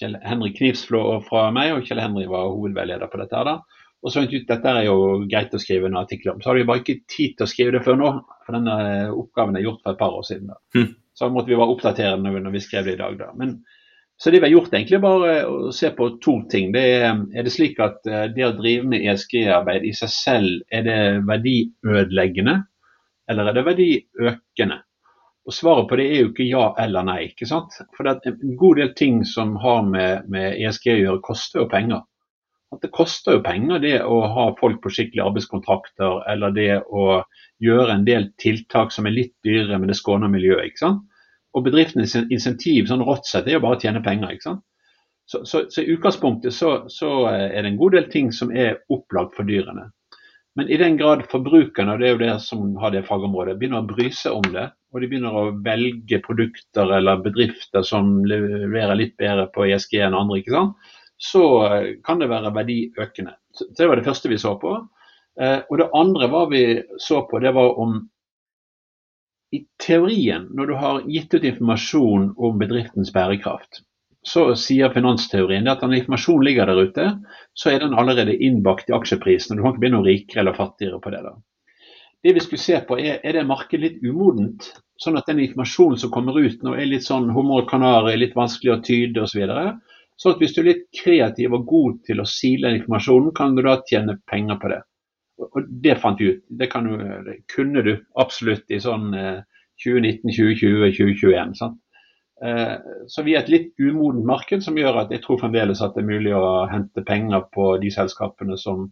Kjell 0.00 0.16
Henrik 0.24 0.56
Knivsflå 0.56 1.02
og 1.12 1.28
fra 1.28 1.48
meg, 1.54 1.74
og 1.74 1.84
Kjell 1.84 2.00
Henrik 2.02 2.30
var 2.32 2.48
hovedveileder 2.48 3.12
på 3.12 3.20
dette. 3.20 3.36
her 3.36 3.50
da. 3.52 3.79
Og 4.00 4.12
så 4.12 4.22
fant 4.22 4.32
ut 4.32 4.48
dette 4.48 4.72
er 4.72 4.86
jo 4.86 4.96
greit 5.28 5.52
å 5.52 5.60
skrive 5.60 5.90
en 5.90 5.98
artikkel 6.00 6.32
om. 6.32 6.40
Så 6.40 6.50
har 6.50 6.56
vi 6.56 6.68
bare 6.68 6.80
ikke 6.80 7.02
tid 7.10 7.36
til 7.36 7.44
å 7.44 7.50
skrive 7.50 7.74
det 7.76 7.82
før 7.84 7.98
nå, 8.00 8.12
for 8.46 8.56
denne 8.56 8.76
eh, 8.86 9.12
oppgaven 9.12 9.58
er 9.58 9.66
gjort 9.66 9.82
for 9.84 9.92
et 9.92 10.00
par 10.00 10.16
år 10.16 10.24
siden. 10.28 10.54
Mm. 10.76 10.88
Så 11.16 11.28
måtte 11.28 11.52
vi 11.52 11.58
bare 11.60 11.74
oppdatere 11.74 12.16
den 12.16 12.40
når 12.46 12.54
vi 12.54 12.64
skrev 12.64 12.88
det 12.88 12.96
i 12.96 13.02
dag. 13.02 13.18
da. 13.20 13.28
Men, 13.36 13.58
så 14.20 14.32
det 14.32 14.40
vi 14.40 14.48
har 14.48 14.54
gjort, 14.54 14.72
egentlig 14.72 15.00
bare 15.04 15.34
å 15.48 15.72
se 15.76 15.92
på 15.96 16.08
to 16.24 16.38
ting. 16.52 16.72
Det 16.76 16.84
er, 16.96 17.22
er 17.36 17.44
det 17.44 17.52
slik 17.52 17.80
at 17.84 18.08
eh, 18.08 18.26
det 18.32 18.46
å 18.48 18.54
drive 18.56 18.88
med 18.88 19.04
ESG-arbeid 19.04 19.84
i 19.88 19.92
seg 19.96 20.14
selv, 20.16 20.62
er 20.72 20.86
det 20.88 21.00
verdiødeleggende, 21.28 22.56
eller 23.30 23.50
er 23.50 23.58
det 23.58 23.66
verdiøkende? 23.68 24.80
Og 25.48 25.56
Svaret 25.56 25.88
på 25.88 25.96
det 25.96 26.06
er 26.12 26.20
jo 26.20 26.30
ikke 26.30 26.46
ja 26.46 26.66
eller 26.78 27.04
nei. 27.04 27.20
ikke 27.30 27.48
sant? 27.48 27.76
For 27.96 28.06
det 28.06 28.28
er 28.28 28.36
En 28.36 28.56
god 28.60 28.76
del 28.80 28.90
ting 28.96 29.22
som 29.26 29.54
har 29.60 29.80
med, 29.88 30.28
med 30.30 30.56
ESG 30.60 30.92
å 30.92 31.00
gjøre, 31.00 31.22
koster 31.26 31.62
jo 31.62 31.70
penger 31.72 32.04
at 32.70 32.84
det 32.84 32.92
koster 32.94 33.36
jo 33.36 33.42
penger 33.42 33.82
det 33.82 33.96
å 34.06 34.20
ha 34.30 34.46
folk 34.60 34.78
på 34.82 34.92
skikkelige 34.94 35.26
arbeidskontrakter, 35.26 36.20
eller 36.30 36.54
det 36.54 36.72
å 36.86 37.22
gjøre 37.62 37.96
en 37.96 38.06
del 38.06 38.28
tiltak 38.40 38.94
som 38.94 39.08
er 39.10 39.16
litt 39.16 39.34
dyrere, 39.46 39.78
men 39.78 39.90
det 39.90 39.98
skåner 39.98 40.30
miljøet. 40.30 40.70
ikke 40.70 40.84
sant? 40.84 41.06
Og 41.50 41.64
bedriftenes 41.66 42.14
insentiv 42.30 42.86
sånn 42.86 43.02
rått 43.02 43.26
sett 43.26 43.48
er 43.48 43.58
jo 43.58 43.64
bare 43.64 43.78
å 43.78 43.82
tjene 43.82 44.02
penger. 44.04 44.36
ikke 44.36 44.46
sant? 44.52 44.66
Så, 45.30 45.44
så, 45.46 45.64
så 45.70 45.82
i 45.82 45.94
utgangspunktet 45.94 46.54
så, 46.54 46.84
så, 46.90 47.10
er 47.30 47.62
det 47.62 47.72
en 47.72 47.78
god 47.78 47.94
del 47.98 48.06
ting 48.10 48.30
som 48.34 48.50
er 48.50 48.80
opplagt 48.90 49.36
for 49.36 49.46
dyrene. 49.46 49.90
Men 50.58 50.70
i 50.70 50.78
den 50.78 50.96
grad 50.98 51.22
forbrukerne, 51.30 51.94
og 51.94 52.02
det 52.02 52.08
er 52.08 52.14
jo 52.16 52.22
det 52.22 52.32
som 52.42 52.72
har 52.82 52.90
det 52.94 53.04
fagområdet, 53.06 53.54
begynner 53.58 53.84
å 53.84 53.86
bry 53.86 54.08
seg 54.14 54.34
om 54.40 54.48
det, 54.50 54.66
og 54.90 55.02
de 55.02 55.10
begynner 55.10 55.36
å 55.38 55.52
velge 55.62 56.18
produkter 56.24 56.90
eller 56.96 57.22
bedrifter 57.22 57.86
som 57.86 58.16
leverer 58.26 58.98
litt 58.98 59.14
bedre 59.22 59.46
på 59.54 59.68
ESG 59.70 60.00
enn 60.02 60.18
andre, 60.18 60.40
ikke 60.42 60.56
sant? 60.56 60.90
Så 61.20 61.44
kan 62.04 62.22
det 62.22 62.30
være 62.30 62.52
verdiøkende. 62.56 63.34
Det 63.76 63.88
var 63.88 64.00
det 64.00 64.06
første 64.06 64.30
vi 64.32 64.38
så 64.40 64.54
på. 64.60 64.72
Eh, 65.40 65.60
og 65.68 65.78
det 65.78 65.90
andre 65.96 66.30
var 66.32 66.48
vi 66.50 66.64
så 66.98 67.20
på, 67.28 67.42
det 67.44 67.52
var 67.56 67.76
om 67.78 68.00
i 69.52 69.64
teorien, 69.82 70.46
når 70.54 70.66
du 70.66 70.74
har 70.78 71.04
gitt 71.10 71.34
ut 71.34 71.44
informasjon 71.44 72.28
om 72.38 72.58
bedriftens 72.58 73.10
bærekraft, 73.12 73.82
så 74.22 74.52
sier 74.54 74.92
finansteorien 74.94 75.66
at 75.68 75.82
når 75.82 75.96
informasjon 75.98 76.44
ligger 76.46 76.70
der 76.70 76.82
ute, 76.86 77.06
så 77.58 77.72
er 77.72 77.82
den 77.82 77.96
allerede 77.98 78.36
innbakt 78.36 78.90
i 78.90 78.94
aksjeprisen. 78.94 79.56
og 79.56 79.58
Du 79.58 79.64
kan 79.64 79.74
ikke 79.74 79.84
bli 79.84 79.92
noe 79.96 80.06
rikere 80.06 80.44
eller 80.44 80.58
fattigere 80.58 81.00
på 81.02 81.10
det. 81.10 81.22
da. 81.26 81.34
Det 82.22 82.34
vi 82.36 82.44
skulle 82.44 82.62
se 82.62 82.78
på, 82.86 82.98
er, 83.00 83.18
er 83.24 83.32
det 83.36 83.46
markedet 83.48 83.82
litt 83.82 84.02
umodent? 84.04 84.70
Sånn 85.00 85.16
at 85.18 85.26
den 85.26 85.40
informasjonen 85.40 85.98
som 85.98 86.12
kommer 86.12 86.36
ut 86.36 86.62
nå 86.62 86.76
er 86.76 86.86
litt 86.86 87.06
sånn 87.06 87.30
humor 87.32 87.64
kanari, 87.68 88.18
litt 88.20 88.36
vanskelig 88.36 88.74
å 88.74 88.82
tyde 88.84 89.24
osv. 89.24 89.46
Så 90.20 90.34
at 90.34 90.42
hvis 90.42 90.52
du 90.52 90.60
er 90.60 90.72
litt 90.72 90.88
kreativ 90.92 91.54
og 91.56 91.66
god 91.68 92.00
til 92.04 92.20
å 92.20 92.28
sile 92.28 92.74
informasjonen, 92.76 93.32
kan 93.36 93.54
du 93.56 93.62
da 93.64 93.78
tjene 93.88 94.18
penger 94.28 94.58
på 94.60 94.72
det. 94.72 94.80
Og 95.40 95.70
det 95.84 95.94
fant 96.02 96.20
vi 96.20 96.34
ut. 96.34 96.42
Det, 96.60 96.68
du, 96.84 96.96
det 97.24 97.36
kunne 97.48 97.84
du 97.86 97.94
absolutt 98.20 98.68
i 98.68 98.80
sånn 98.84 99.14
2019, 99.80 100.28
2020, 100.28 100.90
2021. 100.98 101.54
Sant? 101.56 101.78
Eh, 102.44 102.74
så 103.08 103.22
vi 103.22 103.34
er 103.34 103.42
et 103.42 103.52
litt 103.52 103.72
umodent 103.80 104.24
marked 104.28 104.64
som 104.64 104.78
gjør 104.78 105.02
at 105.02 105.10
jeg 105.12 105.24
tror 105.24 105.40
fremdeles 105.42 105.82
at 105.84 105.96
det 105.96 106.04
er 106.04 106.08
mulig 106.08 106.32
å 106.36 106.66
hente 106.70 107.04
penger 107.04 107.44
på 107.52 107.74
de 107.82 107.92
selskapene 107.92 108.56
som 108.60 108.86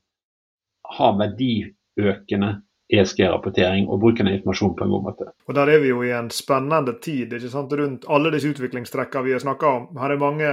har 0.98 1.16
verdiøkende 1.20 2.54
ESG-rapportering 2.88 3.88
og 3.88 4.00
bruken 4.00 4.28
av 4.28 4.38
informasjon 4.38 4.74
på 4.76 4.84
en 4.84 4.92
god 4.94 5.04
måte. 5.10 5.28
Og 5.48 5.56
Der 5.56 5.68
er 5.68 5.82
vi 5.82 5.90
jo 5.92 6.00
i 6.04 6.12
en 6.16 6.30
spennende 6.32 6.94
tid 7.04 7.32
ikke 7.36 7.52
sant, 7.52 7.72
rundt 7.72 8.08
alle 8.08 8.32
disse 8.32 8.48
utviklingstrekkene 8.52 9.26
vi 9.26 9.36
har 9.36 9.44
snakka 9.44 9.72
om. 9.80 9.90
Her 10.00 10.14
er 10.14 10.22
mange 10.22 10.52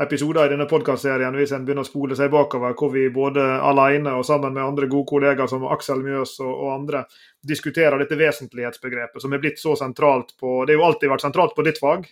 episoder 0.00 0.46
i 0.46 0.52
denne 0.54 0.66
podkastserien 0.68 1.34
hvis 1.36 1.52
en 1.52 1.64
begynner 1.66 1.84
å 1.84 1.88
spole 1.88 2.16
seg 2.16 2.32
bakover, 2.32 2.72
hvor 2.78 2.92
vi 2.94 3.04
både 3.12 3.44
alene 3.60 4.14
og 4.16 4.24
sammen 4.26 4.54
med 4.56 4.64
andre 4.64 4.88
gode 4.88 5.08
kollegaer 5.10 5.50
som 5.50 5.66
Aksel 5.68 6.00
Mjøs 6.04 6.38
og, 6.40 6.50
og 6.50 6.74
andre 6.78 7.04
diskuterer 7.46 8.00
dette 8.00 8.18
vesentlighetsbegrepet, 8.20 9.20
som 9.22 9.32
er 9.32 9.42
blitt 9.42 9.60
så 9.60 9.76
sentralt 9.76 10.34
på 10.40 10.64
Det 10.64 10.74
har 10.74 10.80
jo 10.80 10.86
alltid 10.88 11.12
vært 11.12 11.24
sentralt 11.24 11.56
på 11.56 11.64
ditt 11.66 11.80
fag, 11.80 12.06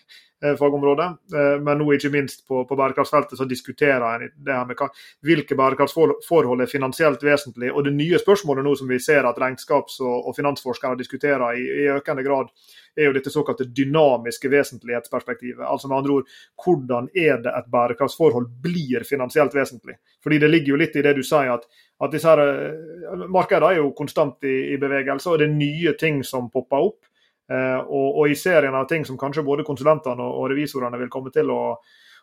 eh, 0.44 0.56
fagområde, 0.60 1.06
eh, 1.32 1.54
men 1.64 1.80
nå 1.80 1.88
ikke 1.96 2.12
minst 2.12 2.44
på, 2.48 2.62
på 2.68 2.78
bærekraftsfeltet 2.80 3.40
så 3.40 3.48
diskuterer 3.48 4.08
en 4.08 4.32
det 4.36 4.56
her 4.56 4.68
med 4.68 4.80
hva, 4.80 4.90
hvilke 5.24 5.56
bærekraftsforhold 5.56 6.64
er 6.64 6.72
finansielt 6.72 7.24
vesentlig. 7.24 7.72
Og 7.72 7.84
det 7.88 7.94
nye 7.96 8.20
spørsmålet 8.20 8.68
nå 8.68 8.74
som 8.76 8.88
vi 8.88 9.00
ser 9.00 9.28
at 9.28 9.40
regnskaps- 9.40 10.00
og, 10.04 10.28
og 10.28 10.36
finansforskere 10.36 11.00
diskuterer 11.00 11.56
i, 11.56 11.64
i 11.84 11.88
økende 11.96 12.24
grad, 12.26 12.52
er 12.98 13.08
jo 13.08 13.14
dette 13.16 13.30
såkalte 13.30 13.64
dynamiske 13.64 14.50
vesentlighetsperspektivet. 14.52 15.64
Altså 15.66 15.88
med 15.88 15.98
andre 15.98 16.16
ord, 16.18 16.32
hvordan 16.64 17.08
er 17.14 17.42
det 17.44 17.52
et 17.54 17.68
bærekraftsforhold 17.72 18.48
blir 18.62 19.06
finansielt 19.08 19.54
vesentlig? 19.54 19.98
Fordi 20.24 20.38
det 20.42 20.50
ligger 20.50 20.74
jo 20.74 20.80
litt 20.82 20.96
i 20.98 21.04
det 21.06 21.14
du 21.18 21.22
sier, 21.26 21.52
at, 21.54 21.68
at 22.02 22.14
disse 22.14 22.28
her, 22.28 22.42
eh, 22.42 23.22
markedene 23.30 23.70
er 23.72 23.82
jo 23.82 23.94
konstant 23.96 24.44
i, 24.44 24.56
i, 24.74 24.80
bevegelse, 24.80 25.30
og 25.30 25.38
det 25.38 25.48
er 25.48 25.54
nye 25.54 25.94
ting 26.00 26.20
som 26.26 26.50
popper 26.50 26.90
opp. 26.90 27.00
Eh, 27.48 27.78
og, 27.78 28.18
og, 28.18 28.24
i 28.28 28.36
serien 28.36 28.74
av 28.76 28.88
ting 28.90 29.06
som 29.08 29.18
kanskje 29.20 29.46
både 29.46 29.64
konsulentene 29.64 30.20
og, 30.20 30.42
og 30.42 30.50
revisorene 30.52 31.00
vil 31.00 31.12
komme 31.12 31.32
til 31.32 31.48
å, 31.54 31.62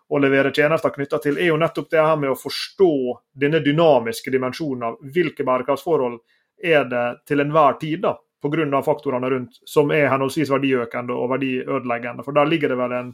å 0.06 0.22
levere 0.22 0.54
tjenester 0.54 0.94
knytta 0.94 1.22
til, 1.24 1.40
er 1.40 1.50
jo 1.50 1.58
nettopp 1.62 1.90
det 1.90 2.04
her 2.04 2.20
med 2.22 2.36
å 2.36 2.38
forstå 2.38 2.94
denne 3.42 3.64
dynamiske 3.66 4.34
dimensjonen 4.34 4.92
av 4.92 5.00
hvilke 5.16 5.48
bærekraftsforhold 5.48 6.20
er 6.62 6.86
det 6.92 7.08
til 7.28 7.42
enhver 7.42 7.80
tid. 7.82 8.04
da 8.06 8.14
pga. 8.44 8.82
faktorene 8.84 9.30
rundt, 9.30 9.60
som 9.66 9.92
er 9.92 10.10
henholdsvis 10.12 10.52
verdiøkende 10.52 11.14
og 11.14 11.30
verdiødeleggende. 11.34 12.24
For 12.24 12.32
der 12.36 12.46
ligger 12.46 12.70
det 12.70 12.78
vel 12.78 12.92
en 12.92 13.12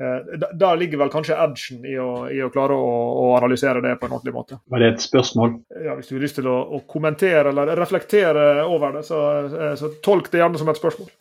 eh, 0.00 0.48
der 0.54 0.76
ligger 0.76 0.98
vel 0.98 1.10
kanskje 1.10 1.36
edgen 1.38 1.84
i 1.86 1.96
å, 1.98 2.28
i 2.30 2.40
å 2.42 2.50
klare 2.54 2.74
å, 2.74 2.90
å, 3.22 3.36
analysere 3.38 3.82
det 3.84 3.96
på 3.98 4.06
en 4.06 4.16
ordentlig 4.16 4.34
måte. 4.34 4.60
Var 4.70 4.82
det 4.82 4.92
et 4.92 5.06
spørsmål? 5.06 5.58
Ja, 5.84 5.96
Hvis 5.98 6.10
du 6.10 6.16
har 6.16 6.24
lyst 6.26 6.38
til 6.40 6.50
å, 6.50 6.58
å 6.76 6.82
kommentere 6.90 7.52
eller 7.52 7.74
reflektere 7.78 8.64
over 8.66 8.98
det, 8.98 9.04
så, 9.08 9.22
eh, 9.46 9.74
så, 9.78 9.92
tolk 10.04 10.30
det 10.32 10.42
gjerne 10.42 10.60
som 10.60 10.70
et 10.70 10.80
spørsmål. 10.80 11.10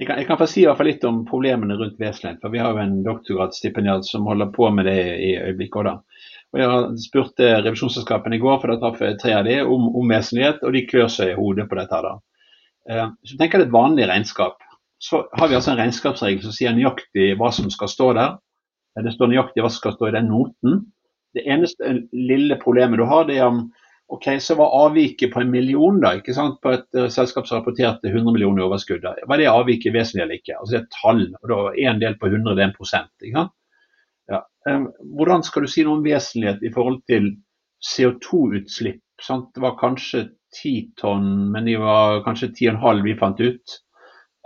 jeg, 0.00 0.06
kan, 0.06 0.16
jeg 0.16 0.28
kan 0.28 0.40
få 0.40 0.48
si 0.50 0.64
i 0.64 0.68
hvert 0.68 0.80
fall 0.80 0.92
litt 0.92 1.08
om 1.08 1.24
problemene 1.28 1.78
rundt 1.80 2.00
vesentlighet. 2.00 2.40
For 2.44 2.52
vi 2.52 2.64
har 2.64 2.76
jo 2.76 2.84
en 2.84 3.00
doktorgradsstipendiat 3.06 4.08
som 4.08 4.28
holder 4.28 4.52
på 4.56 4.72
med 4.74 4.88
det 4.88 5.00
i 5.16 5.34
øyeblikket. 5.38 5.80
også 5.80 5.90
da. 5.92 5.98
Og 6.50 6.60
Jeg 6.60 7.02
spurte 7.04 7.50
revisjonsselskapene 7.62 8.36
i 8.38 8.42
går, 8.42 8.58
for 8.58 8.72
da 8.72 8.78
traff 8.80 9.02
jeg 9.04 9.18
tre 9.20 9.36
av 9.38 9.46
de 9.46 9.60
om, 9.62 9.86
om 9.96 10.10
vesentlighet, 10.10 10.64
og 10.66 10.74
de 10.74 10.86
klør 10.88 11.10
seg 11.12 11.32
i 11.32 11.38
hodet 11.38 11.68
på 11.70 11.78
dette. 11.78 12.00
da. 12.06 12.14
Eh, 12.90 13.06
du 13.30 13.36
tenker 13.38 13.60
er 13.60 13.68
et 13.68 13.74
vanlig 13.74 14.08
regnskap. 14.10 14.58
Så 15.00 15.22
har 15.38 15.48
vi 15.48 15.56
altså 15.56 15.72
en 15.72 15.80
regnskapsregel 15.80 16.42
som 16.44 16.54
sier 16.56 16.74
nøyaktig 16.76 17.32
hva 17.40 17.52
som 17.54 17.70
skal 17.72 17.92
stå 17.92 18.08
der. 18.18 18.40
Eh, 18.96 19.04
det 19.06 19.14
står 19.14 19.30
nøyaktig 19.30 19.62
hva 19.62 19.70
som 19.70 19.82
skal 19.82 19.94
stå 19.94 20.10
i 20.10 20.16
den 20.18 20.30
noten. 20.32 20.82
Det 21.38 21.46
eneste 21.46 21.94
lille 22.10 22.58
problemet 22.58 22.98
du 22.98 23.06
har, 23.06 23.28
det 23.28 23.38
er 23.38 23.46
om 23.46 23.68
ok, 24.10 24.26
så 24.42 24.56
var 24.58 24.74
avviket 24.74 25.30
på 25.30 25.44
en 25.44 25.52
million 25.52 26.00
da, 26.02 26.16
ikke 26.18 26.34
sant, 26.34 26.56
på 26.64 26.72
et 26.74 26.98
uh, 26.98 27.06
selskap 27.14 27.46
som 27.46 27.60
rapporterte 27.60 28.10
100 28.10 28.34
millioner 28.34 28.64
i 28.64 28.66
overskudd. 28.66 29.06
Var 29.06 29.38
det 29.38 29.46
avviket 29.46 29.94
vesentlig 29.94 30.24
eller 30.24 30.40
ikke? 30.40 30.56
Altså 30.56 30.74
Det 30.74 30.80
er 30.80 30.88
tall, 30.96 31.22
og 31.38 31.52
da 31.52 31.58
en 31.86 32.00
del 32.02 32.16
på 32.18 32.26
100 32.32 32.56
det 32.56 32.64
er 32.64 32.68
en 32.72 32.74
prosent. 32.74 33.12
ikke 33.22 33.36
sant? 33.38 33.54
Ja. 34.30 34.44
Hvordan 35.16 35.42
skal 35.42 35.64
du 35.64 35.70
si 35.72 35.84
noe 35.86 35.98
om 35.98 36.04
vesentlighet 36.04 36.62
i 36.62 36.72
forhold 36.74 37.00
til 37.10 37.32
CO2-utslipp? 37.82 39.02
Det 39.20 39.62
var 39.62 39.78
kanskje 39.80 40.28
10 40.62 40.92
tonn, 41.00 41.50
men 41.52 41.66
de 41.68 41.76
var 41.80 42.22
kanskje 42.24 42.52
10,5 42.52 43.02
vi 43.04 43.16
fant 43.18 43.40
ut. 43.40 43.76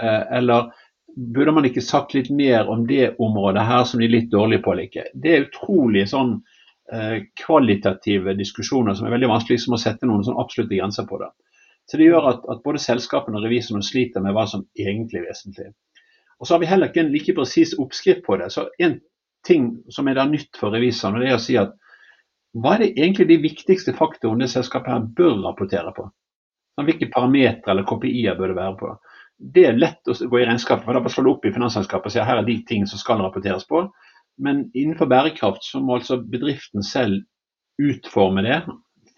Eh, 0.03 0.22
eller 0.39 0.72
burde 1.16 1.55
man 1.55 1.68
ikke 1.68 1.85
sagt 1.85 2.14
litt 2.14 2.30
mer 2.30 2.68
om 2.70 2.87
det 2.87 3.14
området 3.22 3.62
her 3.68 3.85
som 3.87 4.01
de 4.01 4.09
er 4.09 4.16
litt 4.16 4.32
dårlige 4.32 4.64
på 4.64 4.74
å 4.74 4.78
like? 4.80 5.07
Det 5.14 5.32
er 5.32 5.47
utrolig 5.47 6.09
sånn 6.11 6.37
eh, 6.93 7.22
kvalitative 7.45 8.35
diskusjoner 8.39 8.97
som 8.99 9.07
er 9.07 9.14
veldig 9.14 9.30
vanskelig 9.30 9.62
som 9.64 9.76
å 9.76 9.80
sette 9.80 10.09
noen 10.11 10.26
sånn 10.26 10.41
absolutte 10.41 10.76
grenser 10.76 11.09
på 11.11 11.20
det. 11.22 11.30
Så 11.91 12.01
Det 12.01 12.09
gjør 12.09 12.30
at, 12.32 12.45
at 12.49 12.62
både 12.64 12.80
selskapene 12.80 13.39
og 13.39 13.45
revisorene 13.45 13.85
sliter 13.85 14.24
med 14.24 14.35
hva 14.35 14.47
som 14.49 14.64
egentlig 14.78 15.20
er 15.20 15.28
vesentlig. 15.28 15.72
Og 16.41 16.49
så 16.49 16.55
har 16.55 16.62
vi 16.62 16.68
heller 16.68 16.91
ikke 16.91 17.05
en 17.05 17.12
like 17.12 17.35
presis 17.37 17.74
oppskrift 17.78 18.24
på 18.26 18.39
det. 18.41 18.51
Så 18.53 18.66
En 18.82 18.99
ting 19.47 19.70
som 19.92 20.09
er 20.09 20.18
da 20.18 20.26
nytt 20.28 20.57
for 20.61 20.74
revisoren, 20.74 21.18
og 21.18 21.24
det 21.24 21.32
er 21.32 21.38
å 21.38 21.42
si 21.42 21.57
at 21.61 21.74
hva 22.55 22.76
er 22.76 22.84
det 22.84 22.92
egentlig 22.95 23.26
de 23.28 23.40
viktigste 23.42 23.97
faktorene 23.99 24.47
selskapet 24.51 24.92
her 24.92 25.09
bør 25.18 25.40
rapportere 25.42 25.90
på? 25.97 26.07
Hvilke 26.86 27.11
parametere 27.11 27.72
eller 27.72 27.86
KPI-er 27.86 28.38
bør 28.38 28.53
det 28.53 28.59
være 28.59 28.76
på? 28.78 28.92
Det 29.55 29.64
er 29.66 29.78
lett 29.78 30.11
å 30.11 30.14
gå 30.14 30.40
i 30.40 30.47
regnskapet, 30.47 30.86
for 30.86 30.95
da 30.95 31.11
slår 31.11 31.26
du 31.26 31.30
opp 31.32 31.47
i 31.47 31.53
finansselskapet 31.55 32.11
og 32.11 32.14
sier 32.14 32.26
her 32.26 32.40
er 32.40 32.47
de 32.47 32.57
tingene 32.68 32.90
som 32.90 33.01
skal 33.03 33.22
rapporteres 33.22 33.66
på. 33.66 33.82
Men 34.38 34.68
innenfor 34.74 35.11
bærekraft 35.11 35.66
så 35.66 35.82
må 35.82 35.99
altså 35.99 36.20
bedriften 36.22 36.86
selv 36.86 37.24
utforme 37.82 38.45
det, 38.47 38.61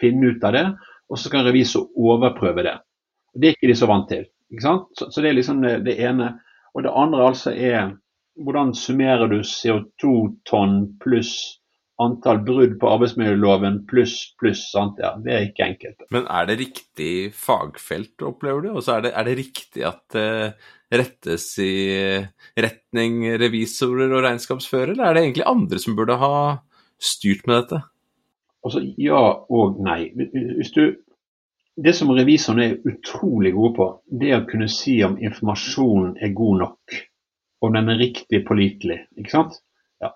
finne 0.00 0.32
ut 0.32 0.44
av 0.44 0.56
det, 0.56 0.64
og 1.12 1.20
så 1.20 1.32
kan 1.32 1.44
revisor 1.46 1.86
overprøve 1.96 2.64
det. 2.64 2.74
Det 3.36 3.50
er 3.50 3.56
ikke 3.56 3.70
de 3.70 3.78
så 3.78 3.88
vant 3.88 4.08
til. 4.08 4.24
Så, 4.60 4.74
så, 4.96 5.20
det 5.20 5.30
er 5.30 5.38
liksom 5.38 5.62
det 5.84 5.96
ene. 6.00 6.32
Og 6.74 6.84
det 6.84 6.92
andre 6.92 7.28
altså 7.28 7.52
er 7.52 7.92
hvordan 8.36 8.74
summerer 8.76 9.30
du 9.30 9.38
CO2-tonn 9.40 10.82
pluss 11.02 11.36
antall 12.02 12.42
brudd 12.44 12.74
på 12.80 12.90
arbeidsmiljøloven 12.92 13.80
pluss 13.88 14.16
pluss? 14.40 14.68
Ja, 14.76 15.14
det 15.22 15.32
er 15.32 15.46
ikke 15.48 15.68
enkelt. 15.70 16.06
Men 16.12 16.28
er 16.28 16.48
det 16.50 16.58
riktig 16.60 17.12
fagfelt, 17.36 18.14
opplever 18.26 18.66
du? 18.66 18.70
Og 18.74 18.84
så 18.84 18.98
er, 18.98 19.10
er, 19.12 19.28
det 19.28 19.38
riktig 19.40 19.86
at 19.88 20.04
det 20.12 20.28
rettes 20.92 21.48
i 21.64 21.72
retning 22.60 23.24
revisorer 23.40 24.12
og 24.12 24.22
regnskapsfører, 24.26 24.94
eller 24.94 25.08
er 25.08 25.16
det 25.16 25.24
egentlig 25.24 25.48
andre 25.50 25.82
som 25.82 25.96
burde 25.98 26.20
ha 26.20 26.36
styrt 27.02 27.48
med 27.48 27.62
dette? 27.62 27.82
Altså, 28.66 28.82
ja 29.00 29.24
og 29.48 29.80
nei. 29.82 30.10
Hvis 30.12 30.74
du 30.76 30.84
det 31.76 31.92
som 31.92 32.08
revisorene 32.16 32.70
er 32.70 32.88
utrolig 32.88 33.50
gode 33.52 33.74
på, 33.76 33.86
det 34.08 34.30
er 34.30 34.38
å 34.40 34.46
kunne 34.48 34.68
si 34.72 34.94
om 35.04 35.18
informasjonen 35.20 36.14
er 36.24 36.32
god 36.32 36.62
nok 36.62 36.94
om 37.64 37.72
den 37.76 37.88
er 37.92 38.00
riktig 38.00 38.42
pålitelig. 38.46 39.00
ikke 39.18 39.32
sant? 39.32 39.58
Ja. 40.02 40.12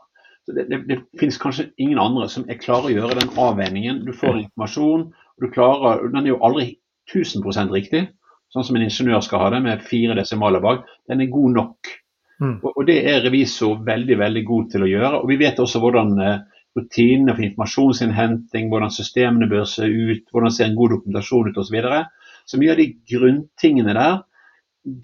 Det, 0.46 0.66
det, 0.68 0.82
det, 0.88 0.98
finnes 1.20 1.40
kanskje 1.40 1.70
ingen 1.80 2.00
andre 2.02 2.28
som 2.32 2.46
er 2.48 2.60
klare 2.60 2.90
å 2.90 2.94
gjøre 2.94 3.18
den 3.20 3.32
avveiningen. 3.40 4.04
Du 4.06 4.12
får 4.16 4.42
informasjon, 4.44 5.08
og 5.10 5.44
du 5.44 5.52
klarer, 5.54 6.06
den 6.12 6.26
er 6.26 6.34
jo 6.34 6.42
aldri 6.46 6.68
1000% 7.10 7.74
riktig, 7.74 8.04
sånn 8.50 8.66
som 8.66 8.76
en 8.76 8.86
ingeniør 8.86 9.22
skal 9.24 9.44
ha 9.44 9.50
det, 9.54 9.64
med 9.64 9.82
fire 9.86 10.16
desimaler 10.18 10.62
bak. 10.62 10.86
Den 11.08 11.22
er 11.22 11.32
god 11.32 11.56
nok. 11.56 11.92
Mm. 12.40 12.56
Og, 12.62 12.70
og, 12.72 12.86
Det 12.88 13.02
er 13.10 13.22
revisor 13.24 13.82
veldig 13.86 14.16
veldig 14.18 14.46
god 14.46 14.70
til 14.72 14.86
å 14.86 14.90
gjøre. 14.90 15.20
og 15.20 15.28
Vi 15.30 15.38
vet 15.40 15.60
også 15.60 15.82
hvordan 15.82 16.16
eh, 16.24 16.40
rutinene 16.76 17.34
for 17.34 17.46
informasjonsinnhenting, 17.46 18.70
hvordan 18.70 18.94
systemene 18.94 19.48
bør 19.50 19.66
se 19.68 19.86
ut, 19.86 20.24
hvordan 20.32 20.54
ser 20.54 20.70
en 20.70 20.78
god 20.78 20.96
dokumentasjon 20.96 21.50
ut 21.50 21.58
osv. 21.58 21.68
Så, 21.68 21.74
videre. 21.74 22.04
så 22.46 22.60
mye 22.60 22.74
av 22.74 22.80
de 22.80 22.88
grunntingene 23.12 23.96
der, 23.96 24.20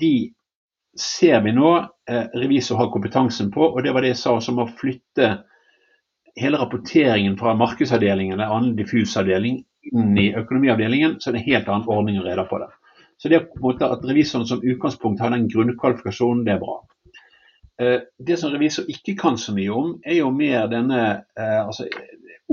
de 0.02 0.14
ser 1.00 1.40
vi 1.44 1.52
nå 1.52 1.70
eh, 2.10 2.26
revisor 2.34 2.80
har 2.80 2.90
kompetansen 2.92 3.50
på, 3.54 3.68
og 3.68 3.82
det 3.84 3.92
var 3.94 4.04
det 4.04 4.14
jeg 4.14 4.22
sa, 4.22 4.34
som 4.40 4.60
å 4.62 4.68
flytte 4.78 5.30
hele 6.36 6.60
rapporteringen 6.60 7.36
fra 7.40 7.54
markedsavdelingen 7.56 8.36
eller 8.36 8.52
annen 8.52 8.74
diffusavdeling 8.76 9.62
inn 9.92 10.18
i 10.18 10.32
økonomiavdelingen, 10.36 11.20
så 11.20 11.30
er 11.30 11.36
det 11.36 11.42
en 11.42 11.50
helt 11.50 11.70
annen 11.70 11.88
ordning 11.92 12.18
og 12.20 12.26
reder 12.28 12.48
på 12.48 12.60
det. 12.60 12.68
Så 13.16 13.30
det 13.32 13.46
på 13.48 13.56
en 13.56 13.64
måte 13.64 13.88
at 13.88 14.04
revisoren 14.04 14.48
som 14.48 14.60
utgangspunkt 14.60 15.22
har 15.24 15.32
den 15.32 15.48
grunnkvalifikasjonen, 15.48 16.44
det 16.44 16.56
er 16.56 16.60
bra. 16.60 16.80
Eh, 17.80 18.00
det 18.18 18.36
som 18.40 18.52
revisor 18.52 18.88
ikke 18.92 19.16
kan 19.20 19.38
så 19.40 19.54
mye 19.56 19.72
om, 19.72 19.94
er 20.04 20.20
jo 20.20 20.32
mer 20.34 20.68
denne 20.72 21.00
eh, 21.38 21.62
altså, 21.62 21.88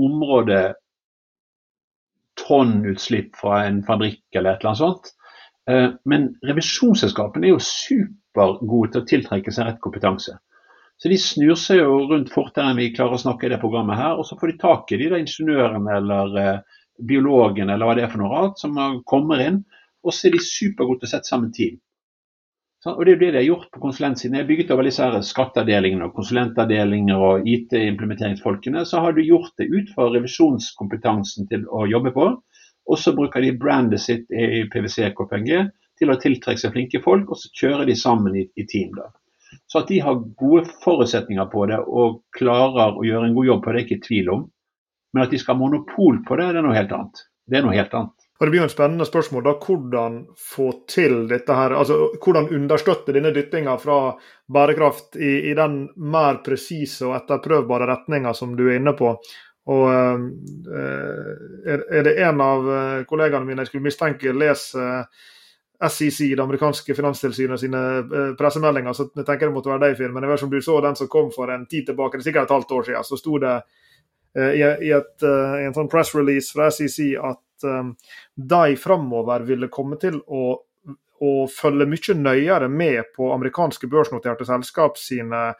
området 0.00 0.78
tonnutslipp 2.40 3.36
fra 3.38 3.62
en 3.68 3.82
fabrikk 3.86 4.24
eller 4.34 4.54
et 4.54 4.64
eller 4.64 4.72
annet 4.72 4.82
sånt. 4.82 5.12
Eh, 5.70 5.90
men 6.04 6.28
revisjonsselskapene 6.44 7.48
er 7.48 7.54
jo 7.54 7.62
supergode 7.64 8.92
til 8.92 9.02
å 9.02 9.08
tiltrekke 9.12 9.54
seg 9.54 9.68
rett 9.68 9.80
kompetanse. 9.84 10.36
Så 11.00 11.10
de 11.10 11.18
snur 11.18 11.56
seg 11.58 11.80
jo 11.80 12.04
rundt 12.10 12.32
fortere 12.32 12.70
enn 12.70 12.78
vi 12.78 12.92
klarer 12.94 13.16
å 13.16 13.22
snakke 13.24 13.48
i 13.48 13.52
det 13.54 13.60
programmet 13.62 13.98
her. 13.98 14.18
Og 14.18 14.28
så 14.28 14.38
får 14.40 14.52
de 14.52 14.60
tak 14.62 14.92
i 14.92 15.00
de 15.00 15.10
da 15.12 15.22
ingeniørene 15.22 15.96
eller 16.00 16.36
eh, 16.42 16.76
biologene 17.02 17.74
eller 17.74 17.88
hva 17.88 17.96
det 17.98 18.06
er 18.06 18.12
for 18.12 18.22
noe 18.22 18.34
rart 18.34 18.60
som 18.62 18.78
kommer 19.08 19.42
inn. 19.42 19.64
Og 20.04 20.14
så 20.14 20.28
er 20.28 20.36
de 20.36 20.44
supergode 20.44 21.02
til 21.02 21.10
å 21.10 21.14
sette 21.16 21.32
sammen 21.32 21.50
team. 21.54 21.80
Og 22.84 23.00
Det 23.00 23.14
er 23.14 23.14
jo 23.14 23.20
det 23.22 23.30
de 23.32 23.38
har 23.38 23.46
gjort 23.46 23.68
på 23.72 23.80
konsulentsiden. 23.80 24.34
Jeg 24.36 24.44
har 24.44 24.48
bygget 24.48 24.70
over 24.74 24.84
disse 24.84 25.06
skatteavdelingene 25.24 26.04
og 26.04 26.18
konsulentavdelinger 26.18 27.22
og 27.28 27.46
IT-implementeringsfolkene. 27.48 28.82
Så 28.84 29.00
har 29.00 29.16
du 29.16 29.22
gjort 29.24 29.54
det 29.56 29.70
ut 29.72 29.88
fra 29.94 30.10
revisjonskompetansen 30.12 31.48
til 31.48 31.64
å 31.72 31.86
jobbe 31.88 32.12
på. 32.12 32.26
Og 32.90 33.00
så 33.00 33.14
bruker 33.16 33.40
de 33.40 33.54
brandet 33.56 34.02
sitt 34.04 34.30
i 34.30 34.64
PwC-KPMG 34.72 35.52
til 35.98 36.10
å 36.10 36.18
tiltrekke 36.20 36.60
seg 36.60 36.74
flinke 36.74 37.00
folk, 37.04 37.30
og 37.30 37.40
så 37.40 37.52
kjører 37.56 37.88
de 37.88 37.96
sammen 37.96 38.36
i, 38.36 38.48
i 38.60 38.66
team. 38.68 38.92
da. 38.96 39.08
Så 39.70 39.80
at 39.80 39.88
de 39.88 40.00
har 40.02 40.20
gode 40.40 40.66
forutsetninger 40.82 41.46
på 41.52 41.68
det 41.70 41.78
og 41.86 42.20
klarer 42.36 42.98
å 42.98 43.06
gjøre 43.06 43.30
en 43.30 43.38
god 43.38 43.48
jobb 43.52 43.62
på 43.64 43.72
det, 43.72 43.80
er 43.80 43.86
ikke 43.86 44.06
tvil 44.08 44.34
om. 44.34 44.44
Men 45.14 45.24
at 45.24 45.32
de 45.32 45.38
skal 45.40 45.54
ha 45.54 45.62
monopol 45.62 46.20
på 46.26 46.36
det, 46.40 46.50
det 46.52 46.60
er 46.60 46.66
noe 46.66 46.76
helt 46.76 46.92
annet. 46.92 47.24
Det 47.46 47.58
er 47.58 47.66
noe 47.66 47.76
helt 47.76 47.94
annet. 47.94 48.24
Og 48.34 48.46
Det 48.46 48.50
blir 48.50 48.60
jo 48.64 48.66
en 48.66 48.72
spennende 48.72 49.06
spørsmål 49.06 49.44
da, 49.46 49.52
hvordan 49.62 50.16
få 50.36 50.66
til 50.90 51.20
dette 51.30 51.54
her, 51.54 51.76
altså 51.78 52.10
hvordan 52.18 52.50
understøtte 52.56 53.14
denne 53.14 53.30
dyttinga 53.32 53.76
fra 53.78 53.98
bærekraft 54.52 55.14
i, 55.16 55.36
i 55.50 55.54
den 55.54 55.84
mer 55.94 56.40
presise 56.44 57.06
og 57.06 57.14
etterprøvbare 57.20 57.86
retninga 57.92 58.34
som 58.34 58.56
du 58.58 58.66
er 58.66 58.80
inne 58.80 58.96
på. 58.98 59.14
Og 59.72 59.84
uh, 59.88 60.24
Er 61.64 62.04
det 62.04 62.18
en 62.20 62.40
av 62.44 62.66
eh, 62.68 63.04
kollegaene 63.08 63.48
mine 63.48 63.64
jeg 63.64 63.70
skulle 63.70 63.86
mistenke 63.86 64.34
leser 64.36 65.06
SEC, 65.84 66.18
det 66.36 66.42
amerikanske 66.42 66.94
finanstilsynet 66.96 67.60
sine 67.60 67.80
pressemeldinger, 68.38 68.94
så 68.96 69.08
jeg 69.08 69.24
tenker 69.24 69.48
det 69.48 69.54
måtte 69.56 69.72
være 69.72 69.82
deg, 69.86 69.96
Finn. 69.98 70.12
Men 70.14 70.24
jeg 70.24 70.30
vet 70.30 70.40
ikke 70.40 70.46
om 70.46 70.52
du 70.52 70.64
så 70.64 70.76
den 70.84 70.98
som 71.00 71.10
kom 71.12 71.32
for 71.34 71.50
en 71.52 71.64
tid 71.68 71.88
tilbake, 71.88 72.16
det 72.16 72.24
er 72.24 72.28
sikkert 72.28 72.46
et 72.48 72.54
halvt 72.54 72.74
år 72.76 72.86
siden, 72.88 73.08
så 73.08 73.18
sto 73.20 73.40
det 73.42 73.54
i, 74.54 74.62
et, 74.94 75.26
i 75.26 75.66
en 75.66 75.74
sånn 75.76 75.90
press 75.92 76.14
release 76.14 76.54
fra 76.54 76.70
SEC 76.72 77.10
at 77.20 77.66
de 78.34 78.76
framover 78.80 79.44
ville 79.50 79.68
komme 79.72 79.98
til 80.00 80.20
å, 80.24 80.44
å, 81.20 81.32
følge 81.50 81.88
mye 81.90 82.16
nøyere 82.20 82.70
med 82.70 83.12
på 83.16 83.32
amerikanske 83.34 83.90
børsnoterte 83.90 84.46
selskap 84.48 84.98
sine, 85.00 85.50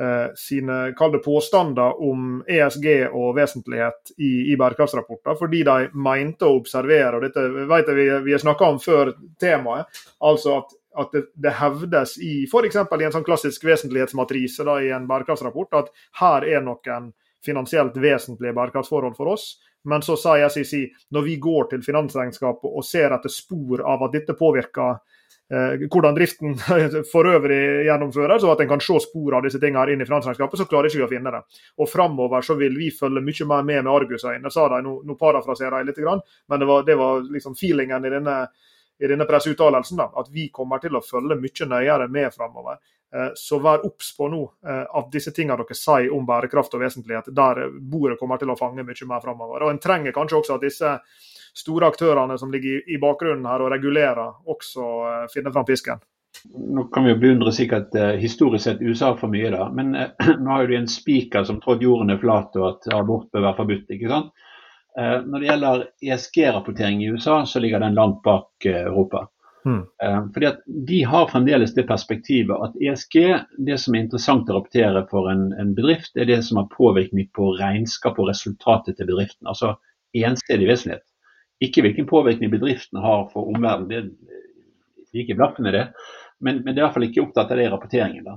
uh, 0.00 0.34
sine 0.38 0.78
påstander 1.24 2.02
om 2.02 2.42
ESG 2.48 2.88
og 3.12 3.36
vesentlighet 3.36 4.14
i, 4.16 4.52
i 4.52 4.56
bærekraftsrapporter, 4.56 5.38
fordi 5.38 5.62
de 5.66 5.78
mente 5.94 6.48
å 6.48 6.58
observere, 6.58 7.16
og 7.16 7.26
dette 7.26 7.46
vet 7.68 7.88
jeg 7.92 7.98
vi, 7.98 8.10
vi 8.26 8.36
har 8.36 8.44
snakka 8.44 8.72
om 8.72 8.82
før 8.82 9.14
temaet, 9.40 10.04
altså 10.20 10.60
at 10.62 10.76
at 10.98 11.12
det, 11.12 11.20
det, 11.38 11.52
hevdes 11.54 12.16
i 12.18 12.32
f.eks. 12.48 12.74
i 12.74 13.04
en 13.06 13.12
sånn 13.14 13.26
klassisk 13.26 13.62
vesentlighetsmatrise 13.68 14.64
da, 14.66 14.78
i 14.82 14.90
en 14.90 15.06
bærekraftsrapport 15.06 15.76
at 15.78 15.92
her 16.18 16.46
er 16.48 16.64
noen 16.64 17.12
finansielt 17.44 17.96
vesentlige 18.02 18.54
bærekraftsforhold 18.56 19.14
for 19.16 19.34
oss. 19.34 19.52
Men 19.88 20.02
så 20.02 20.16
sa 20.18 20.34
SEC 20.50 20.74
når 21.14 21.26
vi 21.28 21.36
går 21.40 21.70
til 21.70 21.84
finansregnskapet 21.86 22.66
og 22.66 22.84
ser 22.84 23.14
etter 23.14 23.32
spor 23.32 23.84
av 23.86 24.02
at 24.08 24.16
dette 24.16 24.34
påvirker 24.38 24.90
eh, 24.90 24.98
hvordan 25.48 26.16
driften 26.16 26.56
for 27.12 27.28
øvrig 27.30 27.60
gjennomføres, 27.86 28.44
og 28.44 28.52
at 28.52 28.64
en 28.64 28.70
kan 28.74 28.82
se 28.84 28.98
spor 29.00 29.38
av 29.38 29.46
disse 29.46 29.60
tingene 29.62 29.94
inn 29.94 30.04
i 30.04 30.08
finansregnskapet, 30.08 30.60
så 30.60 30.66
klarer 30.68 30.90
ikke 30.90 31.00
vi 31.00 31.06
å 31.06 31.10
finne 31.12 31.32
det. 31.32 31.40
Og 31.80 31.88
Framover 31.88 32.44
så 32.44 32.58
vil 32.60 32.76
vi 32.76 32.90
følge 32.92 33.24
mye 33.24 33.48
mer 33.48 33.64
med 33.64 33.84
med 33.84 33.92
argusøyne, 33.94 34.52
sa 34.52 34.68
de. 34.68 34.82
Nå, 34.84 34.98
nå 35.08 35.16
parafraserer 35.16 35.80
jeg 35.80 35.90
litt, 35.90 36.02
men 36.48 36.60
det 36.60 36.68
var, 36.68 36.84
det 36.84 36.98
var 37.00 37.24
liksom 37.24 37.56
feelingen 37.56 38.04
i 38.04 38.12
denne, 38.12 38.36
i 39.00 39.08
denne 39.08 39.26
presseuttalelsen. 39.28 40.04
At 40.04 40.28
vi 40.32 40.50
kommer 40.52 40.82
til 40.82 40.96
å 40.96 41.04
følge 41.04 41.38
mye 41.40 41.72
nøyere 41.72 42.08
med 42.12 42.34
framover. 42.34 42.78
Eh, 43.14 43.30
så 43.34 43.58
vær 43.64 43.86
obs 43.88 44.10
på 44.16 44.28
nå 44.28 44.42
eh, 44.68 44.84
at 44.84 45.06
disse 45.12 45.32
tingene 45.32 45.56
dere 45.62 45.76
sier 45.78 46.12
om 46.12 46.26
bærekraft 46.28 46.74
og 46.76 46.82
vesentlighet, 46.84 47.30
der 47.32 47.64
bordet 47.80 48.18
kommer 48.20 48.36
til 48.40 48.52
å 48.52 48.58
fange 48.58 48.84
mye 48.84 49.08
mer 49.08 49.24
framover. 49.24 49.64
Og 49.64 49.72
en 49.72 49.80
trenger 49.80 50.12
kanskje 50.16 50.42
også 50.42 50.58
at 50.58 50.66
disse 50.66 50.94
store 51.58 51.90
aktørene 51.90 52.38
som 52.38 52.52
ligger 52.54 52.84
i 52.86 53.00
bakgrunnen 53.02 53.46
her 53.48 53.64
og 53.64 53.72
regulerer, 53.74 54.38
også 54.48 54.86
eh, 55.08 55.26
finner 55.34 55.54
fram 55.54 55.66
pisken. 55.68 56.02
Nå 56.54 56.84
kan 56.94 57.06
vi 57.06 57.14
jo 57.14 57.20
beundre 57.22 57.50
sikkert 57.56 57.94
historisk 58.20 58.68
sett 58.68 58.82
USA 58.84 59.14
for 59.18 59.32
mye, 59.32 59.48
da. 59.50 59.70
Men 59.74 59.96
nå 60.42 60.50
har 60.52 60.64
jo 60.64 60.72
de 60.72 60.82
en 60.82 60.90
spiker 60.90 61.46
som 61.48 61.58
trådte 61.62 61.88
jorden 61.88 62.14
er 62.14 62.20
flat 62.22 62.54
og 62.60 62.68
at 62.68 62.92
abort 62.94 63.30
bør 63.32 63.48
være 63.48 63.58
forbudt. 63.62 63.96
ikke 63.96 64.12
sant? 64.12 64.44
når 64.98 65.38
det 65.38 65.46
gjelder 65.46 65.82
ESG-rapportering 66.02 67.04
i 67.04 67.10
USA, 67.14 67.36
så 67.46 67.60
ligger 67.62 67.78
den 67.78 67.94
langt 67.94 68.16
bak 68.24 68.66
Europa. 68.66 69.28
Mm. 69.68 69.84
Fordi 70.34 70.46
at 70.46 70.58
De 70.66 71.02
har 71.04 71.26
fremdeles 71.26 71.74
det 71.74 71.86
perspektivet 71.88 72.56
at 72.64 72.76
ESG, 72.80 73.16
det 73.66 73.78
som 73.80 73.94
er 73.94 74.04
interessant 74.06 74.48
å 74.48 74.58
rapportere 74.58 75.04
for 75.10 75.28
en, 75.32 75.50
en 75.60 75.74
bedrift, 75.76 76.14
er 76.16 76.28
det 76.30 76.40
som 76.46 76.60
har 76.60 76.70
påvirkning 76.72 77.28
på 77.36 77.52
regnskap 77.58 78.18
og 78.18 78.30
resultatet 78.30 78.96
til 78.98 79.10
bedriften. 79.10 79.46
Altså 79.50 79.74
ensidig 80.16 80.70
vesentlighet. 80.70 81.04
Ikke 81.64 81.82
hvilken 81.82 82.06
påvirkning 82.06 82.52
bedriften 82.52 83.00
har 83.02 83.28
for 83.32 83.50
omverdenen. 83.50 84.12
Det 85.08 85.16
er 85.16 85.24
ikke 85.24 85.38
blaffen 85.38 85.66
i 85.66 85.74
det, 85.74 85.88
men, 86.38 86.60
men, 86.62 86.74
det 86.74 86.78
er 86.78 86.84
i 86.84 86.86
hvert 86.86 86.98
fall 86.98 87.08
ikke 87.08 87.24
opptatt 87.24 87.50
av 87.50 87.58
det 87.58 87.66
i 87.66 87.72
rapporteringen. 87.72 88.26
da. 88.28 88.36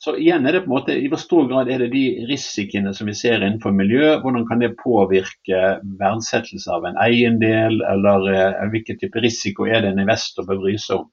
Så 0.00 0.14
igjen 0.16 0.46
er 0.48 0.56
det 0.56 0.62
på 0.64 0.70
en 0.70 0.74
måte, 0.74 0.96
I 0.96 1.08
hvor 1.12 1.20
stor 1.20 1.48
grad 1.48 1.68
er 1.68 1.82
det 1.82 1.90
de 1.92 2.04
risikoene 2.28 2.92
som 2.96 3.08
vi 3.08 3.14
ser 3.16 3.42
innenfor 3.42 3.74
miljø, 3.76 4.14
hvordan 4.22 4.46
kan 4.48 4.62
det 4.62 4.70
påvirke 4.80 5.60
verdsettelse 6.00 6.72
av 6.72 6.86
en 6.88 6.96
eiendel, 7.04 7.82
eller 7.84 8.28
eh, 8.32 8.62
hvilken 8.72 9.00
type 9.02 9.20
risiko 9.20 9.68
er 9.68 9.84
det 9.84 9.92
en 9.92 10.00
investor 10.00 10.48
bør 10.48 10.62
bry 10.62 10.76
seg 10.80 11.02
om? 11.02 11.10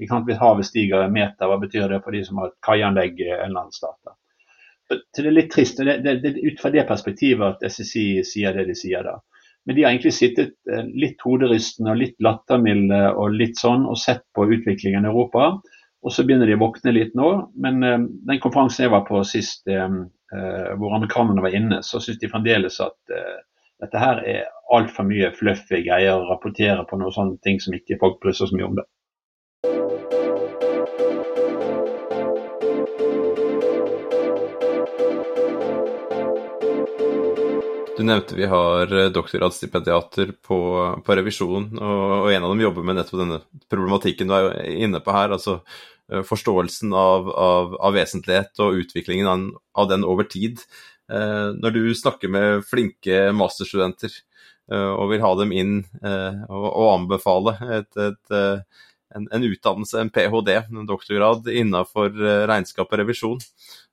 Hvis 0.00 0.40
havet 0.40 0.64
stiger 0.64 1.04
en 1.04 1.12
meter, 1.12 1.44
hva 1.44 1.58
betyr 1.60 1.92
det 1.92 2.00
for 2.00 2.16
de 2.16 2.22
som 2.24 2.40
har 2.40 2.54
kaianlegg 2.64 3.20
en 3.20 3.34
eller 3.50 3.66
annen 3.66 3.76
stat? 3.76 4.14
Så 4.88 5.22
det 5.22 5.28
er 5.28 5.36
litt 5.36 5.52
trist. 5.52 5.78
Det, 5.84 6.14
det, 6.24 6.32
ut 6.40 6.60
fra 6.62 6.72
det 6.72 6.86
perspektivet 6.88 7.44
at 7.60 7.66
SSI 7.76 8.24
sier 8.26 8.56
det 8.56 8.64
de 8.70 8.78
sier 8.78 9.04
da. 9.04 9.18
Men 9.66 9.76
de 9.76 9.84
har 9.84 9.92
egentlig 9.92 10.14
sittet 10.16 10.54
eh, 10.70 10.86
litt 11.02 11.20
hoderystende 11.24 11.92
og 11.92 12.00
litt 12.00 12.16
lattermilde 12.24 13.00
og 13.12 13.36
litt 13.36 13.60
sånn 13.60 13.84
og 13.88 13.98
sett 14.00 14.24
på 14.36 14.46
utviklingen 14.48 15.04
i 15.04 15.10
Europa. 15.10 15.52
Og 16.00 16.14
så 16.14 16.24
begynner 16.24 16.48
de 16.48 16.56
å 16.56 16.62
våkne 16.62 16.94
litt 16.96 17.12
nå. 17.18 17.28
Men 17.60 17.84
uh, 17.84 17.98
den 18.00 18.40
konferansen 18.40 18.86
jeg 18.86 18.92
var 18.94 19.02
på 19.04 19.20
sist, 19.28 19.68
uh, 19.68 19.98
hvor 20.80 20.94
amerikanerne 20.96 21.44
var 21.44 21.56
inne, 21.56 21.82
så 21.84 22.00
syns 22.00 22.22
de 22.22 22.30
fremdeles 22.30 22.78
at 22.80 22.96
dette 23.82 24.00
her 24.00 24.20
er 24.28 24.46
altfor 24.72 25.04
mye 25.08 25.32
fluffy 25.34 25.80
greier 25.84 26.14
å 26.14 26.28
rapportere 26.28 26.84
på 26.88 26.98
noen 27.00 27.14
sånne 27.16 27.38
ting 27.44 27.58
som 27.60 27.74
ikke 27.74 27.98
folk 28.00 28.20
bryr 28.22 28.36
seg 28.38 28.48
så 28.48 28.56
mye 28.56 28.68
om 28.68 28.78
det. 28.78 28.86
Du 38.00 38.06
nevnte 38.08 38.32
vi 38.38 38.48
har 38.48 38.88
doktorgradsstipendiater 39.12 40.30
på, 40.40 40.58
på 41.04 41.16
revisjon, 41.18 41.66
og, 41.76 42.04
og, 42.22 42.28
en 42.32 42.46
av 42.46 42.54
dem 42.54 42.62
jobber 42.64 42.86
med 42.86 42.96
nettopp 42.96 43.20
denne 43.20 43.40
problematikken 43.68 44.30
du 44.30 44.36
er 44.38 44.54
inne 44.72 45.02
på 45.04 45.12
her. 45.12 45.34
altså 45.36 45.58
Eh, 46.12 46.22
forståelsen 46.22 46.92
av, 46.92 47.30
av, 47.30 47.76
av, 47.78 47.94
vesentlighet 47.94 48.58
og 48.62 48.80
utviklingen 48.82 49.28
av, 49.30 49.44
av, 49.78 49.88
den 49.90 50.06
over 50.06 50.26
tid. 50.26 50.62
Eh, 51.10 51.50
når 51.54 51.76
du 51.76 51.82
snakker 51.94 52.32
med 52.32 52.64
flinke 52.66 53.28
masterstudenter 53.36 54.10
eh, 54.72 54.90
og 54.90 55.12
vil 55.12 55.22
ha 55.22 55.32
dem 55.38 55.54
inn 55.54 55.76
og, 56.02 56.66
og 56.70 56.88
anbefale 56.96 57.56
et, 57.78 57.90
et, 57.98 58.34
en, 59.14 59.26
en, 59.30 59.46
utdannelse, 59.46 60.02
en 60.02 60.12
ph.d., 60.14 60.58
en 60.66 60.90
doktorgrad 60.90 61.50
innenfor 61.50 62.14
regnskap 62.50 62.90
og 62.90 63.02
revisjon, 63.02 63.40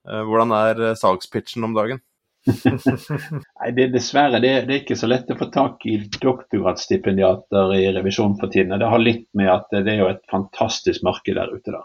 hvordan 0.07 0.53
er 0.55 0.83
salgspitchen 0.97 1.65
om 1.67 1.73
dagen? 1.75 2.01
Nei, 3.59 3.71
det, 3.75 3.89
Dessverre, 3.93 4.39
det, 4.43 4.53
det, 4.67 4.73
er 4.73 4.81
ikke 4.81 4.97
så 4.99 5.09
lett 5.09 5.31
å 5.33 5.37
få 5.39 5.49
tak 5.53 5.83
i 5.89 5.97
doktorgradsstipendiater 6.21 7.73
i 7.77 7.83
revisjon 7.95 8.37
for 8.39 8.53
tiden. 8.53 8.77
Det 8.79 8.91
har 8.93 9.03
litt 9.03 9.27
med 9.37 9.51
at 9.51 9.69
det 9.73 9.93
er 9.93 10.01
jo 10.03 10.09
et 10.11 10.23
fantastisk 10.31 11.05
marked 11.07 11.37
der 11.37 11.51
ute. 11.53 11.75
da. 11.75 11.83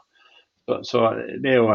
Så, 0.68 0.78
så 0.86 1.04
det 1.42 1.56
er 1.56 1.60
jo 1.60 1.68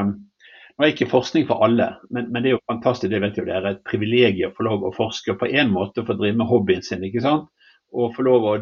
nå 0.78 0.86
er 0.86 0.92
ikke 0.94 1.10
forskning 1.10 1.48
for 1.50 1.66
alle, 1.66 1.88
men, 2.14 2.28
men, 2.30 2.44
det 2.44 2.52
er 2.52 2.54
jo 2.54 2.66
fantastisk. 2.70 3.10
Det 3.10 3.22
vet 3.24 3.38
jo 3.40 3.48
dere, 3.48 3.72
et 3.74 3.86
privilegium 3.88 4.52
å 4.52 4.58
få 4.58 4.66
lov 4.68 4.84
å 4.86 4.94
forske 4.94 5.34
på 5.40 5.50
en 5.50 5.72
måte 5.74 6.04
få 6.06 6.16
drive 6.20 6.38
med 6.38 6.50
hobbyen 6.52 6.86
sin. 6.86 7.06
ikke 7.08 7.24
sant? 7.26 7.48
Og 7.98 8.14
få 8.14 8.26
lov 8.28 8.46
å 8.46 8.58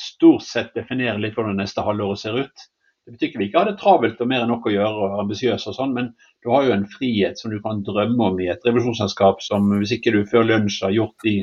stort 0.00 0.42
sett 0.42 0.74
definere 0.74 1.20
litt 1.22 1.36
hvordan 1.38 1.60
neste 1.62 1.84
halvår 1.86 2.18
ser 2.18 2.40
ut. 2.42 2.66
Det 3.06 3.14
betyr 3.14 3.28
ikke 3.28 3.38
vi 3.38 3.46
ikke 3.46 3.60
har 3.62 3.70
det 3.70 3.78
travelt 3.78 4.18
og 4.20 4.28
mer 4.32 4.42
enn 4.42 4.50
nok 4.50 4.66
å 4.66 4.74
gjøre 4.74 5.06
og 5.06 5.20
ambisiøse 5.22 5.70
og 5.70 5.76
sånn, 5.76 5.94
men 5.94 6.10
du 6.46 6.52
har 6.54 6.68
jo 6.68 6.74
en 6.76 6.86
frihet 6.86 7.38
som 7.40 7.50
du 7.50 7.58
kan 7.62 7.82
drømme 7.82 8.30
om 8.30 8.40
i 8.40 8.48
et 8.52 8.62
revisjonsselskap 8.66 9.42
som 9.42 9.66
hvis 9.80 9.96
ikke 9.96 10.14
du 10.14 10.20
før 10.30 10.46
lunsj 10.46 10.84
har 10.86 10.94
gjort 10.94 11.26
de 11.26 11.36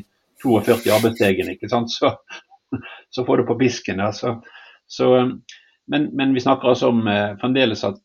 42 0.43 0.91
arbeidsdagene, 0.95 1.55
ikke 1.57 1.69
sant, 1.71 1.91
så, 1.91 2.13
så 3.13 3.25
får 3.27 3.41
du 3.41 3.49
på 3.49 3.57
pisken. 3.59 3.99
Altså. 4.03 4.37
Så, 4.87 5.09
men, 5.91 6.09
men, 6.15 6.33
vi 6.35 6.43
snakker 6.43 6.71
altså 6.71 6.91
om 6.93 7.05
eh, 7.07 7.35
fremdeles 7.41 7.85
at 7.87 8.01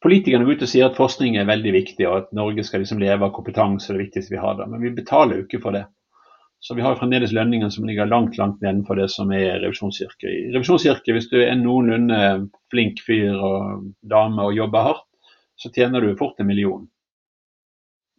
Politikerne 0.00 0.46
går 0.48 0.56
ut 0.56 0.62
og 0.64 0.68
sier 0.70 0.86
at 0.88 0.96
forskning 0.96 1.34
er 1.36 1.44
veldig 1.44 1.72
viktig, 1.74 2.06
og 2.08 2.14
at 2.22 2.30
Norge 2.32 2.62
skal 2.64 2.80
liksom 2.80 3.02
leve 3.02 3.26
av 3.26 3.34
kompetanse. 3.36 3.92
det 3.92 4.06
viktigste 4.06 4.32
vi 4.32 4.38
har 4.40 4.54
da. 4.56 4.64
Men 4.64 4.80
vi 4.80 4.94
betaler 4.96 5.36
jo 5.36 5.44
ikke 5.44 5.60
for 5.60 5.76
det. 5.76 5.82
Så 6.64 6.72
vi 6.72 6.80
har 6.80 6.96
fremdeles 6.96 7.34
lønninger 7.36 7.68
som 7.68 7.84
ligger 7.84 8.08
langt 8.08 8.38
langt 8.40 8.62
nedenfor 8.64 8.96
det 8.96 9.10
som 9.12 9.28
er 9.32 9.60
revisjonsyrket. 9.60 10.24
I 10.24 10.54
revisjonsyrket, 10.54 11.12
hvis 11.12 11.28
du 11.28 11.36
er 11.42 11.52
en 11.52 11.66
noenlunde 11.66 12.48
flink 12.72 13.04
fyr 13.04 13.36
og 13.36 13.92
dame 14.00 14.48
og 14.48 14.56
jobber 14.56 14.88
hardt, 14.88 15.09
så 15.62 15.70
tjener 15.70 16.00
du 16.00 16.16
fort 16.16 16.40
en 16.40 16.48
million. 16.48 16.88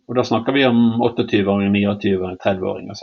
Og 0.07 0.15
Da 0.15 0.23
snakker 0.27 0.53
vi 0.53 0.65
om 0.67 1.01
28-åringer, 1.01 1.71
29-åringer, 1.71 2.37
30-åringer. 2.43 2.93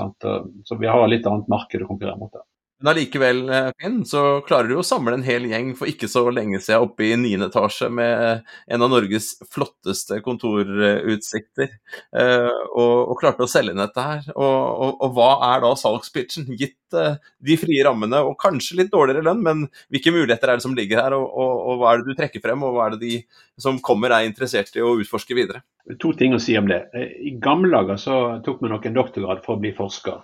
Så 0.65 0.77
vi 0.77 0.87
har 0.87 1.09
litt 1.09 1.27
annet 1.27 1.49
marked 1.49 1.83
å 1.83 1.89
konkurrere 1.89 2.21
mot. 2.21 2.33
der. 2.33 2.45
Men 2.79 2.93
allikevel, 2.93 3.49
eh, 3.51 3.69
Finn, 3.83 4.05
så 4.07 4.21
klarer 4.47 4.69
du 4.71 4.77
å 4.79 4.85
samle 4.87 5.17
en 5.17 5.25
hel 5.27 5.49
gjeng 5.51 5.73
for 5.75 5.91
ikke 5.91 6.07
så 6.11 6.21
lenge 6.31 6.61
siden 6.63 6.85
oppe 6.87 7.09
i 7.09 7.17
niende 7.19 7.49
etasje 7.51 7.89
med 7.91 8.45
en 8.71 8.85
av 8.87 8.93
Norges 8.93 9.33
flotteste 9.51 10.21
kontorutsikter, 10.23 11.73
eh, 12.15 12.61
og, 12.69 12.95
og, 13.01 13.17
klarte 13.19 13.49
å 13.49 13.51
selge 13.51 13.75
inn 13.75 13.83
dette 13.83 14.05
her. 14.05 14.31
Og, 14.37 14.45
og, 14.45 14.95
og, 14.95 15.11
hva 15.17 15.33
er 15.49 15.67
da 15.67 15.73
salgspitchen, 15.81 16.47
gitt 16.55 16.95
eh, 16.95 17.19
de 17.51 17.59
frie 17.59 17.83
rammene 17.83 18.23
og 18.23 18.39
kanskje 18.39 18.79
litt 18.85 18.95
dårligere 18.95 19.27
lønn, 19.27 19.43
men 19.43 19.67
hvilke 19.91 20.15
muligheter 20.15 20.55
er 20.55 20.63
det 20.63 20.69
som 20.69 20.79
ligger 20.79 21.03
her, 21.03 21.19
og, 21.19 21.75
hva 21.83 21.91
er 21.97 22.05
det 22.05 22.13
du 22.13 22.23
trekker 22.23 22.47
frem, 22.47 22.63
og 22.63 22.79
hva 22.79 22.87
er 22.87 22.95
det 22.95 23.03
de 23.03 23.21
som 23.59 23.83
kommer 23.83 24.15
er 24.15 24.31
interessert 24.31 24.79
i 24.79 24.87
å 24.87 24.95
utforske 25.03 25.35
videre? 25.35 25.67
To 25.99 26.15
ting 26.15 26.37
å 26.37 26.43
si 26.43 26.55
om 26.55 26.71
det. 26.71 26.85
I 26.95 27.35
gamle 27.43 27.75
dager 27.75 27.99
så 27.99 28.25
tok 28.47 28.63
vi 28.63 28.71
nok 28.71 28.87
en 28.87 29.03
doktorgrad 29.03 29.43
for 29.43 29.59
å 29.59 29.63
bli 29.67 29.75
forsker. 29.75 30.23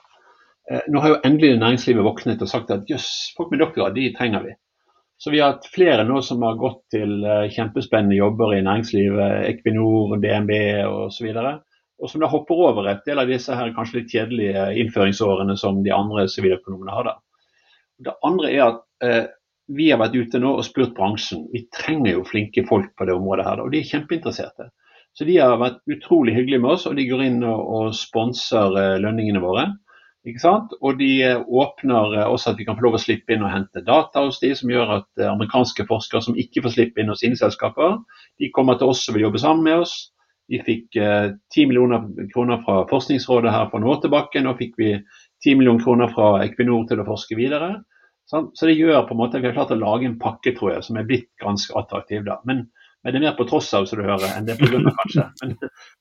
Eh, 0.71 0.85
nå 0.89 1.01
har 1.01 1.13
jo 1.13 1.23
endelig 1.29 1.59
næringslivet 1.61 2.07
våknet 2.07 2.43
og 2.45 2.51
sagt 2.51 2.73
at 2.73 2.89
jøss, 2.89 3.09
folk 3.37 3.53
med 3.53 3.61
doktorgrad, 3.61 3.97
de 3.99 4.13
trenger 4.17 4.47
vi. 4.47 4.55
Så 5.21 5.31
vi 5.31 5.41
har 5.41 5.55
hatt 5.55 5.69
flere 5.73 6.07
nå 6.09 6.21
som 6.27 6.43
har 6.45 6.57
gått 6.61 6.81
til 6.95 7.21
eh, 7.25 7.51
kjempespennende 7.53 8.17
jobber 8.17 8.57
i 8.57 8.65
næringslivet, 8.65 9.45
Equinor, 9.51 10.17
DNB 10.23 10.55
osv. 10.89 11.31
Og 12.03 12.11
som 12.11 12.25
da 12.25 12.31
hopper 12.33 12.65
over 12.67 12.89
et 12.91 13.05
del 13.07 13.21
av 13.23 13.31
disse 13.31 13.55
her 13.55 13.73
kanskje 13.77 14.01
litt 14.01 14.17
kjedelige 14.17 14.67
innføringsårene 14.83 15.57
som 15.61 15.85
de 15.85 15.93
andre 15.95 16.27
siviløkonomene 16.33 16.97
har. 16.97 17.13
da. 17.13 17.15
Det 18.05 18.17
andre 18.27 18.51
er 18.51 18.65
at 18.67 18.83
eh, 19.05 19.23
vi 19.75 19.91
har 19.91 20.01
vært 20.01 20.17
ute 20.17 20.41
nå 20.41 20.57
og 20.59 20.65
spurt 20.67 20.97
bransjen. 20.97 21.47
Vi 21.53 21.67
trenger 21.73 22.19
jo 22.19 22.27
flinke 22.29 22.67
folk 22.69 22.91
på 22.99 23.07
det 23.09 23.15
området 23.15 23.47
her, 23.47 23.63
og 23.63 23.71
de 23.73 23.81
er 23.81 23.89
kjempeinteresserte. 23.89 24.69
Så 25.15 25.29
de 25.29 25.39
har 25.39 25.55
vært 25.61 25.79
utrolig 25.87 26.35
hyggelige 26.35 26.65
med 26.65 26.75
oss, 26.75 26.89
og 26.91 26.99
de 26.99 27.07
går 27.07 27.23
inn 27.29 27.41
og, 27.47 27.61
og 27.77 27.97
sponser 27.97 28.81
eh, 28.81 28.97
lønningene 29.05 29.45
våre. 29.45 29.69
Ikke 30.25 30.41
sant? 30.41 30.73
Og 30.81 30.97
de 31.01 31.11
eh, 31.21 31.41
åpner 31.45 32.17
eh, 32.17 32.27
også 32.33 32.55
at 32.55 32.61
vi 32.61 32.65
kan 32.65 32.79
få 32.79 32.87
lov 32.87 32.97
å 32.97 33.03
slippe 33.03 33.35
inn 33.35 33.45
og 33.45 33.53
hente 33.53 33.85
data 33.85 34.23
hos 34.25 34.41
de, 34.41 34.55
som 34.57 34.73
gjør 34.73 34.97
at 34.99 35.21
eh, 35.21 35.29
amerikanske 35.29 35.85
forskere 35.91 36.25
som 36.25 36.39
ikke 36.41 36.63
får 36.65 36.77
slippe 36.79 37.03
inn 37.03 37.13
hos 37.13 37.21
sine 37.21 37.37
selskaper, 37.37 37.99
de 38.41 38.49
kommer 38.55 38.81
til 38.81 38.93
oss 38.95 39.05
og 39.11 39.19
vil 39.19 39.27
jobbe 39.27 39.43
sammen 39.43 39.67
med 39.69 39.85
oss. 39.85 39.95
Vi 40.49 40.59
fikk 40.61 40.99
ti 41.55 41.63
millioner 41.65 42.03
kroner 42.29 42.59
fra 42.67 42.83
Forskningsrådet 42.91 43.49
her 43.49 43.71
for 43.71 43.81
noen 43.81 43.95
år 43.95 44.03
tilbake. 44.03 44.43
Nå 44.45 44.53
fikk 44.59 44.75
vi 44.77 44.91
ti 45.41 45.55
millioner 45.57 45.81
kroner 45.81 46.11
fra 46.13 46.27
Equinor 46.43 46.83
til 46.91 47.01
å 47.01 47.07
forske 47.07 47.39
videre. 47.39 47.71
Så 48.29 48.43
det 48.69 48.75
gjør 48.77 49.07
på 49.09 49.17
en 49.17 49.23
måte 49.23 49.39
at 49.39 49.45
vi 49.45 49.49
har 49.49 49.57
klart 49.57 49.73
å 49.73 49.81
lage 49.81 50.05
en 50.05 50.19
pakke 50.21 50.53
tror 50.53 50.75
jeg, 50.75 50.85
som 50.85 51.01
er 51.01 51.09
blitt 51.09 51.31
ganske 51.41 51.73
attraktiv. 51.81 52.27
da. 52.29 52.37
Men 52.45 52.67
men 53.05 53.13
det 53.13 53.21
er 53.21 53.25
mer 53.27 53.37
på 53.37 53.45
tross 53.49 53.69
av, 53.77 53.85
som 53.87 54.01
du 54.01 54.07
hører, 54.07 54.31
enn 54.33 54.47
det 54.49 54.55
er 54.55 54.61
på 54.63 54.71
grunn 54.73 54.89
av, 54.89 54.97
kanskje. 55.03 55.27
Men, 55.43 55.57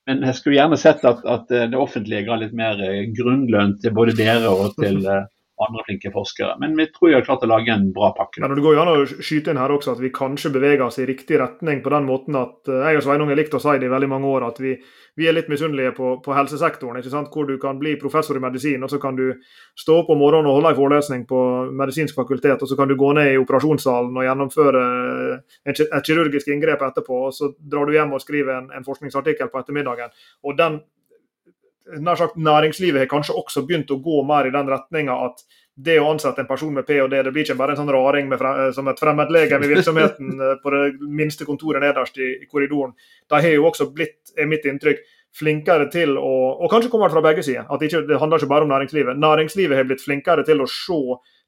men, 0.08 0.22
jeg 0.30 0.38
skulle 0.39 0.56
gjerne 0.56 0.80
sett 0.80 1.04
at, 1.10 1.24
at 1.28 1.51
det 1.51 1.80
offentlige 1.80 2.24
ga 2.30 2.38
litt 2.39 2.56
mer 2.56 2.80
eh, 2.80 3.10
grunnlønn 3.18 3.76
til 3.84 3.95
både 3.97 4.16
dere 4.16 4.54
og 4.54 4.78
til 4.80 5.04
eh, 5.04 5.26
andre 5.68 5.84
flinke 5.88 6.11
forskere. 6.14 6.55
Men 6.61 6.76
vi 6.78 6.88
tror 6.93 7.09
vi 7.09 7.16
har 7.16 7.26
klart 7.26 7.45
å 7.45 7.49
lage 7.49 7.72
en 7.74 7.89
bra 7.95 8.11
pakke. 8.18 8.41
Men 8.41 8.55
Det 8.55 8.64
går 8.66 8.76
jo 8.76 8.82
an 8.84 8.91
å 8.91 9.05
skyte 9.07 9.53
inn 9.53 9.59
her 9.61 9.74
også 9.74 9.95
at 9.95 10.01
vi 10.03 10.11
kanskje 10.14 10.51
beveger 10.53 10.84
oss 10.86 10.99
i 11.01 11.07
riktig 11.09 11.39
retning 11.41 11.82
på 11.84 11.93
den 11.93 12.07
måten 12.07 12.38
at 12.39 12.72
eh, 12.72 12.86
jeg 12.88 12.99
og 12.99 13.05
Sveinung 13.07 13.32
har 13.32 13.39
likt 13.39 13.57
å 13.57 13.61
si 13.64 13.76
det 13.80 13.89
i 13.89 13.93
veldig 13.93 14.09
mange 14.11 14.30
år, 14.30 14.47
at 14.47 14.61
vi, 14.64 14.76
vi 15.20 15.28
er 15.30 15.36
litt 15.38 15.51
misunnelige 15.51 15.95
på, 15.97 16.14
på, 16.26 16.36
helsesektoren. 16.38 17.01
ikke 17.01 17.14
sant? 17.14 17.32
Hvor 17.34 17.49
du 17.49 17.57
kan 17.61 17.82
bli 17.82 17.95
professor 18.01 18.39
i 18.39 18.43
medisin, 18.43 18.84
og 18.84 18.91
så 18.93 19.01
kan 19.01 19.20
du 19.20 19.28
stå 19.80 19.99
opp 20.03 20.14
om 20.14 20.22
morgenen 20.22 20.51
og 20.51 20.59
holde 20.59 20.74
en 20.74 20.80
forelesning 20.80 21.28
på 21.30 21.41
medisinsk 21.84 22.18
fakultet, 22.18 22.61
og 22.61 22.70
så 22.70 22.80
kan 22.80 22.91
du 22.91 22.97
gå 22.99 23.14
ned 23.18 23.34
i 23.34 23.39
operasjonssalen 23.41 24.18
og 24.18 24.28
gjennomføre 24.28 24.84
et 25.70 26.07
kirurgisk 26.07 26.49
inngrep 26.53 26.82
etterpå, 26.86 27.28
og 27.28 27.36
så 27.36 27.53
drar 27.57 27.88
du 27.88 27.95
hjem 27.95 28.16
og 28.16 28.24
skriver 28.24 28.57
en, 28.57 28.74
en 28.76 28.88
forskningsartikkel 28.88 29.51
på 29.53 29.61
ettermiddagen. 29.61 30.11
og 30.43 30.57
den 30.57 30.82
nær 31.99 32.19
sagt, 32.19 32.38
Næringslivet 32.39 33.03
har 33.03 33.11
kanskje 33.11 33.36
også 33.39 33.65
begynt 33.67 33.91
å 33.91 33.99
gå 34.03 34.21
mer 34.27 34.47
i 34.47 34.53
den 34.53 34.69
retninga 34.71 35.17
at 35.25 35.43
det 35.73 35.97
å 35.99 36.11
ansette 36.11 36.43
en 36.43 36.47
person 36.47 36.73
med 36.73 36.86
ph.d. 36.86 37.23
Det 37.25 37.31
blir 37.34 37.47
ikke 37.47 37.57
bare 37.57 37.73
en 37.73 37.79
sånn 37.81 37.91
raring 37.93 38.27
med, 38.29 38.43
som 38.75 38.88
et 38.91 38.99
fremmedlegeme 39.01 39.65
i 39.65 39.71
virksomheten 39.71 40.36
eh, 40.45 40.55
på 40.61 40.73
det 40.73 40.84
minste 41.01 41.47
kontoret 41.49 41.81
nederst 41.81 42.19
i, 42.21 42.29
i 42.43 42.49
korridoren. 42.49 42.93
De 43.29 43.41
har 43.41 43.55
jo 43.55 43.67
også 43.71 43.89
blitt, 43.95 44.36
er 44.38 44.49
mitt 44.49 44.67
inntrykk, 44.69 45.01
flinkere 45.34 45.88
til 45.89 46.11
å 46.19 46.34
Og 46.61 46.69
kanskje 46.69 46.91
kommer 46.93 47.09
det 47.09 47.15
fra 47.15 47.23
begge 47.25 47.43
sider. 47.43 47.65
at 47.65 47.81
ikke, 47.81 48.03
Det 48.05 48.19
handler 48.21 48.38
ikke 48.38 48.51
bare 48.51 48.67
om 48.67 48.69
næringslivet. 48.69 49.17
Næringslivet 49.17 49.77
har 49.77 49.88
blitt 49.89 50.03
flinkere 50.03 50.43
til 50.45 50.61
å 50.61 50.67
se 50.69 50.99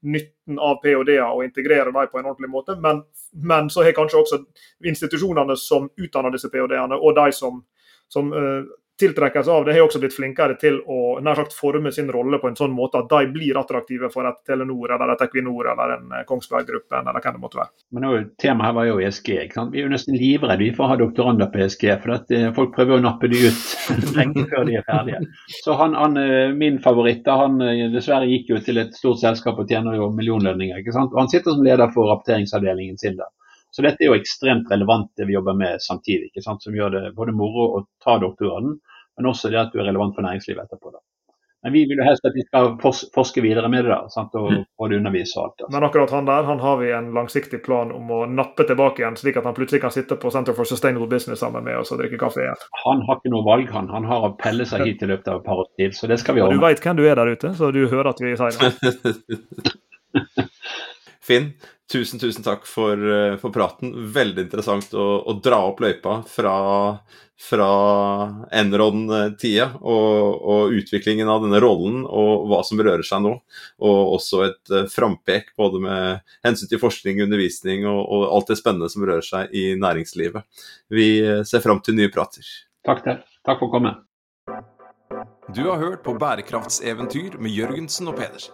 nytten 0.05 0.57
av 0.59 0.79
ph.d.-er 0.81 1.29
og 1.29 1.43
integrere 1.45 1.91
dem 1.91 2.09
på 2.09 2.17
en 2.17 2.25
ordentlig 2.25 2.49
måte. 2.49 2.75
Men, 2.81 3.03
men 3.33 3.69
så 3.69 3.86
har 3.86 3.93
kanskje 3.93 4.23
også 4.23 4.41
institusjonene 4.86 5.53
som 5.57 5.86
utdanner 6.01 6.33
disse 6.33 6.49
ph.d.-ene, 6.49 6.97
og 6.97 7.13
de 7.15 7.29
som, 7.38 7.61
som 8.09 8.33
uh, 8.33 8.65
tiltrekkes 8.99 9.47
av 9.47 9.65
det, 9.65 9.73
har 9.73 9.85
også 9.85 9.99
blitt 9.99 10.15
flinkere 10.15 10.55
til 10.59 10.77
å 10.87 11.17
nær 11.23 11.35
sagt 11.39 11.55
forme 11.57 11.91
sin 11.91 12.07
rolle 12.11 12.39
på 12.39 12.47
en 12.47 12.57
sånn 12.57 12.73
måte 12.75 13.01
at 13.01 13.09
de 13.11 13.27
blir 13.33 13.57
attraktive 13.59 14.09
for 14.13 14.27
et 14.29 14.39
Telenor 14.47 14.93
eller 14.95 15.13
et 15.13 15.23
Equinor 15.25 15.71
eller 15.73 15.95
en 15.97 16.13
eh, 16.15 16.23
Kongsberg-gruppen 16.29 17.09
eller 17.09 17.23
hva 17.23 17.33
det 17.35 17.41
måtte 17.41 17.59
være. 17.59 17.73
Men 17.95 18.07
nå, 18.07 18.13
Temaet 18.41 18.69
her 18.69 18.77
var 18.79 18.89
jo 18.89 18.97
ESG. 19.03 19.31
ikke 19.43 19.59
sant? 19.59 19.73
Vi 19.75 19.81
er 19.81 19.89
jo 19.89 19.93
nesten 19.95 20.19
livredde 20.19 20.71
for 20.77 20.87
å 20.87 20.93
ha 20.93 20.99
doktorander 21.01 21.51
på 21.51 21.63
ESG. 21.65 21.85
For 22.05 22.15
at 22.15 22.35
eh, 22.35 22.47
folk 22.55 22.75
prøver 22.77 22.97
å 22.97 23.03
nappe 23.03 23.31
de 23.31 23.41
ut 23.49 23.63
lenge 24.17 24.47
før 24.51 24.67
de 24.69 24.79
er 24.79 24.87
ferdige. 24.87 25.23
Så 25.59 25.75
han, 25.81 25.97
han 25.99 26.19
eh, 26.21 26.55
min 26.55 26.79
favoritt 26.83 27.27
han 27.27 27.59
dessverre 27.91 28.29
gikk 28.29 28.51
jo 28.53 28.59
til 28.63 28.79
et 28.79 28.95
stort 28.95 29.19
selskap 29.19 29.59
og 29.59 29.71
tjener 29.71 29.97
jo 29.99 30.11
millionlønninger. 30.15 30.79
ikke 30.79 30.95
sant? 30.95 31.11
Og 31.15 31.25
Han 31.25 31.31
sitter 31.31 31.55
som 31.55 31.65
leder 31.65 31.91
for 31.91 32.07
rapporteringsavdelingen 32.11 32.99
sin 33.01 33.19
der. 33.19 33.31
Så 33.76 33.84
dette 33.84 34.05
er 34.05 34.13
jo 34.13 34.15
ekstremt 34.15 34.69
relevant 34.71 35.09
det 35.19 35.26
vi 35.28 35.36
jobber 35.36 35.57
med 35.59 35.82
samtidig, 35.84 36.30
ikke 36.30 36.45
sant? 36.45 36.63
som 36.63 36.76
gjør 36.76 36.93
det 36.93 37.01
både 37.17 37.34
moro 37.36 37.65
å 37.76 37.82
ta 38.03 38.15
doktorgraden, 38.21 38.78
men 39.17 39.28
også 39.28 39.51
det 39.51 39.59
at 39.59 39.73
du 39.73 39.82
er 39.82 39.89
relevant 39.89 40.15
for 40.15 40.23
næringslivet 40.23 40.63
etterpå. 40.63 40.93
da. 40.93 41.01
Men 41.65 41.73
vi 41.73 41.82
vil 41.89 41.99
jo 41.99 42.05
helst 42.05 42.28
at 42.30 42.36
vi 42.38 42.43
skal 42.45 42.69
forske 42.80 43.41
videre 43.43 43.67
med 43.73 43.84
det 43.84 43.91
da, 43.91 43.97
sant? 44.13 44.38
og 44.39 44.53
både 44.80 44.99
undervise 45.01 45.36
og 45.36 45.43
alt. 45.43 45.57
Altså. 45.65 45.71
Men 45.76 45.88
akkurat 45.89 46.15
han 46.15 46.30
der 46.30 46.47
han 46.47 46.63
har 46.63 46.80
vi 46.80 46.93
en 46.95 47.11
langsiktig 47.17 47.59
plan 47.65 47.91
om 47.91 48.15
å 48.15 48.21
nappe 48.32 48.63
tilbake 48.69 49.03
igjen, 49.03 49.19
slik 49.19 49.41
at 49.41 49.49
han 49.49 49.57
plutselig 49.57 49.84
kan 49.84 49.91
sitte 49.91 50.15
på 50.21 50.32
Center 50.32 50.55
for 50.55 50.71
Sustainable 50.71 51.11
Business 51.11 51.43
sammen 51.43 51.67
med 51.67 51.82
oss 51.82 51.91
og 51.91 51.99
drikke 51.99 52.21
kaffe 52.21 52.45
igjen. 52.45 52.65
Han 52.86 53.03
har 53.09 53.19
ikke 53.19 53.36
noe 53.36 53.43
valg, 53.49 53.76
han. 53.76 53.91
Han 53.91 54.07
har 54.07 54.30
å 54.30 54.34
pelle 54.39 54.69
seg 54.69 54.88
hit 54.88 55.03
i 55.03 55.11
løpet 55.11 55.28
av 55.34 55.41
et 55.41 55.51
par 55.51 55.65
år 55.65 55.71
til, 55.76 55.91
så 55.99 56.07
det 56.13 56.21
skal 56.23 56.39
vi 56.39 56.45
ordne. 56.45 56.61
Du 56.61 56.67
veit 56.69 56.86
hvem 56.86 57.01
du 57.01 57.07
er 57.09 57.19
der 57.19 57.34
ute, 57.34 57.55
så 57.59 57.76
du 57.76 57.82
hører 57.89 58.13
at 58.13 58.23
vi 58.23 58.38
sier 58.39 58.61
det. 58.61 59.73
Finn, 61.26 61.53
tusen, 61.91 62.19
tusen 62.19 62.43
takk 62.45 62.67
for, 62.69 62.93
eh, 62.93 63.36
for 63.41 63.53
praten. 63.53 63.93
Veldig 64.13 64.45
interessant 64.45 64.93
å, 64.93 65.05
å 65.26 65.34
dra 65.41 65.63
opp 65.71 65.82
løypa 65.82 66.19
fra, 66.30 66.55
fra 67.41 67.69
Enron-tida 68.53 69.71
og, 69.82 70.45
og, 70.45 70.76
utviklingen 70.78 71.30
av 71.32 71.41
denne 71.45 71.61
rollen 71.63 72.03
og 72.05 72.45
hva 72.51 72.61
som 72.67 72.82
rører 72.82 73.05
seg 73.05 73.26
nå. 73.26 73.34
Og 73.89 74.13
også 74.19 74.43
et 74.45 74.73
uh, 74.73 74.86
frampek 74.91 75.53
både 75.57 75.82
med 75.82 76.34
hensyn 76.45 76.69
til 76.71 76.82
forskning, 76.82 77.23
undervisning 77.26 77.88
og, 77.89 78.01
og, 78.05 78.28
alt 78.38 78.53
det 78.53 78.59
spennende 78.61 78.91
som 78.93 79.05
rører 79.07 79.26
seg 79.26 79.53
i 79.57 79.71
næringslivet. 79.82 80.45
Vi 80.93 81.09
eh, 81.23 81.43
ser 81.47 81.65
fram 81.65 81.82
til 81.86 81.97
nye 81.97 82.13
prater. 82.13 82.45
Takk, 82.86 83.01
til. 83.05 83.21
Takk 83.45 83.61
for 83.61 83.71
å 83.71 83.73
komme. 83.73 83.97
Du 85.55 85.63
har 85.69 85.82
hørt 85.82 86.05
på 86.05 86.13
Bærekraftseventyr 86.21 87.39
med 87.41 87.53
Jørgensen 87.53 88.09
og 88.09 88.17
Pedersen. 88.19 88.53